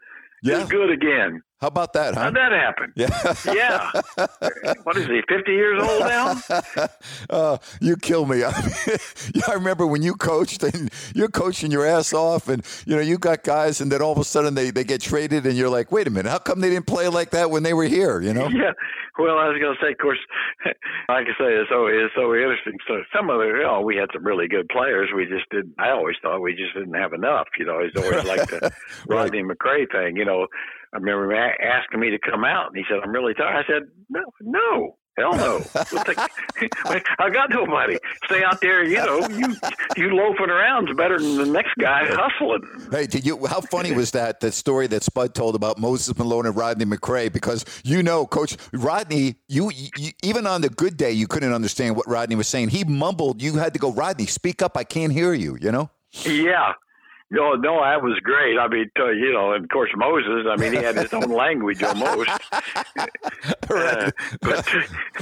Yeah. 0.42 0.62
is 0.62 0.68
good 0.68 0.90
again. 0.90 1.42
How 1.60 1.68
about 1.68 1.94
that, 1.94 2.14
huh? 2.14 2.24
How'd 2.24 2.36
that 2.36 2.52
happen? 2.52 2.92
Yeah. 2.96 3.34
Yeah. 3.54 4.74
what 4.82 4.96
is 4.96 5.06
he? 5.06 5.22
Fifty 5.28 5.52
years 5.52 5.82
old 5.82 6.00
now? 6.00 6.40
Uh, 7.30 7.56
you 7.80 7.96
kill 7.96 8.26
me. 8.26 8.44
I, 8.44 8.52
mean, 8.62 9.42
I 9.48 9.52
remember 9.54 9.86
when 9.86 10.02
you 10.02 10.14
coached 10.14 10.62
and 10.62 10.90
you're 11.14 11.28
coaching 11.28 11.70
your 11.70 11.84
ass 11.84 12.12
off, 12.12 12.48
and 12.48 12.64
you 12.86 12.94
know 12.94 13.02
you 13.02 13.18
got 13.18 13.42
guys, 13.42 13.80
and 13.80 13.90
then 13.90 14.02
all 14.02 14.12
of 14.12 14.18
a 14.18 14.24
sudden 14.24 14.54
they, 14.54 14.70
they 14.70 14.84
get 14.84 15.00
traded, 15.00 15.46
and 15.46 15.56
you're 15.56 15.68
like, 15.70 15.90
wait 15.90 16.06
a 16.06 16.10
minute, 16.10 16.30
how 16.30 16.38
come 16.38 16.60
they 16.60 16.68
didn't 16.70 16.86
play 16.86 17.08
like 17.08 17.30
that 17.30 17.50
when 17.50 17.62
they 17.62 17.74
were 17.74 17.84
here? 17.84 18.20
You 18.20 18.32
know? 18.34 18.48
Yeah. 18.48 18.72
Well, 19.18 19.38
I 19.38 19.48
was 19.48 19.58
going 19.58 19.74
to 19.74 19.80
say, 19.82 19.92
of 19.92 19.98
course, 19.98 20.18
like 21.08 21.26
I 21.26 21.34
say, 21.40 21.50
it's 21.56 21.70
so 21.70 21.86
it's 21.86 22.14
so 22.14 22.34
interesting. 22.34 22.76
So 22.86 23.00
some 23.14 23.30
of 23.30 23.38
the, 23.38 23.46
you 23.46 23.62
know, 23.62 23.80
we 23.80 23.96
had 23.96 24.08
some 24.12 24.24
really 24.26 24.46
good 24.46 24.68
players. 24.68 25.08
We 25.14 25.24
just 25.24 25.48
didn't. 25.50 25.74
I 25.78 25.90
always 25.90 26.16
thought 26.20 26.40
we 26.40 26.52
just 26.54 26.74
didn't 26.74 26.94
have 26.94 27.12
enough. 27.14 27.48
You 27.58 27.64
know, 27.64 27.78
it's 27.80 27.96
always 27.96 28.24
like 28.24 28.48
the 28.50 28.72
Right. 29.08 29.24
Rodney 29.32 29.42
McCray 29.42 29.90
thing. 29.90 30.16
You 30.16 30.26
know, 30.26 30.46
I 30.96 30.98
remember 30.98 31.30
him 31.30 31.54
asking 31.62 32.00
me 32.00 32.10
to 32.10 32.18
come 32.18 32.42
out, 32.42 32.68
and 32.68 32.76
he 32.76 32.84
said, 32.88 33.00
"I'm 33.04 33.10
really 33.10 33.34
tired." 33.34 33.64
I 33.64 33.66
said, 33.70 33.82
"No, 34.08 34.22
no." 34.40 34.96
Hell 35.18 35.32
no! 35.32 35.62
I 37.18 37.30
got 37.30 37.48
nobody. 37.48 37.96
Stay 38.26 38.44
out 38.44 38.60
there. 38.60 38.84
You 38.84 38.96
know, 38.96 39.26
you 39.30 39.56
you 39.96 40.14
loafing 40.14 40.50
around 40.50 40.90
is 40.90 40.94
better 40.94 41.18
than 41.18 41.38
the 41.38 41.46
next 41.46 41.74
guy 41.80 42.02
hustling. 42.04 42.60
Hey, 42.90 43.06
did 43.06 43.24
you? 43.24 43.46
How 43.46 43.62
funny 43.62 43.92
was 43.92 44.10
that? 44.10 44.40
That 44.40 44.52
story 44.52 44.86
that 44.88 45.02
Spud 45.02 45.34
told 45.34 45.54
about 45.54 45.78
Moses 45.78 46.14
Malone 46.18 46.44
and 46.44 46.54
Rodney 46.54 46.84
McCray? 46.84 47.32
Because 47.32 47.64
you 47.82 48.02
know, 48.02 48.26
Coach 48.26 48.58
Rodney, 48.74 49.36
you, 49.48 49.70
you 49.96 50.10
even 50.22 50.46
on 50.46 50.60
the 50.60 50.68
good 50.68 50.98
day, 50.98 51.12
you 51.12 51.26
couldn't 51.26 51.54
understand 51.54 51.96
what 51.96 52.06
Rodney 52.06 52.36
was 52.36 52.46
saying. 52.46 52.68
He 52.68 52.84
mumbled. 52.84 53.40
You 53.40 53.54
had 53.54 53.72
to 53.72 53.78
go, 53.78 53.92
Rodney, 53.92 54.26
speak 54.26 54.60
up. 54.60 54.76
I 54.76 54.84
can't 54.84 55.14
hear 55.14 55.32
you. 55.32 55.56
You 55.58 55.72
know? 55.72 55.88
Yeah. 56.26 56.74
No, 57.28 57.54
no, 57.54 57.82
that 57.82 58.02
was 58.02 58.18
great. 58.22 58.56
I 58.56 58.68
mean, 58.68 58.88
uh, 59.00 59.10
you 59.10 59.32
know, 59.32 59.52
and 59.52 59.64
of 59.64 59.70
course 59.70 59.90
Moses. 59.96 60.46
I 60.48 60.56
mean, 60.56 60.72
he 60.72 60.78
had 60.78 60.94
his 60.96 61.12
own 61.12 61.30
language 61.30 61.82
almost. 61.82 62.30
Uh, 63.68 64.10
but 64.42 64.64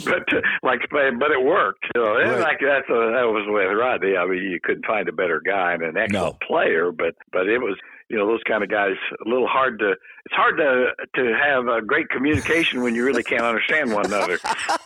but 0.05 0.23
like 0.63 0.81
but 0.91 1.31
it 1.31 1.43
worked. 1.43 1.85
You 1.95 2.03
know, 2.03 2.15
Right. 2.15 2.41
like 2.41 2.59
that's 2.61 2.89
uh, 2.91 3.11
that 3.17 3.25
was 3.25 3.47
with 3.49 3.77
Rodney. 3.77 4.17
I 4.19 4.27
mean, 4.27 4.43
you 4.43 4.61
couldn't 4.63 4.85
find 4.87 5.09
a 5.09 5.13
better 5.13 5.41
guy 5.45 5.73
and 5.73 5.83
an 5.83 5.97
excellent 5.97 6.41
player. 6.41 6.93
But 6.93 7.15
but 7.33 7.49
it 7.49 7.59
was 7.59 7.77
you 8.11 8.19
know 8.19 8.27
those 8.27 8.43
kind 8.47 8.63
of 8.63 8.71
guys 8.71 8.97
a 9.25 9.29
little 9.29 9.47
hard 9.49 9.79
to. 9.79 9.95
It's 10.27 10.35
hard 10.35 10.57
to 10.57 10.93
to 11.17 11.37
have 11.37 11.69
a 11.69 11.83
great 11.83 12.09
communication 12.09 12.83
when 12.83 12.95
you 12.95 13.05
really 13.05 13.23
can't 13.23 13.43
understand 13.43 13.93
one 13.93 14.07
another. 14.07 14.39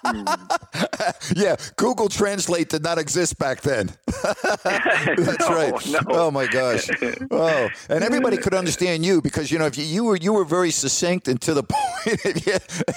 yeah, 1.36 1.56
Google 1.76 2.08
Translate 2.08 2.68
did 2.68 2.82
not 2.82 2.98
exist 2.98 3.38
back 3.38 3.60
then. 3.60 3.90
That's 4.64 5.38
No, 5.48 5.54
right. 5.54 5.86
no. 5.88 5.98
Oh 6.08 6.30
my 6.30 6.46
gosh. 6.46 6.88
Oh, 7.30 7.68
and 7.88 8.02
everybody 8.02 8.36
could 8.36 8.54
understand 8.54 9.04
you 9.06 9.22
because 9.22 9.50
you 9.52 9.58
know 9.58 9.66
if 9.66 9.78
you, 9.78 9.84
you 9.84 10.04
were 10.04 10.16
you 10.16 10.32
were 10.32 10.44
very 10.44 10.70
succinct 10.70 11.28
and 11.28 11.40
to 11.42 11.54
the 11.54 11.62
point. 11.62 12.20
if, 12.24 12.46
you, 12.46 12.54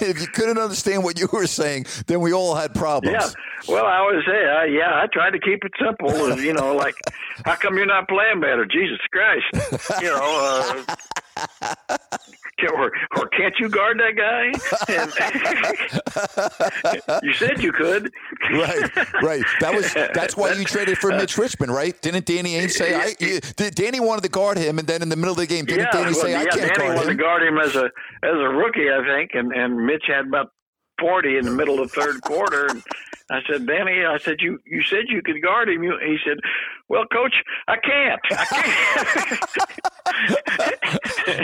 if 0.08 0.20
you 0.22 0.28
couldn't 0.28 0.58
understand 0.58 1.04
what 1.04 1.20
you 1.20 1.28
were 1.32 1.48
saying, 1.48 1.86
then 2.08 2.22
we 2.22 2.34
all 2.34 2.56
had 2.56 2.74
problems. 2.74 3.14
Yeah. 3.14 3.30
Well, 3.68 3.86
I 3.86 3.98
always 3.98 4.26
say, 4.26 4.32
uh, 4.46 4.64
yeah, 4.64 5.00
I 5.00 5.06
try 5.14 5.30
to 5.30 5.38
keep 5.40 5.64
it 5.64 5.72
simple. 5.80 6.10
And, 6.32 6.42
You 6.42 6.54
know, 6.54 6.74
like, 6.76 6.96
how 7.46 7.54
come 7.56 7.78
you're 7.78 7.86
not 7.86 8.08
playing 8.08 8.40
better? 8.42 8.66
Jesus 8.66 8.98
Christ. 9.12 9.46
You 10.02 10.08
know, 10.08 10.84
uh, 10.90 10.96
or, 12.74 12.92
or 13.18 13.28
can't 13.30 13.54
you 13.60 13.70
guard 13.70 14.00
that 14.00 14.16
guy? 14.18 14.52
You 17.24 17.34
said 17.34 17.62
you 17.62 17.72
could. 17.72 18.12
right, 18.52 18.96
right. 19.22 19.44
That 19.60 19.74
was 19.74 19.94
that's 20.14 20.36
why 20.38 20.52
you 20.54 20.64
traded 20.64 20.98
for 20.98 21.10
Mitch 21.12 21.38
Richmond, 21.38 21.74
right? 21.74 22.00
Didn't 22.02 22.26
Danny 22.26 22.54
Ainge 22.56 22.72
say 22.72 22.94
I? 22.96 23.14
you- 23.20 23.40
did- 23.56 23.76
Danny 23.76 24.00
wanted 24.00 24.24
to 24.24 24.30
guard 24.30 24.58
him, 24.58 24.80
and 24.80 24.88
then 24.88 25.02
in 25.02 25.10
the 25.10 25.16
middle 25.16 25.32
of 25.32 25.38
the 25.38 25.48
game, 25.48 25.66
didn't 25.66 25.86
yeah, 25.86 25.92
Danny 26.04 26.14
say 26.14 26.34
well, 26.34 26.42
I 26.42 26.46
can't 26.46 26.62
Danny 26.62 26.76
guard 26.78 26.96
wanted 26.96 27.12
him? 27.12 27.18
to 27.18 27.24
guard 27.24 27.44
him 27.44 27.58
as 27.58 27.76
a 27.76 27.86
as 28.24 28.34
a 28.36 28.50
rookie, 28.50 28.90
I 28.92 29.04
think, 29.06 29.32
and 29.34 29.52
and 29.54 29.86
Mitch 29.86 30.04
had 30.08 30.28
about 30.28 30.52
forty 31.00 31.38
in 31.38 31.46
the 31.46 31.52
middle 31.52 31.80
of 31.82 31.92
the 31.92 32.02
third 32.02 32.22
quarter. 32.22 32.68
And 32.68 32.84
I 33.30 33.40
said, 33.50 33.66
Danny, 33.66 34.04
I 34.06 34.18
said 34.18 34.38
you 34.40 34.60
you 34.66 34.82
said 34.84 35.06
you 35.08 35.22
could 35.24 35.42
guard 35.42 35.70
him. 35.70 35.84
You, 35.84 35.98
he 36.06 36.18
said, 36.26 36.38
Well, 36.90 37.06
coach, 37.12 37.34
I 37.68 37.78
can't. 37.78 38.22
I 38.32 38.46
can't. 38.46 39.40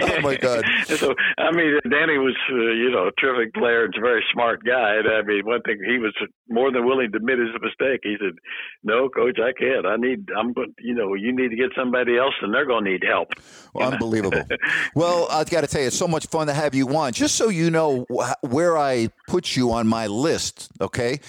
Oh 0.01 0.21
my 0.21 0.35
God! 0.41 0.63
so 0.85 1.13
I 1.37 1.51
mean, 1.51 1.79
Danny 1.89 2.17
was 2.17 2.35
uh, 2.51 2.55
you 2.55 2.89
know 2.91 3.07
a 3.07 3.21
terrific 3.21 3.53
player 3.53 3.85
and 3.85 3.95
a 3.95 4.01
very 4.01 4.23
smart 4.33 4.63
guy. 4.63 4.95
And 4.95 5.07
I 5.07 5.21
mean, 5.21 5.45
one 5.45 5.61
thing 5.61 5.79
he 5.85 5.97
was 5.97 6.13
more 6.49 6.71
than 6.71 6.85
willing 6.85 7.11
to 7.11 7.17
admit 7.17 7.39
his 7.39 7.49
mistake. 7.61 8.01
He 8.03 8.15
said, 8.19 8.33
"No, 8.83 9.09
coach, 9.09 9.37
I 9.39 9.53
can't. 9.57 9.85
I 9.85 9.95
need. 9.97 10.27
I'm 10.37 10.53
going. 10.53 10.73
You 10.79 10.95
know, 10.95 11.13
you 11.13 11.35
need 11.35 11.49
to 11.49 11.55
get 11.55 11.71
somebody 11.75 12.17
else, 12.17 12.33
and 12.41 12.53
they're 12.53 12.65
going 12.65 12.85
to 12.85 12.91
need 12.91 13.03
help." 13.07 13.29
Well, 13.73 13.91
unbelievable. 13.91 14.43
well, 14.95 15.27
I've 15.31 15.49
got 15.49 15.61
to 15.61 15.67
tell 15.67 15.81
you, 15.81 15.87
it's 15.87 15.97
so 15.97 16.07
much 16.07 16.27
fun 16.27 16.47
to 16.47 16.53
have 16.53 16.75
you 16.75 16.95
on. 16.95 17.13
Just 17.13 17.35
so 17.35 17.49
you 17.49 17.69
know 17.69 18.05
where 18.41 18.77
I 18.77 19.09
put 19.27 19.55
you 19.55 19.71
on 19.71 19.87
my 19.87 20.07
list. 20.07 20.69
Okay, 20.81 21.19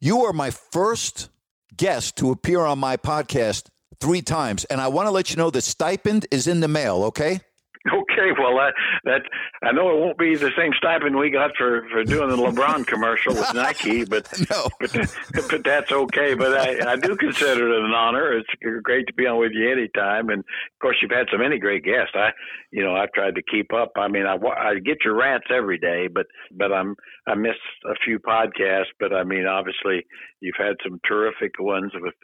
you 0.00 0.24
are 0.24 0.32
my 0.32 0.50
first 0.50 1.30
guest 1.76 2.16
to 2.16 2.30
appear 2.30 2.60
on 2.60 2.78
my 2.78 2.96
podcast 2.96 3.68
three 4.00 4.22
times, 4.22 4.64
and 4.66 4.80
I 4.80 4.88
want 4.88 5.06
to 5.06 5.10
let 5.10 5.30
you 5.30 5.36
know 5.36 5.50
the 5.50 5.62
stipend 5.62 6.26
is 6.30 6.46
in 6.46 6.60
the 6.60 6.68
mail. 6.68 7.04
Okay. 7.04 7.40
Okay, 7.92 8.30
well 8.38 8.56
that 8.56 8.72
that 9.04 9.22
I 9.62 9.72
know 9.72 9.90
it 9.90 10.00
won't 10.00 10.16
be 10.16 10.34
the 10.36 10.50
same 10.56 10.72
stipend 10.76 11.16
we 11.16 11.30
got 11.30 11.50
for 11.56 11.86
for 11.90 12.02
doing 12.02 12.30
the 12.30 12.36
LeBron 12.36 12.86
commercial 12.86 13.34
with 13.34 13.52
Nike, 13.54 14.04
but 14.04 14.26
no. 14.50 14.68
but, 14.80 15.14
but 15.50 15.64
that's 15.64 15.92
okay. 15.92 16.34
But 16.34 16.56
I 16.56 16.92
I 16.92 16.96
do 16.96 17.14
consider 17.16 17.68
it 17.68 17.84
an 17.84 17.92
honor. 17.92 18.32
It's 18.32 18.48
great 18.82 19.06
to 19.08 19.12
be 19.14 19.26
on 19.26 19.38
with 19.38 19.52
you 19.52 19.70
anytime, 19.70 20.30
and 20.30 20.40
of 20.40 20.78
course 20.80 20.96
you've 21.02 21.10
had 21.10 21.26
so 21.30 21.36
many 21.36 21.58
great 21.58 21.84
guests. 21.84 22.14
I 22.14 22.30
you 22.72 22.82
know 22.82 22.94
I've 22.94 23.12
tried 23.12 23.34
to 23.34 23.42
keep 23.42 23.72
up. 23.74 23.92
I 23.96 24.08
mean 24.08 24.24
I 24.24 24.36
I 24.36 24.78
get 24.78 25.04
your 25.04 25.16
rants 25.16 25.48
every 25.54 25.78
day, 25.78 26.08
but 26.12 26.26
but 26.56 26.72
I'm 26.72 26.96
I 27.26 27.34
miss 27.34 27.58
a 27.84 27.94
few 28.02 28.18
podcasts. 28.18 28.94
But 28.98 29.12
I 29.12 29.24
mean 29.24 29.46
obviously 29.46 30.06
you've 30.40 30.56
had 30.58 30.76
some 30.82 31.00
terrific 31.06 31.52
ones 31.60 31.92
with 31.94 32.14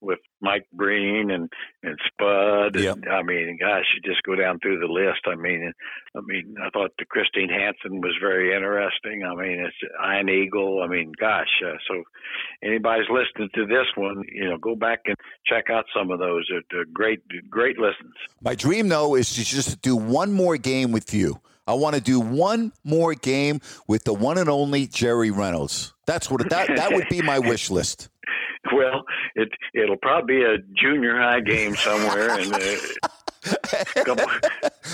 with 0.00 0.18
Mike 0.40 0.66
Breen 0.72 1.30
and 1.30 1.48
and 1.82 1.98
Spud. 2.06 2.76
And, 2.76 2.84
Yep. 2.84 2.98
I 3.10 3.22
mean, 3.22 3.58
gosh, 3.60 3.84
you 3.94 4.10
just 4.10 4.22
go 4.22 4.34
down 4.34 4.58
through 4.60 4.78
the 4.78 4.86
list. 4.86 5.20
I 5.26 5.34
mean, 5.34 5.72
I 6.16 6.20
mean, 6.24 6.54
I 6.62 6.70
thought 6.70 6.92
the 6.98 7.04
Christine 7.04 7.48
Hansen 7.48 8.00
was 8.00 8.16
very 8.20 8.54
interesting. 8.54 9.24
I 9.24 9.34
mean, 9.34 9.60
it's 9.60 9.76
Iron 10.02 10.28
Eagle. 10.28 10.82
I 10.82 10.88
mean, 10.88 11.12
gosh. 11.18 11.48
Uh, 11.64 11.76
so, 11.88 12.02
anybody's 12.62 13.08
listening 13.10 13.50
to 13.54 13.66
this 13.66 13.86
one, 13.96 14.22
you 14.32 14.48
know, 14.48 14.58
go 14.58 14.74
back 14.74 15.00
and 15.06 15.16
check 15.46 15.70
out 15.70 15.84
some 15.96 16.10
of 16.10 16.18
those. 16.18 16.48
They're 16.70 16.84
great, 16.92 17.20
great 17.50 17.78
listens. 17.78 18.14
My 18.42 18.54
dream, 18.54 18.88
though, 18.88 19.14
is 19.14 19.34
to 19.34 19.44
just 19.44 19.80
do 19.82 19.96
one 19.96 20.32
more 20.32 20.56
game 20.56 20.92
with 20.92 21.12
you. 21.12 21.40
I 21.68 21.74
want 21.74 21.94
to 21.96 22.00
do 22.00 22.18
one 22.18 22.72
more 22.82 23.12
game 23.12 23.60
with 23.86 24.04
the 24.04 24.14
one 24.14 24.38
and 24.38 24.48
only 24.48 24.86
Jerry 24.86 25.30
Reynolds. 25.30 25.92
That's 26.06 26.30
what 26.30 26.48
that 26.48 26.68
that 26.68 26.92
would 26.94 27.08
be 27.10 27.20
my 27.20 27.38
wish 27.50 27.68
list. 27.68 28.08
Well, 28.72 29.04
it 29.34 29.48
it'll 29.74 29.96
probably 29.96 30.36
be 30.36 30.42
a 30.42 30.58
junior 30.74 31.16
high 31.18 31.40
game 31.40 31.74
somewhere, 31.76 32.38
and. 32.38 32.52
Uh. 32.52 33.54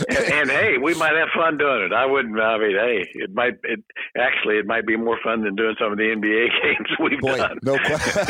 And, 0.09 0.19
and 0.19 0.51
hey, 0.51 0.77
we 0.79 0.95
might 0.95 1.15
have 1.15 1.29
fun 1.37 1.57
doing 1.57 1.83
it. 1.85 1.93
I 1.93 2.05
wouldn't. 2.07 2.39
I 2.39 2.59
mean, 2.59 2.77
hey, 2.77 3.09
it 3.15 3.33
might. 3.33 3.55
It 3.63 3.85
actually, 4.19 4.59
it 4.59 4.67
might 4.67 4.87
be 4.87 4.97
more 4.97 5.19
fun 5.23 5.45
than 5.45 5.55
doing 5.55 5.77
some 5.79 5.93
of 5.93 5.99
the 5.99 6.05
NBA 6.05 6.49
games 6.63 6.89
we've 6.99 7.21
Boy, 7.21 7.37
done. 7.37 7.59
no 7.63 7.79
question. 7.79 8.27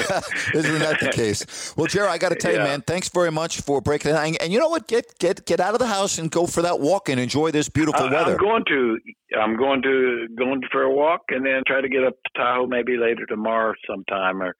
Isn't 0.54 0.78
that 0.80 1.00
the 1.00 1.10
case? 1.10 1.74
Well, 1.76 1.86
Jerry, 1.86 2.08
I 2.08 2.18
got 2.18 2.30
to 2.30 2.36
tell 2.36 2.52
you, 2.52 2.58
man, 2.58 2.82
thanks 2.82 3.08
very 3.08 3.30
much 3.30 3.62
for 3.62 3.80
breaking 3.80 4.10
it 4.10 4.14
down. 4.14 4.34
And 4.40 4.52
you 4.52 4.58
know 4.58 4.68
what? 4.68 4.86
Get 4.88 5.18
get 5.18 5.46
get 5.46 5.60
out 5.60 5.72
of 5.72 5.78
the 5.78 5.86
house 5.86 6.18
and 6.18 6.30
go 6.30 6.46
for 6.46 6.62
that 6.62 6.80
walk 6.80 7.08
and 7.08 7.18
enjoy 7.18 7.50
this 7.50 7.68
beautiful 7.68 8.10
weather. 8.10 8.32
I'm 8.32 8.38
going 8.38 8.64
to. 8.68 8.98
I'm 9.36 9.56
going 9.56 9.82
to 9.82 10.28
going 10.36 10.62
for 10.70 10.82
a 10.82 10.94
walk 10.94 11.22
and 11.30 11.44
then 11.44 11.62
try 11.66 11.80
to 11.80 11.88
get 11.88 12.04
up 12.04 12.14
to 12.22 12.30
Tahoe 12.40 12.66
maybe 12.66 12.96
later 12.96 13.26
tomorrow 13.26 13.74
sometime 13.88 14.40
or 14.40 14.54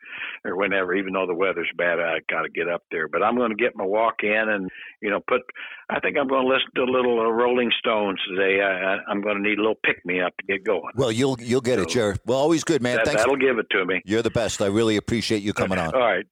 or 0.44 0.56
whenever. 0.56 0.94
Even 0.94 1.12
though 1.12 1.26
the 1.26 1.34
weather's 1.34 1.70
bad, 1.76 2.00
I 2.00 2.18
got 2.28 2.42
to 2.42 2.48
get 2.48 2.68
up 2.68 2.82
there. 2.90 3.06
But 3.06 3.22
I'm 3.22 3.36
going 3.36 3.50
to 3.50 3.62
get 3.62 3.76
my 3.76 3.84
walk 3.84 4.22
in 4.22 4.48
and 4.48 4.70
you 5.02 5.10
know 5.10 5.20
put. 5.20 5.42
I 5.90 6.00
think 6.00 6.16
I'm 6.18 6.28
going 6.28 6.42
to 6.42 6.48
listen 6.48 6.68
to 6.76 6.82
a 6.82 6.90
little 6.90 7.20
uh, 7.20 7.30
Rolling 7.30 7.70
Stones 7.78 8.18
today. 8.28 8.60
I, 8.62 8.98
I'm 9.10 9.20
going 9.20 9.36
to 9.36 9.42
need 9.42 9.58
a 9.58 9.60
little 9.60 9.78
pick 9.84 10.04
me 10.04 10.20
up 10.20 10.32
to 10.38 10.46
get 10.46 10.64
going. 10.64 10.92
well, 10.96 11.12
you'll 11.12 11.36
you'll 11.40 11.60
get 11.60 11.78
it, 11.78 11.88
Jerry. 11.88 12.16
Well, 12.24 12.38
always 12.38 12.64
good, 12.64 12.82
man. 12.82 12.96
That, 12.96 13.06
thanks. 13.06 13.22
that'll 13.22 13.36
give 13.36 13.58
it 13.58 13.66
to 13.70 13.84
me. 13.84 14.00
You're 14.04 14.22
the 14.22 14.30
best. 14.30 14.62
I 14.62 14.66
really 14.66 14.96
appreciate 14.96 15.42
you 15.42 15.52
coming 15.52 15.78
on. 15.78 15.94
All 15.94 16.00
right. 16.00 16.26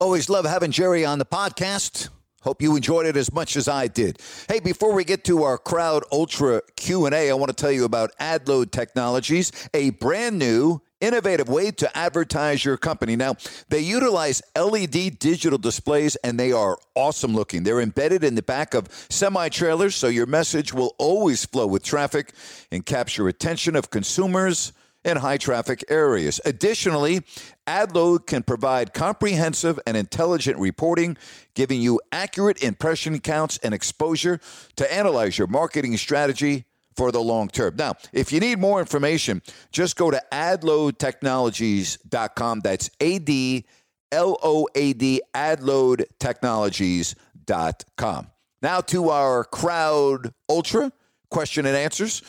Always 0.00 0.28
love 0.28 0.44
having 0.44 0.70
Jerry 0.70 1.04
on 1.04 1.18
the 1.18 1.24
podcast. 1.24 2.10
Hope 2.42 2.60
you 2.60 2.76
enjoyed 2.76 3.06
it 3.06 3.16
as 3.16 3.32
much 3.32 3.56
as 3.56 3.68
I 3.68 3.86
did. 3.86 4.20
Hey, 4.48 4.60
before 4.60 4.92
we 4.92 5.04
get 5.04 5.24
to 5.24 5.44
our 5.44 5.56
Crowd 5.56 6.04
Ultra 6.12 6.60
Q&A, 6.76 7.30
I 7.30 7.32
want 7.32 7.48
to 7.48 7.54
tell 7.54 7.72
you 7.72 7.86
about 7.86 8.10
AdLoad 8.20 8.70
Technologies, 8.70 9.50
a 9.72 9.90
brand 9.90 10.38
new 10.38 10.82
innovative 11.04 11.48
way 11.48 11.70
to 11.70 11.96
advertise 11.96 12.64
your 12.64 12.76
company. 12.76 13.16
Now, 13.16 13.36
they 13.68 13.80
utilize 13.80 14.42
LED 14.56 15.18
digital 15.18 15.58
displays 15.58 16.16
and 16.16 16.38
they 16.38 16.52
are 16.52 16.78
awesome 16.94 17.34
looking. 17.34 17.62
They're 17.62 17.80
embedded 17.80 18.24
in 18.24 18.34
the 18.34 18.42
back 18.42 18.74
of 18.74 18.88
semi-trailers 19.10 19.94
so 19.94 20.08
your 20.08 20.26
message 20.26 20.72
will 20.72 20.94
always 20.98 21.44
flow 21.44 21.66
with 21.66 21.82
traffic 21.82 22.32
and 22.70 22.84
capture 22.84 23.28
attention 23.28 23.76
of 23.76 23.90
consumers 23.90 24.72
in 25.04 25.18
high 25.18 25.36
traffic 25.36 25.84
areas. 25.88 26.40
Additionally, 26.44 27.20
AdLoad 27.66 28.26
can 28.26 28.42
provide 28.42 28.94
comprehensive 28.94 29.78
and 29.86 29.96
intelligent 29.96 30.58
reporting, 30.58 31.16
giving 31.54 31.80
you 31.80 32.00
accurate 32.10 32.62
impression 32.62 33.20
counts 33.20 33.58
and 33.58 33.74
exposure 33.74 34.40
to 34.76 34.92
analyze 34.92 35.38
your 35.38 35.46
marketing 35.46 35.96
strategy 35.96 36.64
for 36.96 37.12
the 37.12 37.20
long 37.20 37.48
term. 37.48 37.76
Now, 37.76 37.94
if 38.12 38.32
you 38.32 38.40
need 38.40 38.58
more 38.58 38.80
information, 38.80 39.42
just 39.72 39.96
go 39.96 40.10
to 40.10 40.22
adloadtechnologies.com. 40.32 42.60
That's 42.60 42.90
A 43.00 43.18
D 43.18 43.66
L 44.12 44.38
O 44.42 44.68
A 44.74 44.92
D, 44.92 45.22
adloadtechnologies.com. 45.34 48.26
Now 48.62 48.80
to 48.80 49.08
our 49.10 49.44
Crowd 49.44 50.32
Ultra 50.48 50.92
question 51.30 51.66
and 51.66 51.76
answers. 51.76 52.22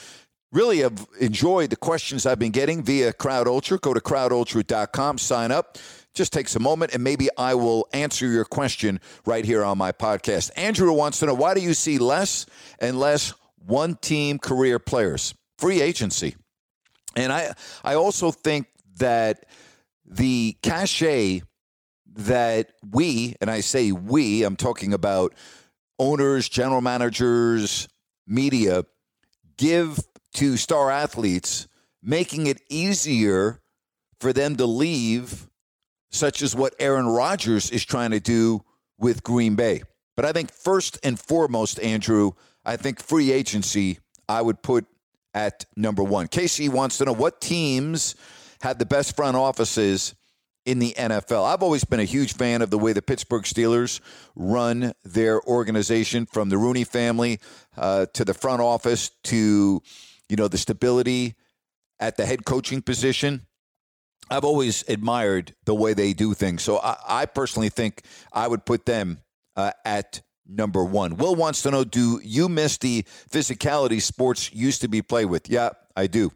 Really 0.51 0.80
have 0.80 1.07
enjoyed 1.20 1.70
the 1.70 1.76
questions 1.76 2.26
I've 2.26 2.39
been 2.39 2.51
getting 2.51 2.82
via 2.84 3.13
Crowd 3.13 3.47
Ultra. 3.47 3.78
Go 3.78 3.93
to 3.93 3.99
crowdultra.com, 3.99 5.18
sign 5.18 5.51
up. 5.51 5.78
Just 6.13 6.34
takes 6.34 6.55
a 6.55 6.59
moment, 6.59 6.93
and 6.93 7.03
maybe 7.03 7.28
I 7.38 7.55
will 7.55 7.88
answer 7.93 8.26
your 8.26 8.45
question 8.45 9.01
right 9.26 9.43
here 9.43 9.66
on 9.66 9.78
my 9.78 9.91
podcast. 9.91 10.49
Andrew 10.55 10.93
wants 10.93 11.20
to 11.20 11.26
know 11.26 11.34
why 11.34 11.53
do 11.53 11.61
you 11.61 11.74
see 11.74 11.97
less 11.97 12.45
and 12.80 12.97
less 12.97 13.34
one 13.66 13.95
team 13.95 14.39
career 14.39 14.80
players? 14.80 15.34
Free 15.57 15.82
agency. 15.82 16.36
And 17.16 17.32
I, 17.32 17.53
I 17.84 17.95
also 17.95 18.32
think 18.32 18.68
that 18.97 19.45
the 20.05 20.57
cachet 20.61 21.41
that 22.16 22.72
we, 22.91 23.36
and 23.41 23.49
I 23.49 23.61
say 23.61 23.91
we, 23.91 24.43
I'm 24.43 24.55
talking 24.55 24.93
about 24.93 25.34
owners, 25.99 26.49
general 26.49 26.82
managers, 26.82 27.88
media, 28.28 28.84
give 29.57 29.99
to 30.34 30.57
star 30.57 30.91
athletes, 30.91 31.68
making 32.01 32.47
it 32.47 32.61
easier 32.70 33.61
for 34.20 34.34
them 34.34 34.55
to 34.57 34.66
leave, 34.66 35.49
such 36.11 36.41
as 36.41 36.55
what 36.55 36.76
Aaron 36.80 37.07
Rodgers 37.07 37.70
is 37.72 37.84
trying 37.84 38.11
to 38.11 38.20
do 38.20 38.63
with 38.97 39.24
Green 39.24 39.55
Bay. 39.55 39.84
But 40.16 40.26
I 40.26 40.32
think 40.32 40.51
first 40.51 40.97
and 41.03 41.20
foremost, 41.20 41.80
Andrew, 41.80 42.32
I 42.66 42.78
think 42.78 43.01
free 43.01 43.32
agency, 43.32 43.99
I 44.28 44.41
would 44.41 44.61
put 44.61 44.86
at 45.34 45.66
number 45.76 46.03
one. 46.03 46.28
Casey 46.28 46.70
wants 46.70 46.97
to 46.97 47.05
know 47.05 47.13
what 47.13 47.41
teams 47.41 48.16
have 48.61 48.80
the 48.80 48.86
best 48.86 49.16
front 49.16 49.38
offices 49.38 50.16
in 50.66 50.80
the 50.80 50.95
NFL. 50.97 51.45
I've 51.45 51.61
always 51.61 51.84
been 51.84 51.99
a 51.99 52.05
huge 52.05 52.34
fan 52.34 52.61
of 52.61 52.72
the 52.72 52.80
way 52.80 52.93
the 52.93 53.01
Pittsburgh 53.01 53.43
Steelers 53.43 53.99
run 54.36 54.93
their 55.03 55.41
organization, 55.43 56.26
from 56.26 56.49
the 56.49 56.57
Rooney 56.57 56.84
family 56.84 57.39
uh, 57.78 58.07
to 58.13 58.26
the 58.26 58.34
front 58.34 58.61
office 58.61 59.11
to 59.26 59.82
you 60.28 60.36
know 60.36 60.47
the 60.47 60.57
stability 60.57 61.36
at 61.99 62.18
the 62.18 62.26
head 62.26 62.45
coaching 62.45 62.82
position. 62.82 63.45
I've 64.30 64.43
always 64.43 64.84
admired 64.88 65.53
the 65.66 65.76
way 65.76 65.93
they 65.93 66.13
do 66.13 66.34
things. 66.34 66.63
So 66.63 66.80
I, 66.80 66.97
I 67.07 67.26
personally 67.28 67.70
think 67.70 68.01
I 68.34 68.47
would 68.47 68.66
put 68.66 68.88
them 68.88 69.20
uh, 69.55 69.72
at 69.86 70.22
number 70.48 70.84
one. 70.84 71.18
Will 71.18 71.36
wants 71.36 71.62
to 71.64 71.72
know 71.72 71.84
Do 71.84 72.20
you 72.24 72.50
miss 72.50 72.78
the 72.78 73.04
physicality 73.30 74.02
sports 74.02 74.54
used 74.54 74.82
to 74.82 74.88
be 74.88 75.02
played 75.02 75.26
with? 75.26 75.50
Yeah, 75.50 75.70
I 75.96 76.08
do. 76.08 76.32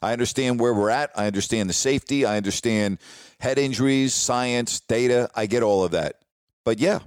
I 0.00 0.12
understand 0.12 0.60
where 0.60 0.74
we're 0.74 0.90
at. 0.90 1.10
I 1.16 1.26
understand 1.26 1.68
the 1.68 1.74
safety. 1.74 2.24
I 2.24 2.36
understand 2.36 2.98
head 3.40 3.58
injuries, 3.58 4.14
science, 4.14 4.80
data. 4.80 5.28
I 5.34 5.46
get 5.46 5.62
all 5.62 5.84
of 5.84 5.90
that. 5.92 6.16
But 6.64 6.78
yeah, 6.78 7.00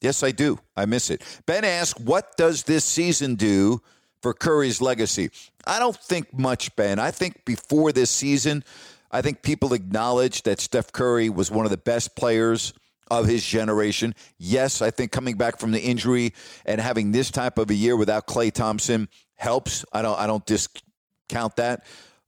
yes, 0.00 0.22
I 0.22 0.30
do. 0.30 0.58
I 0.76 0.84
miss 0.84 1.10
it. 1.10 1.22
Ben 1.46 1.64
asked, 1.64 2.00
What 2.00 2.36
does 2.36 2.64
this 2.64 2.84
season 2.84 3.36
do 3.36 3.80
for 4.22 4.34
Curry's 4.34 4.80
legacy? 4.80 5.30
I 5.66 5.78
don't 5.78 5.96
think 5.96 6.36
much, 6.36 6.74
Ben. 6.76 6.98
I 6.98 7.10
think 7.10 7.44
before 7.44 7.92
this 7.92 8.10
season, 8.10 8.64
I 9.10 9.22
think 9.22 9.42
people 9.42 9.72
acknowledged 9.72 10.44
that 10.44 10.60
Steph 10.60 10.92
Curry 10.92 11.28
was 11.28 11.50
one 11.50 11.64
of 11.64 11.70
the 11.70 11.76
best 11.76 12.16
players 12.16 12.72
of 13.10 13.26
his 13.26 13.44
generation. 13.44 14.14
Yes, 14.38 14.80
I 14.80 14.90
think 14.90 15.12
coming 15.12 15.36
back 15.36 15.58
from 15.58 15.72
the 15.72 15.80
injury 15.80 16.32
and 16.64 16.80
having 16.80 17.12
this 17.12 17.30
type 17.30 17.58
of 17.58 17.70
a 17.70 17.74
year 17.74 17.96
without 17.96 18.26
Klay 18.26 18.52
Thompson 18.52 19.08
helps. 19.34 19.84
I 19.92 20.02
don't 20.02 20.18
I 20.18 20.26
don't 20.26 20.44
discount 20.46 21.56
that. 21.56 21.84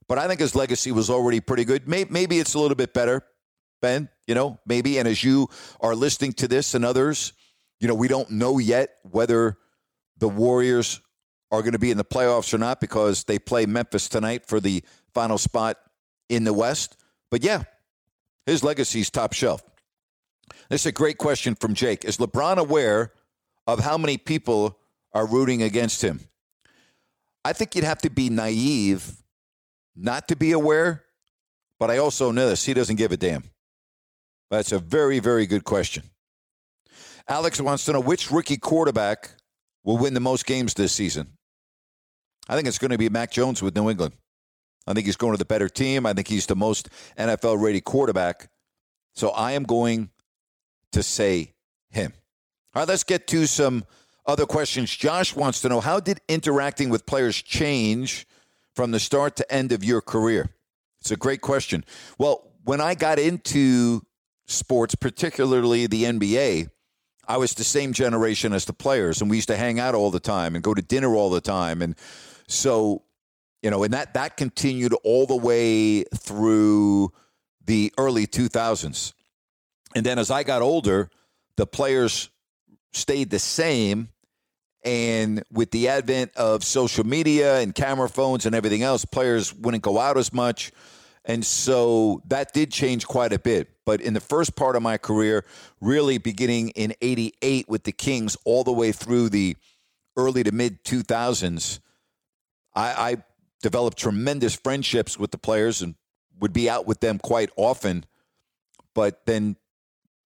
But 0.07 0.17
I 0.17 0.27
think 0.27 0.39
his 0.39 0.55
legacy 0.55 0.91
was 0.91 1.09
already 1.09 1.39
pretty 1.39 1.65
good. 1.65 1.87
Maybe, 1.87 2.39
it's 2.39 2.53
a 2.53 2.59
little 2.59 2.75
bit 2.75 2.93
better, 2.93 3.23
Ben. 3.81 4.09
You 4.27 4.35
know, 4.35 4.59
maybe. 4.65 4.99
And 4.99 5.07
as 5.07 5.23
you 5.23 5.47
are 5.79 5.95
listening 5.95 6.33
to 6.33 6.47
this 6.47 6.73
and 6.73 6.83
others, 6.83 7.33
you 7.79 7.87
know, 7.87 7.95
we 7.95 8.07
don't 8.07 8.29
know 8.29 8.57
yet 8.57 8.97
whether 9.03 9.57
the 10.17 10.29
Warriors 10.29 11.01
are 11.51 11.61
going 11.61 11.73
to 11.73 11.79
be 11.79 11.91
in 11.91 11.97
the 11.97 12.05
playoffs 12.05 12.53
or 12.53 12.57
not 12.57 12.81
because 12.81 13.23
they 13.25 13.39
play 13.39 13.65
Memphis 13.65 14.09
tonight 14.09 14.45
for 14.45 14.59
the 14.59 14.83
final 15.13 15.37
spot 15.37 15.77
in 16.29 16.43
the 16.43 16.53
West. 16.53 16.97
But 17.29 17.43
yeah, 17.43 17.63
his 18.45 18.63
legacy's 18.63 19.09
top 19.09 19.33
shelf. 19.33 19.61
This 20.69 20.81
is 20.81 20.87
a 20.87 20.91
great 20.91 21.17
question 21.17 21.55
from 21.55 21.73
Jake. 21.73 22.05
Is 22.05 22.17
LeBron 22.17 22.57
aware 22.57 23.13
of 23.67 23.79
how 23.79 23.97
many 23.97 24.17
people 24.17 24.77
are 25.13 25.25
rooting 25.25 25.61
against 25.61 26.03
him? 26.03 26.21
I 27.45 27.53
think 27.53 27.75
you'd 27.75 27.83
have 27.83 28.01
to 28.01 28.09
be 28.09 28.29
naive 28.29 29.17
not 29.95 30.27
to 30.29 30.35
be 30.35 30.51
aware, 30.51 31.03
but 31.79 31.91
I 31.91 31.97
also 31.97 32.31
know 32.31 32.49
this. 32.49 32.65
He 32.65 32.73
doesn't 32.73 32.95
give 32.95 33.11
a 33.11 33.17
damn. 33.17 33.43
That's 34.49 34.71
a 34.71 34.79
very, 34.79 35.19
very 35.19 35.45
good 35.45 35.63
question. 35.63 36.03
Alex 37.27 37.59
wants 37.59 37.85
to 37.85 37.93
know 37.93 37.99
which 37.99 38.31
rookie 38.31 38.57
quarterback 38.57 39.31
will 39.83 39.97
win 39.97 40.13
the 40.13 40.19
most 40.19 40.45
games 40.45 40.73
this 40.73 40.93
season. 40.93 41.37
I 42.47 42.55
think 42.55 42.67
it's 42.67 42.77
going 42.77 42.91
to 42.91 42.97
be 42.97 43.09
Mac 43.09 43.31
Jones 43.31 43.61
with 43.61 43.75
New 43.75 43.89
England. 43.89 44.13
I 44.85 44.93
think 44.93 45.05
he's 45.05 45.15
going 45.15 45.33
to 45.33 45.37
the 45.37 45.45
better 45.45 45.69
team. 45.69 46.05
I 46.05 46.13
think 46.13 46.27
he's 46.27 46.45
the 46.45 46.55
most 46.55 46.89
NFL 47.17 47.61
ready 47.61 47.79
quarterback. 47.79 48.49
So 49.15 49.29
I 49.29 49.53
am 49.53 49.63
going 49.63 50.09
to 50.93 51.03
say 51.03 51.53
him. 51.89 52.13
All 52.73 52.81
right, 52.81 52.87
let's 52.87 53.03
get 53.03 53.27
to 53.27 53.45
some 53.45 53.85
other 54.25 54.45
questions. 54.45 54.95
Josh 54.95 55.35
wants 55.35 55.61
to 55.61 55.69
know 55.69 55.79
how 55.79 55.99
did 55.99 56.21
interacting 56.27 56.89
with 56.89 57.05
players 57.05 57.41
change 57.41 58.25
from 58.73 58.91
the 58.91 58.99
start 58.99 59.35
to 59.37 59.53
end 59.53 59.71
of 59.71 59.83
your 59.83 60.01
career? 60.01 60.49
It's 61.01 61.11
a 61.11 61.17
great 61.17 61.41
question. 61.41 61.83
Well, 62.17 62.51
when 62.63 62.79
I 62.79 62.95
got 62.95 63.19
into 63.19 64.01
sports, 64.47 64.95
particularly 64.95 65.87
the 65.87 66.05
NBA, 66.05 66.69
I 67.27 67.37
was 67.37 67.53
the 67.53 67.63
same 67.63 67.93
generation 67.93 68.53
as 68.53 68.65
the 68.65 68.73
players, 68.73 69.21
and 69.21 69.29
we 69.29 69.37
used 69.37 69.47
to 69.49 69.57
hang 69.57 69.79
out 69.79 69.95
all 69.95 70.11
the 70.11 70.19
time 70.19 70.55
and 70.55 70.63
go 70.63 70.73
to 70.73 70.81
dinner 70.81 71.13
all 71.15 71.29
the 71.29 71.41
time. 71.41 71.81
And 71.81 71.95
so, 72.47 73.03
you 73.61 73.69
know, 73.69 73.83
and 73.83 73.93
that 73.93 74.13
that 74.13 74.37
continued 74.37 74.93
all 75.03 75.25
the 75.25 75.35
way 75.35 76.03
through 76.15 77.11
the 77.65 77.93
early 77.97 78.27
2000s. 78.27 79.13
And 79.95 80.05
then 80.05 80.19
as 80.19 80.31
I 80.31 80.43
got 80.43 80.61
older, 80.61 81.09
the 81.55 81.67
players 81.67 82.29
stayed 82.91 83.29
the 83.29 83.39
same. 83.39 84.09
And 84.83 85.43
with 85.51 85.71
the 85.71 85.87
advent 85.87 86.35
of 86.35 86.63
social 86.63 87.05
media 87.05 87.59
and 87.59 87.73
camera 87.73 88.09
phones 88.09 88.45
and 88.45 88.53
everything 88.53 88.83
else, 88.83 89.05
players 89.05 89.53
wouldn't 89.53 89.83
go 89.83 89.97
out 89.97 90.17
as 90.17 90.33
much. 90.33 90.71
And 91.25 91.45
so 91.45 92.21
that 92.27 92.53
did 92.53 92.71
change 92.71 93.07
quite 93.07 93.31
a 93.31 93.39
bit. 93.39 93.69
But 93.85 94.01
in 94.01 94.13
the 94.13 94.19
first 94.19 94.55
part 94.55 94.75
of 94.75 94.81
my 94.81 94.97
career, 94.97 95.45
really 95.79 96.17
beginning 96.17 96.69
in 96.69 96.93
88 97.01 97.69
with 97.69 97.83
the 97.83 97.91
Kings 97.93 98.35
all 98.43 98.63
the 98.63 98.73
way 98.73 98.91
through 98.91 99.29
the 99.29 99.55
early 100.17 100.43
to 100.43 100.51
mid 100.51 100.83
2000s, 100.83 101.79
I, 102.75 103.11
I 103.11 103.23
developed 103.61 103.97
tremendous 103.97 104.55
friendships 104.55 105.17
with 105.17 105.31
the 105.31 105.37
players 105.37 105.81
and 105.81 105.95
would 106.39 106.53
be 106.53 106.69
out 106.69 106.85
with 106.85 106.99
them 106.99 107.19
quite 107.19 107.49
often, 107.55 108.05
but 108.93 109.25
then 109.25 109.55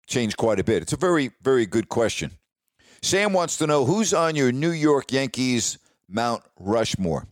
changed 0.08 0.38
quite 0.38 0.60
a 0.60 0.64
bit. 0.64 0.82
It's 0.82 0.94
a 0.94 0.98
very, 0.98 1.32
very 1.42 1.66
good 1.66 1.90
question. 1.90 2.32
Sam 3.02 3.34
wants 3.34 3.58
to 3.58 3.68
know 3.68 3.86
who's 3.86 4.14
on 4.14 4.36
your 4.36 4.52
New 4.52 4.72
York 4.72 5.12
Yankees 5.12 5.78
Mount 6.10 6.44
Rushmore. 6.60 7.28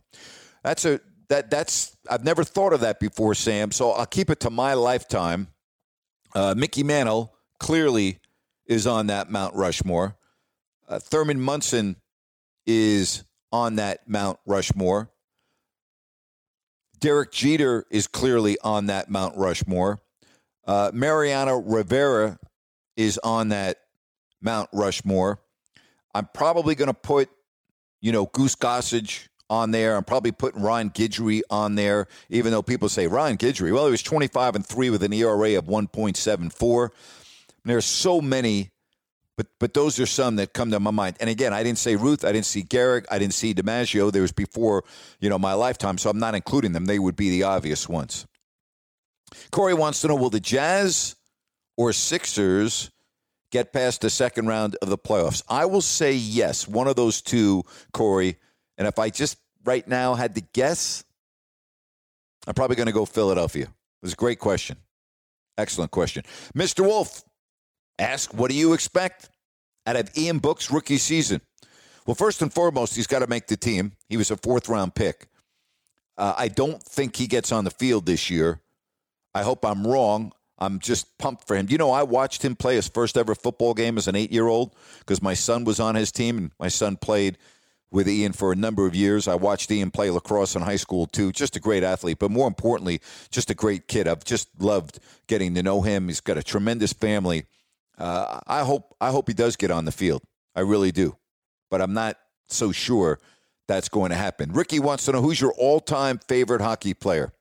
That's 0.62 0.84
a 0.84 1.00
that 1.28 1.50
that's 1.50 1.96
I've 2.08 2.24
never 2.24 2.44
thought 2.44 2.72
of 2.72 2.80
that 2.80 3.00
before, 3.00 3.34
Sam. 3.34 3.72
So 3.72 3.90
I'll 3.90 4.06
keep 4.06 4.30
it 4.30 4.40
to 4.40 4.50
my 4.50 4.74
lifetime. 4.74 5.48
Uh, 6.34 6.54
Mickey 6.56 6.82
Mantle 6.82 7.34
clearly 7.58 8.18
is 8.66 8.86
on 8.86 9.08
that 9.08 9.30
Mount 9.30 9.54
Rushmore. 9.54 10.16
Uh, 10.88 10.98
Thurman 10.98 11.40
Munson 11.40 11.96
is 12.66 13.24
on 13.52 13.76
that 13.76 14.08
Mount 14.08 14.38
Rushmore. 14.46 15.10
Derek 16.98 17.32
Jeter 17.32 17.84
is 17.90 18.06
clearly 18.06 18.56
on 18.62 18.86
that 18.86 19.10
Mount 19.10 19.36
Rushmore. 19.36 20.00
Uh, 20.66 20.90
Mariano 20.94 21.60
Rivera 21.60 22.38
is 22.96 23.18
on 23.22 23.48
that 23.48 23.78
Mount 24.40 24.68
Rushmore. 24.72 25.40
I'm 26.14 26.28
probably 26.32 26.74
going 26.74 26.88
to 26.88 26.94
put, 26.94 27.28
you 28.00 28.12
know, 28.12 28.26
Goose 28.26 28.54
Gossage 28.54 29.28
on 29.50 29.70
there. 29.70 29.96
I'm 29.96 30.04
probably 30.04 30.32
putting 30.32 30.62
Ron 30.62 30.90
Guidry 30.90 31.42
on 31.50 31.74
there, 31.74 32.06
even 32.30 32.52
though 32.52 32.62
people 32.62 32.88
say 32.88 33.06
Ron 33.06 33.36
Guidry. 33.36 33.72
Well, 33.72 33.86
he 33.86 33.90
was 33.90 34.02
25 34.02 34.56
and 34.56 34.66
three 34.66 34.90
with 34.90 35.02
an 35.02 35.12
ERA 35.12 35.58
of 35.58 35.66
1.74. 35.66 36.90
There's 37.64 37.84
so 37.86 38.20
many, 38.20 38.70
but 39.36 39.46
but 39.58 39.72
those 39.72 39.98
are 39.98 40.06
some 40.06 40.36
that 40.36 40.52
come 40.52 40.70
to 40.70 40.80
my 40.80 40.90
mind. 40.90 41.16
And 41.18 41.30
again, 41.30 41.54
I 41.54 41.62
didn't 41.62 41.78
say 41.78 41.96
Ruth, 41.96 42.24
I 42.24 42.32
didn't 42.32 42.46
see 42.46 42.62
Gehrig, 42.62 43.06
I 43.10 43.18
didn't 43.18 43.34
see 43.34 43.54
DiMaggio. 43.54 44.12
There 44.12 44.22
was 44.22 44.32
before, 44.32 44.84
you 45.18 45.30
know, 45.30 45.38
my 45.38 45.54
lifetime, 45.54 45.96
so 45.96 46.10
I'm 46.10 46.18
not 46.18 46.34
including 46.34 46.72
them. 46.72 46.84
They 46.84 46.98
would 46.98 47.16
be 47.16 47.30
the 47.30 47.44
obvious 47.44 47.88
ones. 47.88 48.26
Corey 49.50 49.72
wants 49.72 50.02
to 50.02 50.08
know: 50.08 50.14
Will 50.14 50.30
the 50.30 50.40
Jazz 50.40 51.16
or 51.76 51.92
Sixers 51.92 52.90
get 53.50 53.72
past 53.72 54.00
the 54.00 54.10
second 54.10 54.46
round 54.46 54.76
of 54.82 54.88
the 54.88 54.98
playoffs? 54.98 55.42
I 55.48 55.66
will 55.66 55.80
say 55.80 56.12
yes, 56.14 56.66
one 56.68 56.88
of 56.88 56.96
those 56.96 57.22
two, 57.22 57.64
Corey. 57.92 58.36
And 58.78 58.88
if 58.88 58.98
I 58.98 59.10
just 59.10 59.38
right 59.64 59.86
now 59.86 60.14
had 60.14 60.34
to 60.34 60.42
guess, 60.52 61.04
I'm 62.46 62.54
probably 62.54 62.76
going 62.76 62.86
to 62.86 62.92
go 62.92 63.04
Philadelphia. 63.04 63.64
It 63.64 64.02
was 64.02 64.12
a 64.12 64.16
great 64.16 64.38
question. 64.38 64.76
Excellent 65.56 65.90
question. 65.90 66.24
Mr. 66.54 66.84
Wolf 66.84 67.22
ask, 67.98 68.34
what 68.34 68.50
do 68.50 68.56
you 68.56 68.72
expect 68.72 69.30
out 69.86 69.96
of 69.96 70.10
Ian 70.16 70.38
Book's 70.38 70.70
rookie 70.70 70.98
season? 70.98 71.40
Well, 72.06 72.14
first 72.14 72.42
and 72.42 72.52
foremost, 72.52 72.96
he's 72.96 73.06
got 73.06 73.20
to 73.20 73.26
make 73.26 73.46
the 73.46 73.56
team. 73.56 73.92
He 74.08 74.16
was 74.16 74.30
a 74.30 74.36
fourth 74.36 74.68
round 74.68 74.94
pick. 74.94 75.28
Uh, 76.16 76.34
I 76.36 76.48
don't 76.48 76.82
think 76.82 77.16
he 77.16 77.26
gets 77.26 77.50
on 77.50 77.64
the 77.64 77.70
field 77.70 78.06
this 78.06 78.30
year. 78.30 78.60
I 79.34 79.42
hope 79.42 79.64
I'm 79.64 79.86
wrong. 79.86 80.32
I'm 80.58 80.78
just 80.78 81.18
pumped 81.18 81.46
for 81.46 81.56
him. 81.56 81.66
You 81.68 81.78
know, 81.78 81.90
I 81.90 82.02
watched 82.02 82.44
him 82.44 82.54
play 82.56 82.76
his 82.76 82.88
first 82.88 83.16
ever 83.16 83.34
football 83.34 83.74
game 83.74 83.98
as 83.98 84.08
an 84.08 84.16
eight 84.16 84.32
year 84.32 84.46
old 84.46 84.74
because 85.00 85.20
my 85.20 85.34
son 85.34 85.64
was 85.64 85.80
on 85.80 85.94
his 85.94 86.12
team, 86.12 86.38
and 86.38 86.50
my 86.58 86.68
son 86.68 86.96
played 86.96 87.38
with 87.90 88.08
Ian 88.08 88.32
for 88.32 88.50
a 88.52 88.56
number 88.56 88.86
of 88.86 88.94
years. 88.94 89.28
I 89.28 89.36
watched 89.36 89.70
Ian 89.70 89.90
play 89.90 90.10
lacrosse 90.10 90.56
in 90.56 90.62
high 90.62 90.76
school 90.76 91.06
too. 91.06 91.32
Just 91.32 91.56
a 91.56 91.60
great 91.60 91.82
athlete, 91.82 92.18
but 92.18 92.30
more 92.30 92.48
importantly, 92.48 93.00
just 93.30 93.50
a 93.50 93.54
great 93.54 93.88
kid. 93.88 94.08
I've 94.08 94.24
just 94.24 94.48
loved 94.60 94.98
getting 95.28 95.54
to 95.54 95.62
know 95.62 95.82
him. 95.82 96.08
He's 96.08 96.20
got 96.20 96.36
a 96.36 96.42
tremendous 96.42 96.92
family. 96.92 97.46
Uh, 97.96 98.40
I 98.46 98.64
hope 98.64 98.96
I 99.00 99.10
hope 99.10 99.28
he 99.28 99.34
does 99.34 99.56
get 99.56 99.70
on 99.70 99.84
the 99.84 99.92
field. 99.92 100.22
I 100.56 100.60
really 100.60 100.92
do, 100.92 101.16
but 101.70 101.80
I'm 101.80 101.94
not 101.94 102.16
so 102.48 102.72
sure 102.72 103.18
that's 103.66 103.88
going 103.88 104.10
to 104.10 104.16
happen. 104.16 104.52
Ricky 104.52 104.78
wants 104.78 105.04
to 105.06 105.12
know 105.12 105.22
who's 105.22 105.40
your 105.40 105.52
all-time 105.52 106.18
favorite 106.28 106.60
hockey 106.60 106.94
player. 106.94 107.32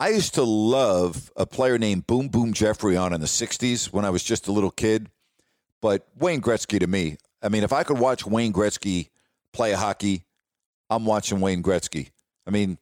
I 0.00 0.08
used 0.08 0.34
to 0.34 0.42
love 0.42 1.30
a 1.36 1.46
player 1.46 1.78
named 1.78 2.06
Boom 2.06 2.28
Boom 2.28 2.52
Geoffrion 2.52 3.12
in 3.14 3.20
the 3.20 3.26
60s 3.26 3.92
when 3.92 4.04
I 4.04 4.10
was 4.10 4.24
just 4.24 4.48
a 4.48 4.52
little 4.52 4.70
kid. 4.70 5.08
But 5.80 6.06
Wayne 6.18 6.40
Gretzky 6.40 6.80
to 6.80 6.86
me, 6.86 7.16
I 7.42 7.48
mean, 7.48 7.62
if 7.62 7.72
I 7.72 7.84
could 7.84 7.98
watch 7.98 8.26
Wayne 8.26 8.52
Gretzky 8.52 9.10
play 9.52 9.72
hockey, 9.72 10.24
I'm 10.90 11.04
watching 11.04 11.40
Wayne 11.40 11.62
Gretzky. 11.62 12.10
I 12.46 12.50
mean, 12.50 12.78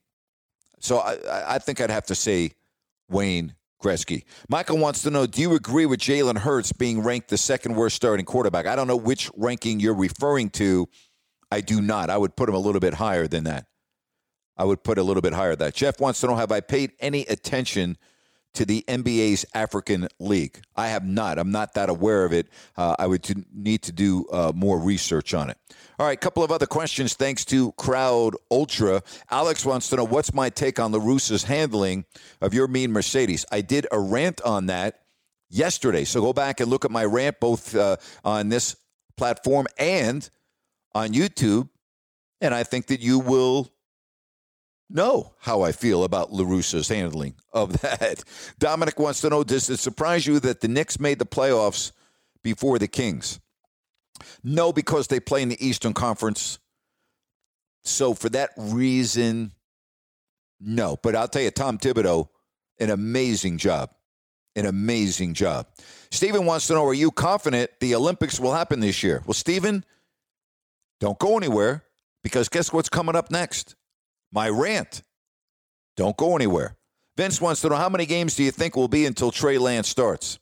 so 0.80 0.98
I, 0.98 1.54
I 1.54 1.58
think 1.58 1.80
I'd 1.80 1.90
have 1.90 2.06
to 2.06 2.14
say 2.14 2.52
Wayne 3.08 3.54
Gretzky. 3.82 4.24
Michael 4.48 4.78
wants 4.78 5.02
to 5.02 5.10
know 5.10 5.26
Do 5.26 5.40
you 5.40 5.54
agree 5.54 5.86
with 5.86 6.00
Jalen 6.00 6.38
Hurts 6.38 6.72
being 6.72 7.02
ranked 7.02 7.28
the 7.28 7.36
second 7.36 7.74
worst 7.74 7.96
starting 7.96 8.24
quarterback? 8.24 8.66
I 8.66 8.76
don't 8.76 8.86
know 8.86 8.96
which 8.96 9.30
ranking 9.36 9.80
you're 9.80 9.94
referring 9.94 10.50
to. 10.50 10.88
I 11.50 11.60
do 11.60 11.82
not. 11.82 12.08
I 12.08 12.16
would 12.16 12.36
put 12.36 12.48
him 12.48 12.54
a 12.54 12.58
little 12.58 12.80
bit 12.80 12.94
higher 12.94 13.26
than 13.26 13.44
that. 13.44 13.66
I 14.56 14.64
would 14.64 14.82
put 14.82 14.98
a 14.98 15.02
little 15.02 15.22
bit 15.22 15.32
higher. 15.32 15.56
That 15.56 15.74
Jeff 15.74 16.00
wants 16.00 16.20
to 16.20 16.26
know: 16.26 16.36
Have 16.36 16.52
I 16.52 16.60
paid 16.60 16.92
any 17.00 17.22
attention 17.22 17.96
to 18.54 18.64
the 18.66 18.84
NBA's 18.86 19.46
African 19.54 20.08
League? 20.18 20.60
I 20.76 20.88
have 20.88 21.04
not. 21.06 21.38
I'm 21.38 21.50
not 21.50 21.74
that 21.74 21.88
aware 21.88 22.24
of 22.24 22.32
it. 22.32 22.48
Uh, 22.76 22.94
I 22.98 23.06
would 23.06 23.46
need 23.54 23.82
to 23.82 23.92
do 23.92 24.26
uh, 24.30 24.52
more 24.54 24.78
research 24.78 25.34
on 25.34 25.50
it. 25.50 25.58
All 25.98 26.06
right, 26.06 26.20
couple 26.20 26.42
of 26.42 26.50
other 26.50 26.66
questions. 26.66 27.14
Thanks 27.14 27.44
to 27.46 27.72
Crowd 27.72 28.34
Ultra, 28.50 29.02
Alex 29.30 29.64
wants 29.64 29.88
to 29.90 29.96
know 29.96 30.04
what's 30.04 30.34
my 30.34 30.50
take 30.50 30.78
on 30.78 30.92
La 30.92 30.98
Russa's 30.98 31.44
handling 31.44 32.04
of 32.40 32.52
Yermin 32.52 32.90
Mercedes. 32.90 33.44
I 33.50 33.60
did 33.60 33.86
a 33.90 33.98
rant 33.98 34.40
on 34.42 34.66
that 34.66 35.00
yesterday, 35.48 36.04
so 36.04 36.20
go 36.20 36.32
back 36.32 36.60
and 36.60 36.70
look 36.70 36.84
at 36.84 36.90
my 36.90 37.04
rant 37.04 37.40
both 37.40 37.74
uh, 37.74 37.96
on 38.24 38.48
this 38.48 38.76
platform 39.16 39.66
and 39.78 40.28
on 40.94 41.10
YouTube, 41.10 41.68
and 42.40 42.54
I 42.54 42.64
think 42.64 42.86
that 42.88 43.00
you 43.00 43.18
will 43.18 43.71
know 44.92 45.34
how 45.38 45.62
I 45.62 45.72
feel 45.72 46.04
about 46.04 46.32
La 46.32 46.44
Russa's 46.44 46.88
handling 46.88 47.34
of 47.52 47.72
that. 47.82 48.22
Dominic 48.58 48.98
wants 48.98 49.20
to 49.22 49.30
know 49.30 49.44
Does 49.44 49.70
it 49.70 49.78
surprise 49.78 50.26
you 50.26 50.40
that 50.40 50.60
the 50.60 50.68
Knicks 50.68 51.00
made 51.00 51.18
the 51.18 51.26
playoffs 51.26 51.92
before 52.42 52.78
the 52.78 52.88
Kings? 52.88 53.40
No, 54.44 54.72
because 54.72 55.08
they 55.08 55.20
play 55.20 55.42
in 55.42 55.48
the 55.48 55.66
Eastern 55.66 55.94
Conference. 55.94 56.58
So, 57.84 58.14
for 58.14 58.28
that 58.30 58.50
reason, 58.56 59.52
No, 60.60 60.96
but 61.02 61.16
I'll 61.16 61.26
tell 61.28 61.42
you, 61.42 61.50
Tom 61.50 61.78
Thibodeau, 61.78 62.28
an 62.78 62.90
amazing 62.90 63.58
job. 63.58 63.90
An 64.54 64.66
amazing 64.66 65.34
job. 65.34 65.66
Stephen 66.10 66.44
wants 66.44 66.66
to 66.66 66.74
know 66.74 66.86
Are 66.86 66.94
you 66.94 67.10
confident 67.10 67.70
the 67.80 67.94
Olympics 67.94 68.38
will 68.38 68.52
happen 68.52 68.80
this 68.80 69.02
year? 69.02 69.22
Well, 69.26 69.34
Stephen, 69.34 69.84
don't 71.00 71.18
go 71.18 71.36
anywhere 71.36 71.84
because 72.22 72.48
guess 72.48 72.72
what's 72.72 72.88
coming 72.90 73.16
up 73.16 73.30
next? 73.30 73.74
My 74.32 74.48
rant. 74.48 75.02
Don't 75.96 76.16
go 76.16 76.34
anywhere. 76.34 76.76
Vince 77.16 77.40
wants 77.40 77.60
to 77.60 77.68
know 77.68 77.76
how 77.76 77.90
many 77.90 78.06
games 78.06 78.34
do 78.34 78.42
you 78.42 78.50
think 78.50 78.74
will 78.74 78.88
be 78.88 79.04
until 79.04 79.30
Trey 79.30 79.58
Lance 79.58 79.88
starts? 79.88 80.38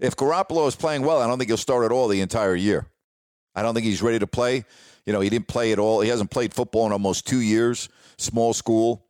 If 0.00 0.16
Garoppolo 0.16 0.66
is 0.66 0.74
playing 0.74 1.02
well, 1.02 1.20
I 1.20 1.26
don't 1.26 1.38
think 1.38 1.48
he'll 1.48 1.56
start 1.56 1.84
at 1.84 1.92
all 1.92 2.08
the 2.08 2.20
entire 2.20 2.56
year. 2.56 2.86
I 3.54 3.62
don't 3.62 3.74
think 3.74 3.86
he's 3.86 4.02
ready 4.02 4.18
to 4.18 4.26
play. 4.26 4.64
You 5.06 5.12
know, 5.12 5.20
he 5.20 5.30
didn't 5.30 5.46
play 5.46 5.72
at 5.72 5.78
all. 5.78 6.00
He 6.00 6.08
hasn't 6.08 6.30
played 6.30 6.52
football 6.52 6.86
in 6.86 6.92
almost 6.92 7.26
two 7.26 7.40
years, 7.40 7.88
small 8.18 8.52
school. 8.52 9.06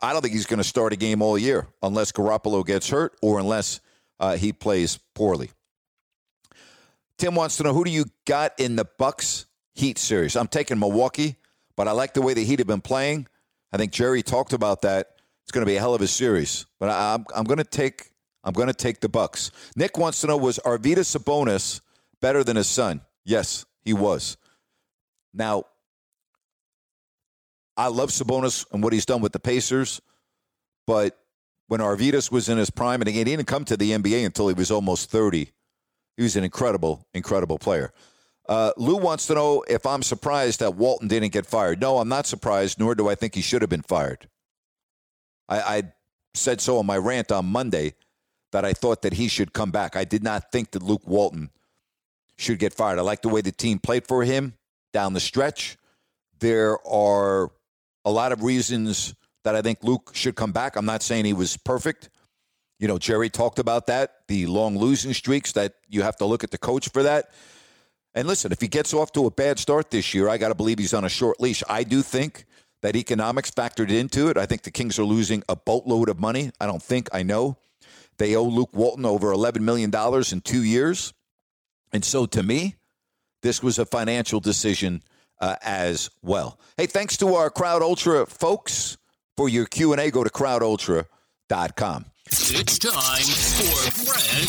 I 0.00 0.12
don't 0.12 0.22
think 0.22 0.32
he's 0.32 0.46
going 0.46 0.58
to 0.58 0.64
start 0.64 0.92
a 0.92 0.96
game 0.96 1.20
all 1.20 1.36
year 1.36 1.66
unless 1.82 2.12
Garoppolo 2.12 2.64
gets 2.64 2.88
hurt 2.88 3.16
or 3.20 3.40
unless 3.40 3.80
uh, 4.20 4.36
he 4.36 4.52
plays 4.52 4.98
poorly. 5.14 5.50
Tim 7.18 7.34
wants 7.34 7.56
to 7.56 7.64
know 7.64 7.74
who 7.74 7.84
do 7.84 7.90
you 7.90 8.04
got 8.26 8.58
in 8.58 8.76
the 8.76 8.86
Bucks 8.98 9.46
Heat 9.74 9.98
series? 9.98 10.36
I'm 10.36 10.46
taking 10.46 10.78
Milwaukee, 10.78 11.36
but 11.76 11.88
I 11.88 11.92
like 11.92 12.14
the 12.14 12.22
way 12.22 12.32
the 12.32 12.44
Heat 12.44 12.60
have 12.60 12.68
been 12.68 12.80
playing. 12.80 13.26
I 13.72 13.76
think 13.76 13.92
Jerry 13.92 14.22
talked 14.22 14.52
about 14.52 14.82
that. 14.82 15.16
It's 15.44 15.52
going 15.52 15.64
to 15.64 15.70
be 15.70 15.76
a 15.76 15.80
hell 15.80 15.94
of 15.94 16.02
a 16.02 16.06
series, 16.06 16.66
but 16.78 16.90
I, 16.90 17.14
I'm 17.14 17.26
I'm 17.34 17.44
going 17.44 17.58
to 17.58 17.64
take 17.64 18.10
I'm 18.44 18.52
going 18.52 18.68
to 18.68 18.74
take 18.74 19.00
the 19.00 19.08
Bucks. 19.08 19.50
Nick 19.76 19.98
wants 19.98 20.20
to 20.20 20.26
know 20.26 20.36
was 20.36 20.58
Arvydas 20.64 21.16
Sabonis 21.16 21.80
better 22.20 22.44
than 22.44 22.56
his 22.56 22.68
son? 22.68 23.00
Yes, 23.24 23.64
he 23.82 23.92
was. 23.92 24.36
Now, 25.34 25.64
I 27.76 27.88
love 27.88 28.10
Sabonis 28.10 28.66
and 28.72 28.82
what 28.82 28.92
he's 28.92 29.06
done 29.06 29.20
with 29.20 29.32
the 29.32 29.40
Pacers, 29.40 30.00
but 30.86 31.18
when 31.68 31.80
Arvydas 31.80 32.32
was 32.32 32.48
in 32.48 32.58
his 32.58 32.70
prime, 32.70 33.00
and 33.00 33.08
again, 33.08 33.26
he 33.26 33.36
didn't 33.36 33.46
come 33.46 33.64
to 33.66 33.76
the 33.76 33.92
NBA 33.92 34.26
until 34.26 34.48
he 34.48 34.54
was 34.54 34.70
almost 34.70 35.10
30. 35.10 35.50
He 36.16 36.22
was 36.22 36.36
an 36.36 36.44
incredible, 36.44 37.06
incredible 37.14 37.58
player. 37.58 37.92
Uh, 38.48 38.72
Lou 38.76 38.96
wants 38.96 39.26
to 39.26 39.34
know 39.34 39.64
if 39.68 39.86
I'm 39.86 40.02
surprised 40.02 40.60
that 40.60 40.74
Walton 40.74 41.08
didn't 41.08 41.32
get 41.32 41.46
fired. 41.46 41.80
No, 41.80 41.98
I'm 41.98 42.08
not 42.08 42.26
surprised, 42.26 42.78
nor 42.80 42.94
do 42.94 43.08
I 43.08 43.14
think 43.14 43.34
he 43.34 43.42
should 43.42 43.62
have 43.62 43.68
been 43.70 43.82
fired. 43.82 44.28
I, 45.48 45.60
I 45.60 45.82
said 46.34 46.60
so 46.60 46.78
on 46.78 46.86
my 46.86 46.96
rant 46.96 47.30
on 47.30 47.46
Monday 47.46 47.94
that 48.52 48.64
I 48.64 48.72
thought 48.72 49.02
that 49.02 49.14
he 49.14 49.28
should 49.28 49.52
come 49.52 49.70
back. 49.70 49.96
I 49.96 50.04
did 50.04 50.22
not 50.22 50.50
think 50.50 50.72
that 50.72 50.82
Luke 50.82 51.06
Walton 51.06 51.50
should 52.36 52.58
get 52.58 52.74
fired. 52.74 52.98
I 52.98 53.02
like 53.02 53.22
the 53.22 53.28
way 53.28 53.40
the 53.40 53.52
team 53.52 53.78
played 53.78 54.06
for 54.06 54.24
him 54.24 54.54
down 54.92 55.12
the 55.12 55.20
stretch. 55.20 55.76
There 56.40 56.84
are 56.86 57.50
a 58.04 58.10
lot 58.10 58.32
of 58.32 58.42
reasons 58.42 59.14
that 59.44 59.54
I 59.54 59.62
think 59.62 59.82
Luke 59.82 60.10
should 60.14 60.34
come 60.34 60.52
back. 60.52 60.76
I'm 60.76 60.86
not 60.86 61.02
saying 61.02 61.24
he 61.24 61.32
was 61.32 61.56
perfect. 61.56 62.08
You 62.78 62.88
know, 62.88 62.98
Jerry 62.98 63.28
talked 63.28 63.58
about 63.58 63.86
that, 63.88 64.26
the 64.26 64.46
long 64.46 64.78
losing 64.78 65.12
streaks 65.12 65.52
that 65.52 65.74
you 65.88 66.02
have 66.02 66.16
to 66.16 66.24
look 66.24 66.42
at 66.42 66.50
the 66.50 66.58
coach 66.58 66.88
for 66.88 67.02
that. 67.02 67.30
And 68.14 68.26
listen, 68.26 68.52
if 68.52 68.60
he 68.60 68.68
gets 68.68 68.92
off 68.92 69.12
to 69.12 69.26
a 69.26 69.30
bad 69.30 69.58
start 69.58 69.90
this 69.90 70.14
year, 70.14 70.28
I 70.28 70.38
got 70.38 70.48
to 70.48 70.54
believe 70.54 70.78
he's 70.78 70.94
on 70.94 71.04
a 71.04 71.08
short 71.08 71.40
leash. 71.40 71.62
I 71.68 71.84
do 71.84 72.02
think 72.02 72.44
that 72.82 72.96
economics 72.96 73.50
factored 73.50 73.90
into 73.90 74.28
it. 74.28 74.36
I 74.36 74.46
think 74.46 74.62
the 74.62 74.70
Kings 74.70 74.98
are 74.98 75.04
losing 75.04 75.42
a 75.48 75.56
boatload 75.56 76.08
of 76.08 76.18
money. 76.18 76.50
I 76.60 76.66
don't 76.66 76.82
think, 76.82 77.08
I 77.12 77.22
know. 77.22 77.58
They 78.18 78.36
owe 78.36 78.44
Luke 78.44 78.70
Walton 78.74 79.06
over 79.06 79.28
$11 79.28 79.60
million 79.60 79.90
in 80.32 80.40
two 80.40 80.62
years. 80.62 81.12
And 81.92 82.04
so 82.04 82.26
to 82.26 82.42
me, 82.42 82.76
this 83.42 83.62
was 83.62 83.78
a 83.78 83.86
financial 83.86 84.40
decision 84.40 85.02
uh, 85.40 85.56
as 85.62 86.10
well. 86.22 86.58
Hey, 86.76 86.86
thanks 86.86 87.16
to 87.18 87.34
our 87.34 87.48
Crowd 87.48 87.82
Ultra 87.82 88.26
folks 88.26 88.98
for 89.36 89.48
your 89.48 89.66
Q&A. 89.66 90.10
Go 90.10 90.24
to 90.24 90.30
crowdultra.com. 90.30 92.09
It's 92.32 92.78
time 92.78 93.24
for 93.24 94.12
Rant. 94.12 94.48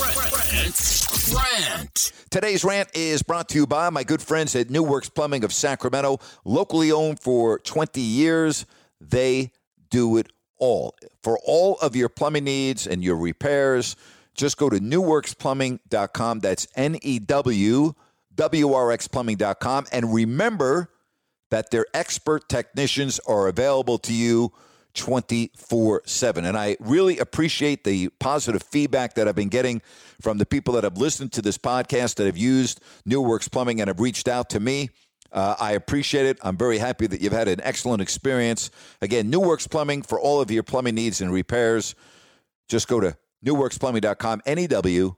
Rant. 0.54 1.34
Rant. 1.34 2.12
Today's 2.30 2.64
rant 2.64 2.90
is 2.94 3.24
brought 3.24 3.50
to 3.50 3.58
you 3.58 3.66
by 3.66 3.90
my 3.90 4.04
good 4.04 4.22
friends 4.22 4.56
at 4.56 4.70
New 4.70 4.84
Works 4.84 5.10
Plumbing 5.10 5.44
of 5.44 5.52
Sacramento, 5.52 6.20
locally 6.46 6.92
owned 6.92 7.20
for 7.20 7.58
20 7.58 8.00
years. 8.00 8.68
They 9.00 9.52
do 9.90 10.18
it 10.18 10.32
all. 10.60 10.96
For 11.24 11.40
all 11.44 11.80
of 11.82 11.96
your 11.96 12.08
plumbing 12.08 12.44
needs 12.44 12.86
and 12.86 13.04
your 13.04 13.16
repairs, 13.16 13.96
just 14.36 14.58
go 14.58 14.70
to 14.70 14.78
newworksplumbing.com. 14.78 16.40
That's 16.40 16.68
N 16.76 17.00
E 17.02 17.18
W 17.18 17.94
W 18.36 18.74
R 18.74 18.92
X 18.92 19.08
plumbing.com. 19.08 19.88
And 19.92 20.14
remember 20.14 20.92
that 21.50 21.72
their 21.72 21.88
expert 21.96 22.48
technicians 22.48 23.20
are 23.28 23.48
available 23.48 23.98
to 24.00 24.14
you 24.14 24.54
24 24.94 26.04
7. 26.06 26.46
And 26.46 26.58
I 26.58 26.78
really 26.80 27.18
appreciate 27.18 27.84
the 27.84 28.10
positive 28.20 28.64
feedback 28.64 29.16
that 29.16 29.28
I've 29.28 29.36
been 29.36 29.50
getting 29.50 29.82
from 30.20 30.38
the 30.38 30.46
people 30.46 30.74
that 30.76 30.84
have 30.84 30.98
listened 30.98 31.32
to 31.34 31.42
this 31.42 31.58
podcast 31.58 32.16
that 32.16 32.26
have 32.26 32.38
used 32.38 32.82
New 33.06 33.22
Works 33.22 33.48
Plumbing 33.48 33.82
and 33.82 33.88
have 33.88 34.00
reached 34.00 34.28
out 34.28 34.50
to 34.52 34.60
me. 34.60 34.90
Uh, 35.32 35.56
I 35.60 35.74
appreciate 35.74 36.26
it. 36.26 36.38
I'm 36.42 36.58
very 36.58 36.78
happy 36.78 37.08
that 37.08 37.22
you've 37.22 37.32
had 37.32 37.48
an 37.48 37.62
excellent 37.64 38.02
experience. 38.02 38.70
Again, 39.02 39.30
New 39.30 39.40
Works 39.40 39.68
Plumbing 39.68 40.02
for 40.02 40.20
all 40.20 40.42
of 40.42 40.52
your 40.52 40.64
plumbing 40.64 40.96
needs 40.96 41.22
and 41.22 41.32
repairs. 41.32 41.96
Just 42.68 42.88
go 42.88 43.00
to 43.00 43.16
newworksplumbing.com, 43.46 44.42
N-E-W, 44.46 45.16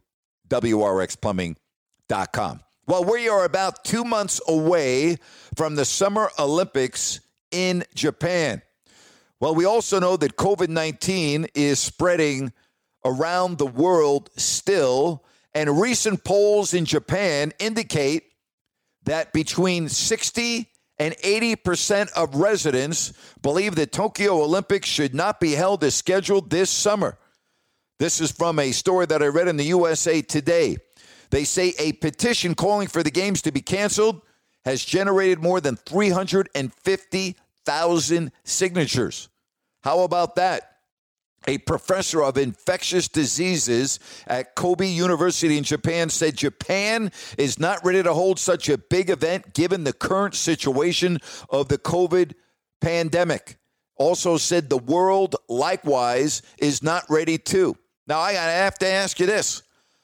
W-R-X-plumbing.com. 0.47 2.59
Well, 2.85 3.05
we 3.05 3.29
are 3.29 3.45
about 3.45 3.85
two 3.85 4.03
months 4.03 4.41
away 4.47 5.15
from 5.55 5.75
the 5.75 5.85
Summer 5.85 6.29
Olympics 6.37 7.21
in 7.51 7.85
Japan. 7.95 8.61
Well, 9.43 9.55
we 9.55 9.65
also 9.65 9.99
know 9.99 10.15
that 10.15 10.37
COVID 10.37 10.69
19 10.69 11.47
is 11.53 11.77
spreading 11.77 12.53
around 13.03 13.57
the 13.57 13.65
world 13.65 14.29
still, 14.37 15.25
and 15.53 15.81
recent 15.81 16.23
polls 16.23 16.73
in 16.73 16.85
Japan 16.85 17.51
indicate 17.59 18.23
that 19.03 19.33
between 19.33 19.89
60 19.89 20.69
and 20.97 21.13
80% 21.15 22.13
of 22.13 22.35
residents 22.35 23.11
believe 23.41 23.75
the 23.75 23.85
Tokyo 23.85 24.41
Olympics 24.41 24.87
should 24.87 25.13
not 25.13 25.41
be 25.41 25.51
held 25.51 25.83
as 25.83 25.93
scheduled 25.93 26.49
this 26.49 26.69
summer. 26.69 27.17
This 27.99 28.21
is 28.21 28.31
from 28.31 28.59
a 28.59 28.71
story 28.71 29.07
that 29.07 29.21
I 29.21 29.25
read 29.25 29.49
in 29.49 29.57
the 29.57 29.65
USA 29.65 30.21
Today. 30.21 30.77
They 31.31 31.43
say 31.43 31.73
a 31.77 31.91
petition 31.91 32.55
calling 32.55 32.87
for 32.87 33.03
the 33.03 33.11
games 33.11 33.41
to 33.41 33.51
be 33.51 33.59
canceled 33.59 34.21
has 34.63 34.85
generated 34.85 35.39
more 35.39 35.59
than 35.59 35.75
350,000 35.75 38.31
signatures. 38.45 39.27
How 39.83 40.01
about 40.01 40.35
that? 40.35 40.69
A 41.45 41.57
professor 41.57 42.23
of 42.23 42.37
infectious 42.37 43.09
diseases 43.09 43.99
at 44.27 44.55
Kobe 44.55 44.87
University 44.87 45.57
in 45.57 45.65
Japan 45.65 46.09
said 46.09 46.37
Japan 46.37 47.11
is 47.37 47.59
not 47.59 47.83
ready 47.83 48.01
to 48.01 48.13
hold 48.13 48.39
such 48.39 48.69
a 48.69 48.77
big 48.77 49.09
event 49.09 49.53
given 49.53 49.83
the 49.83 49.91
current 49.91 50.35
situation 50.35 51.19
of 51.49 51.67
the 51.67 51.77
COVID 51.77 52.33
pandemic. 52.79 53.57
Also 53.97 54.37
said 54.37 54.69
the 54.69 54.77
world 54.77 55.35
likewise 55.49 56.41
is 56.57 56.81
not 56.81 57.03
ready 57.09 57.37
to. 57.37 57.75
Now 58.07 58.19
I 58.19 58.33
have 58.33 58.79
to 58.79 58.87
ask 58.87 59.19
you 59.19 59.25
this. 59.25 59.63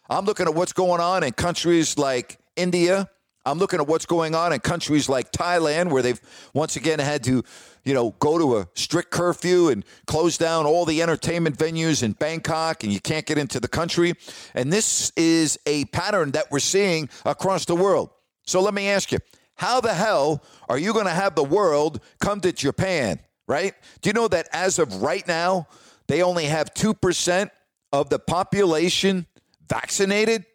I'm 0.09 0.25
looking 0.25 0.45
at 0.45 0.55
what's 0.55 0.73
going 0.73 0.99
on 0.99 1.23
in 1.23 1.31
countries 1.31 1.97
like 1.97 2.37
India. 2.57 3.09
I'm 3.45 3.57
looking 3.57 3.79
at 3.79 3.87
what's 3.87 4.05
going 4.05 4.35
on 4.35 4.51
in 4.51 4.59
countries 4.59 5.07
like 5.07 5.31
Thailand 5.31 5.91
where 5.91 6.01
they've 6.01 6.19
once 6.53 6.75
again 6.75 6.99
had 6.99 7.23
to 7.23 7.43
you 7.83 7.93
know, 7.93 8.11
go 8.19 8.37
to 8.37 8.57
a 8.57 8.67
strict 8.75 9.11
curfew 9.11 9.69
and 9.69 9.83
close 10.05 10.37
down 10.37 10.65
all 10.65 10.85
the 10.85 11.01
entertainment 11.01 11.57
venues 11.57 12.03
in 12.03 12.13
Bangkok 12.13 12.83
and 12.83 12.91
you 12.91 12.99
can't 12.99 13.25
get 13.25 13.37
into 13.37 13.59
the 13.59 13.67
country. 13.67 14.13
And 14.53 14.71
this 14.71 15.11
is 15.15 15.57
a 15.65 15.85
pattern 15.85 16.31
that 16.31 16.51
we're 16.51 16.59
seeing 16.59 17.09
across 17.25 17.65
the 17.65 17.75
world. 17.75 18.09
So 18.45 18.61
let 18.61 18.73
me 18.73 18.89
ask 18.89 19.11
you, 19.11 19.19
how 19.55 19.81
the 19.81 19.93
hell 19.93 20.43
are 20.67 20.77
you 20.77 20.93
going 20.93 21.05
to 21.05 21.11
have 21.11 21.35
the 21.35 21.43
world 21.43 22.01
come 22.19 22.41
to 22.41 22.51
Japan, 22.51 23.19
right? 23.47 23.73
Do 24.01 24.09
you 24.09 24.13
know 24.13 24.27
that 24.29 24.47
as 24.53 24.79
of 24.79 25.01
right 25.01 25.27
now, 25.27 25.67
they 26.07 26.23
only 26.23 26.45
have 26.45 26.73
2% 26.73 27.49
of 27.91 28.09
the 28.09 28.19
population 28.19 29.27
vaccinated? 29.67 30.45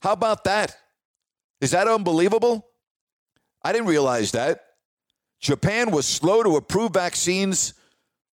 How 0.00 0.12
about 0.12 0.44
that? 0.44 0.76
Is 1.60 1.70
that 1.70 1.88
unbelievable? 1.88 2.66
I 3.62 3.72
didn't 3.72 3.86
realize 3.86 4.32
that. 4.32 4.63
Japan 5.40 5.90
was 5.90 6.06
slow 6.06 6.42
to 6.42 6.56
approve 6.56 6.92
vaccines 6.92 7.74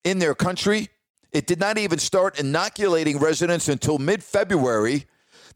in 0.04 0.20
their 0.20 0.36
country. 0.36 0.90
It 1.32 1.48
did 1.48 1.60
not 1.60 1.78
even 1.78 2.00
start 2.00 2.40
inoculating 2.40 3.20
residents 3.20 3.68
until 3.70 3.98
mid 3.98 4.24
February. 4.24 5.06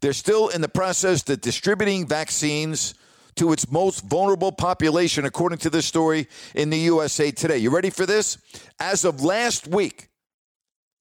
They're 0.01 0.13
still 0.13 0.49
in 0.49 0.61
the 0.61 0.69
process 0.69 1.27
of 1.29 1.41
distributing 1.41 2.07
vaccines 2.07 2.95
to 3.35 3.51
its 3.51 3.69
most 3.69 4.01
vulnerable 4.01 4.51
population, 4.51 5.25
according 5.25 5.57
to 5.59 5.69
this 5.69 5.85
story 5.85 6.27
in 6.53 6.69
the 6.69 6.77
USA 6.77 7.31
Today. 7.31 7.57
You 7.57 7.69
ready 7.69 7.89
for 7.89 8.05
this? 8.05 8.37
As 8.79 9.03
of 9.03 9.23
last 9.23 9.67
week, 9.67 10.09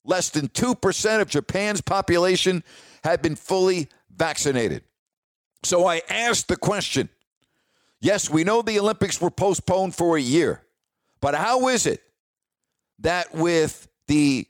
less 0.03 0.29
than 0.29 0.49
2% 0.49 1.21
of 1.21 1.29
Japan's 1.29 1.81
population 1.81 2.63
had 3.03 3.21
been 3.21 3.35
fully 3.35 3.87
vaccinated. 4.15 4.83
So 5.63 5.85
I 5.85 6.01
asked 6.09 6.47
the 6.47 6.57
question 6.57 7.09
Yes, 8.05 8.29
we 8.29 8.43
know 8.43 8.61
the 8.61 8.79
Olympics 8.79 9.19
were 9.19 9.31
postponed 9.31 9.95
for 9.95 10.15
a 10.15 10.21
year, 10.21 10.61
but 11.21 11.33
how 11.33 11.69
is 11.69 11.87
it 11.87 12.03
that 12.99 13.33
with 13.33 13.87
the 14.07 14.45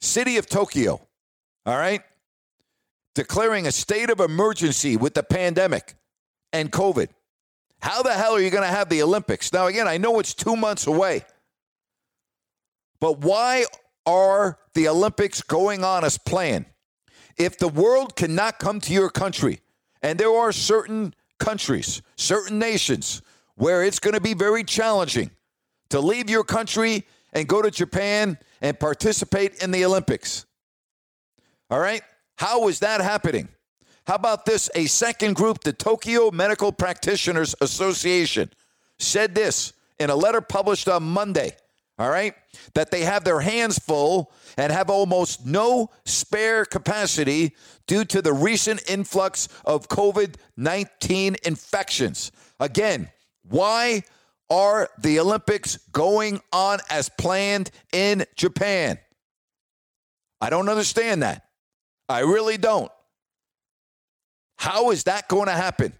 city 0.00 0.38
of 0.38 0.46
Tokyo, 0.46 0.98
all 1.66 1.76
right, 1.76 2.00
declaring 3.14 3.66
a 3.66 3.70
state 3.70 4.08
of 4.08 4.20
emergency 4.20 4.96
with 4.96 5.12
the 5.12 5.22
pandemic 5.22 5.92
and 6.54 6.72
COVID. 6.72 7.08
How 7.80 8.02
the 8.02 8.14
hell 8.14 8.32
are 8.32 8.40
you 8.40 8.48
going 8.48 8.64
to 8.64 8.74
have 8.74 8.88
the 8.88 9.02
Olympics? 9.02 9.52
Now, 9.52 9.66
again, 9.66 9.86
I 9.86 9.98
know 9.98 10.18
it's 10.18 10.32
two 10.32 10.56
months 10.56 10.86
away, 10.86 11.22
but 12.98 13.18
why 13.18 13.66
are 14.06 14.58
the 14.72 14.88
Olympics 14.88 15.42
going 15.42 15.84
on 15.84 16.02
as 16.02 16.16
planned? 16.16 16.64
If 17.36 17.58
the 17.58 17.68
world 17.68 18.16
cannot 18.16 18.58
come 18.58 18.80
to 18.80 18.94
your 18.94 19.10
country, 19.10 19.60
and 20.00 20.18
there 20.18 20.32
are 20.32 20.50
certain 20.50 21.12
countries, 21.38 22.02
certain 22.16 22.58
nations, 22.58 23.22
where 23.56 23.84
it's 23.84 23.98
going 23.98 24.14
to 24.14 24.20
be 24.20 24.34
very 24.34 24.64
challenging 24.64 25.30
to 25.90 26.00
leave 26.00 26.28
your 26.28 26.44
country 26.44 27.06
and 27.32 27.48
go 27.48 27.62
to 27.62 27.70
Japan 27.70 28.38
and 28.60 28.78
participate 28.78 29.62
in 29.62 29.70
the 29.70 29.84
Olympics. 29.84 30.46
All 31.70 31.78
right? 31.78 32.02
How 32.36 32.68
is 32.68 32.80
that 32.80 33.00
happening? 33.00 33.48
How 34.06 34.14
about 34.14 34.46
this? 34.46 34.70
A 34.74 34.86
second 34.86 35.34
group, 35.34 35.64
the 35.64 35.72
Tokyo 35.72 36.30
Medical 36.30 36.70
Practitioners 36.70 37.54
Association, 37.60 38.50
said 38.98 39.34
this 39.34 39.72
in 39.98 40.10
a 40.10 40.14
letter 40.14 40.40
published 40.40 40.88
on 40.88 41.02
Monday. 41.02 41.56
All 41.98 42.10
right? 42.10 42.34
That 42.74 42.90
they 42.90 43.02
have 43.02 43.24
their 43.24 43.40
hands 43.40 43.78
full 43.78 44.32
and 44.56 44.72
have 44.72 44.90
almost 44.90 45.46
no 45.46 45.90
spare 46.04 46.64
capacity 46.64 47.54
due 47.86 48.04
to 48.06 48.20
the 48.20 48.32
recent 48.32 48.88
influx 48.90 49.48
of 49.64 49.88
COVID 49.88 50.34
19 50.56 51.36
infections. 51.44 52.32
Again, 52.60 53.10
why 53.48 54.02
are 54.50 54.88
the 54.98 55.20
Olympics 55.20 55.76
going 55.92 56.40
on 56.52 56.78
as 56.90 57.08
planned 57.08 57.70
in 57.92 58.24
Japan? 58.36 58.98
I 60.40 60.50
don't 60.50 60.68
understand 60.68 61.22
that. 61.22 61.46
I 62.08 62.20
really 62.20 62.56
don't. 62.56 62.92
How 64.58 64.90
is 64.90 65.04
that 65.04 65.28
going 65.28 65.46
to 65.46 65.52
happen? 65.52 65.92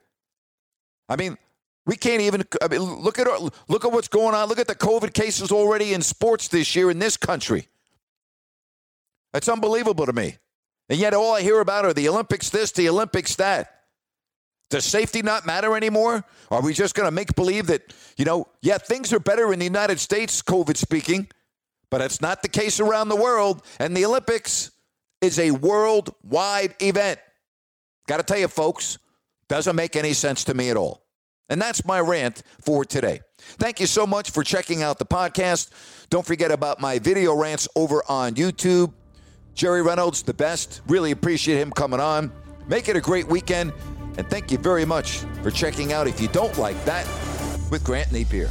I 1.08 1.16
mean, 1.16 1.36
we 1.86 1.96
can't 1.96 2.20
even 2.20 2.44
I 2.60 2.68
mean, 2.68 2.82
look 2.82 3.18
at 3.18 3.26
look 3.68 3.84
at 3.84 3.92
what's 3.92 4.08
going 4.08 4.34
on. 4.34 4.48
Look 4.48 4.58
at 4.58 4.66
the 4.66 4.74
COVID 4.74 5.14
cases 5.14 5.50
already 5.52 5.94
in 5.94 6.02
sports 6.02 6.48
this 6.48 6.74
year 6.74 6.90
in 6.90 6.98
this 6.98 7.16
country. 7.16 7.68
That's 9.32 9.48
unbelievable 9.48 10.06
to 10.06 10.12
me. 10.12 10.36
And 10.88 10.98
yet 10.98 11.14
all 11.14 11.34
I 11.34 11.42
hear 11.42 11.60
about 11.60 11.84
are 11.84 11.92
the 11.92 12.08
Olympics 12.08 12.50
this, 12.50 12.72
the 12.72 12.88
Olympics 12.88 13.36
that. 13.36 13.72
Does 14.68 14.84
safety 14.84 15.22
not 15.22 15.46
matter 15.46 15.76
anymore? 15.76 16.24
Are 16.50 16.62
we 16.62 16.72
just 16.72 16.94
going 16.94 17.06
to 17.06 17.12
make 17.12 17.34
believe 17.36 17.68
that, 17.68 17.94
you 18.16 18.24
know, 18.24 18.48
yeah, 18.62 18.78
things 18.78 19.12
are 19.12 19.20
better 19.20 19.52
in 19.52 19.58
the 19.60 19.64
United 19.64 20.00
States, 20.00 20.42
COVID 20.42 20.76
speaking, 20.76 21.28
but 21.90 22.00
it's 22.00 22.20
not 22.20 22.42
the 22.42 22.48
case 22.48 22.80
around 22.80 23.08
the 23.08 23.16
world. 23.16 23.62
And 23.78 23.96
the 23.96 24.04
Olympics 24.04 24.72
is 25.20 25.38
a 25.38 25.52
worldwide 25.52 26.74
event. 26.80 27.20
Got 28.08 28.16
to 28.18 28.22
tell 28.24 28.38
you, 28.38 28.48
folks, 28.48 28.98
doesn't 29.48 29.76
make 29.76 29.94
any 29.94 30.12
sense 30.12 30.44
to 30.44 30.54
me 30.54 30.70
at 30.70 30.76
all. 30.76 31.05
And 31.48 31.60
that's 31.60 31.84
my 31.84 32.00
rant 32.00 32.42
for 32.60 32.84
today. 32.84 33.20
Thank 33.38 33.80
you 33.80 33.86
so 33.86 34.06
much 34.06 34.30
for 34.30 34.42
checking 34.42 34.82
out 34.82 34.98
the 34.98 35.06
podcast. 35.06 35.70
Don't 36.10 36.26
forget 36.26 36.50
about 36.50 36.80
my 36.80 36.98
video 36.98 37.34
rants 37.34 37.68
over 37.76 38.02
on 38.08 38.34
YouTube. 38.34 38.92
Jerry 39.54 39.82
Reynolds, 39.82 40.22
the 40.22 40.34
best. 40.34 40.82
Really 40.86 41.12
appreciate 41.12 41.58
him 41.60 41.70
coming 41.70 42.00
on. 42.00 42.30
Make 42.66 42.88
it 42.88 42.96
a 42.96 43.00
great 43.00 43.28
weekend. 43.28 43.72
And 44.18 44.28
thank 44.28 44.50
you 44.50 44.58
very 44.58 44.84
much 44.84 45.18
for 45.42 45.50
checking 45.50 45.92
out 45.92 46.06
If 46.06 46.20
You 46.20 46.28
Don't 46.28 46.56
Like 46.58 46.82
That 46.84 47.06
with 47.70 47.84
Grant 47.84 48.08
Napear. 48.10 48.50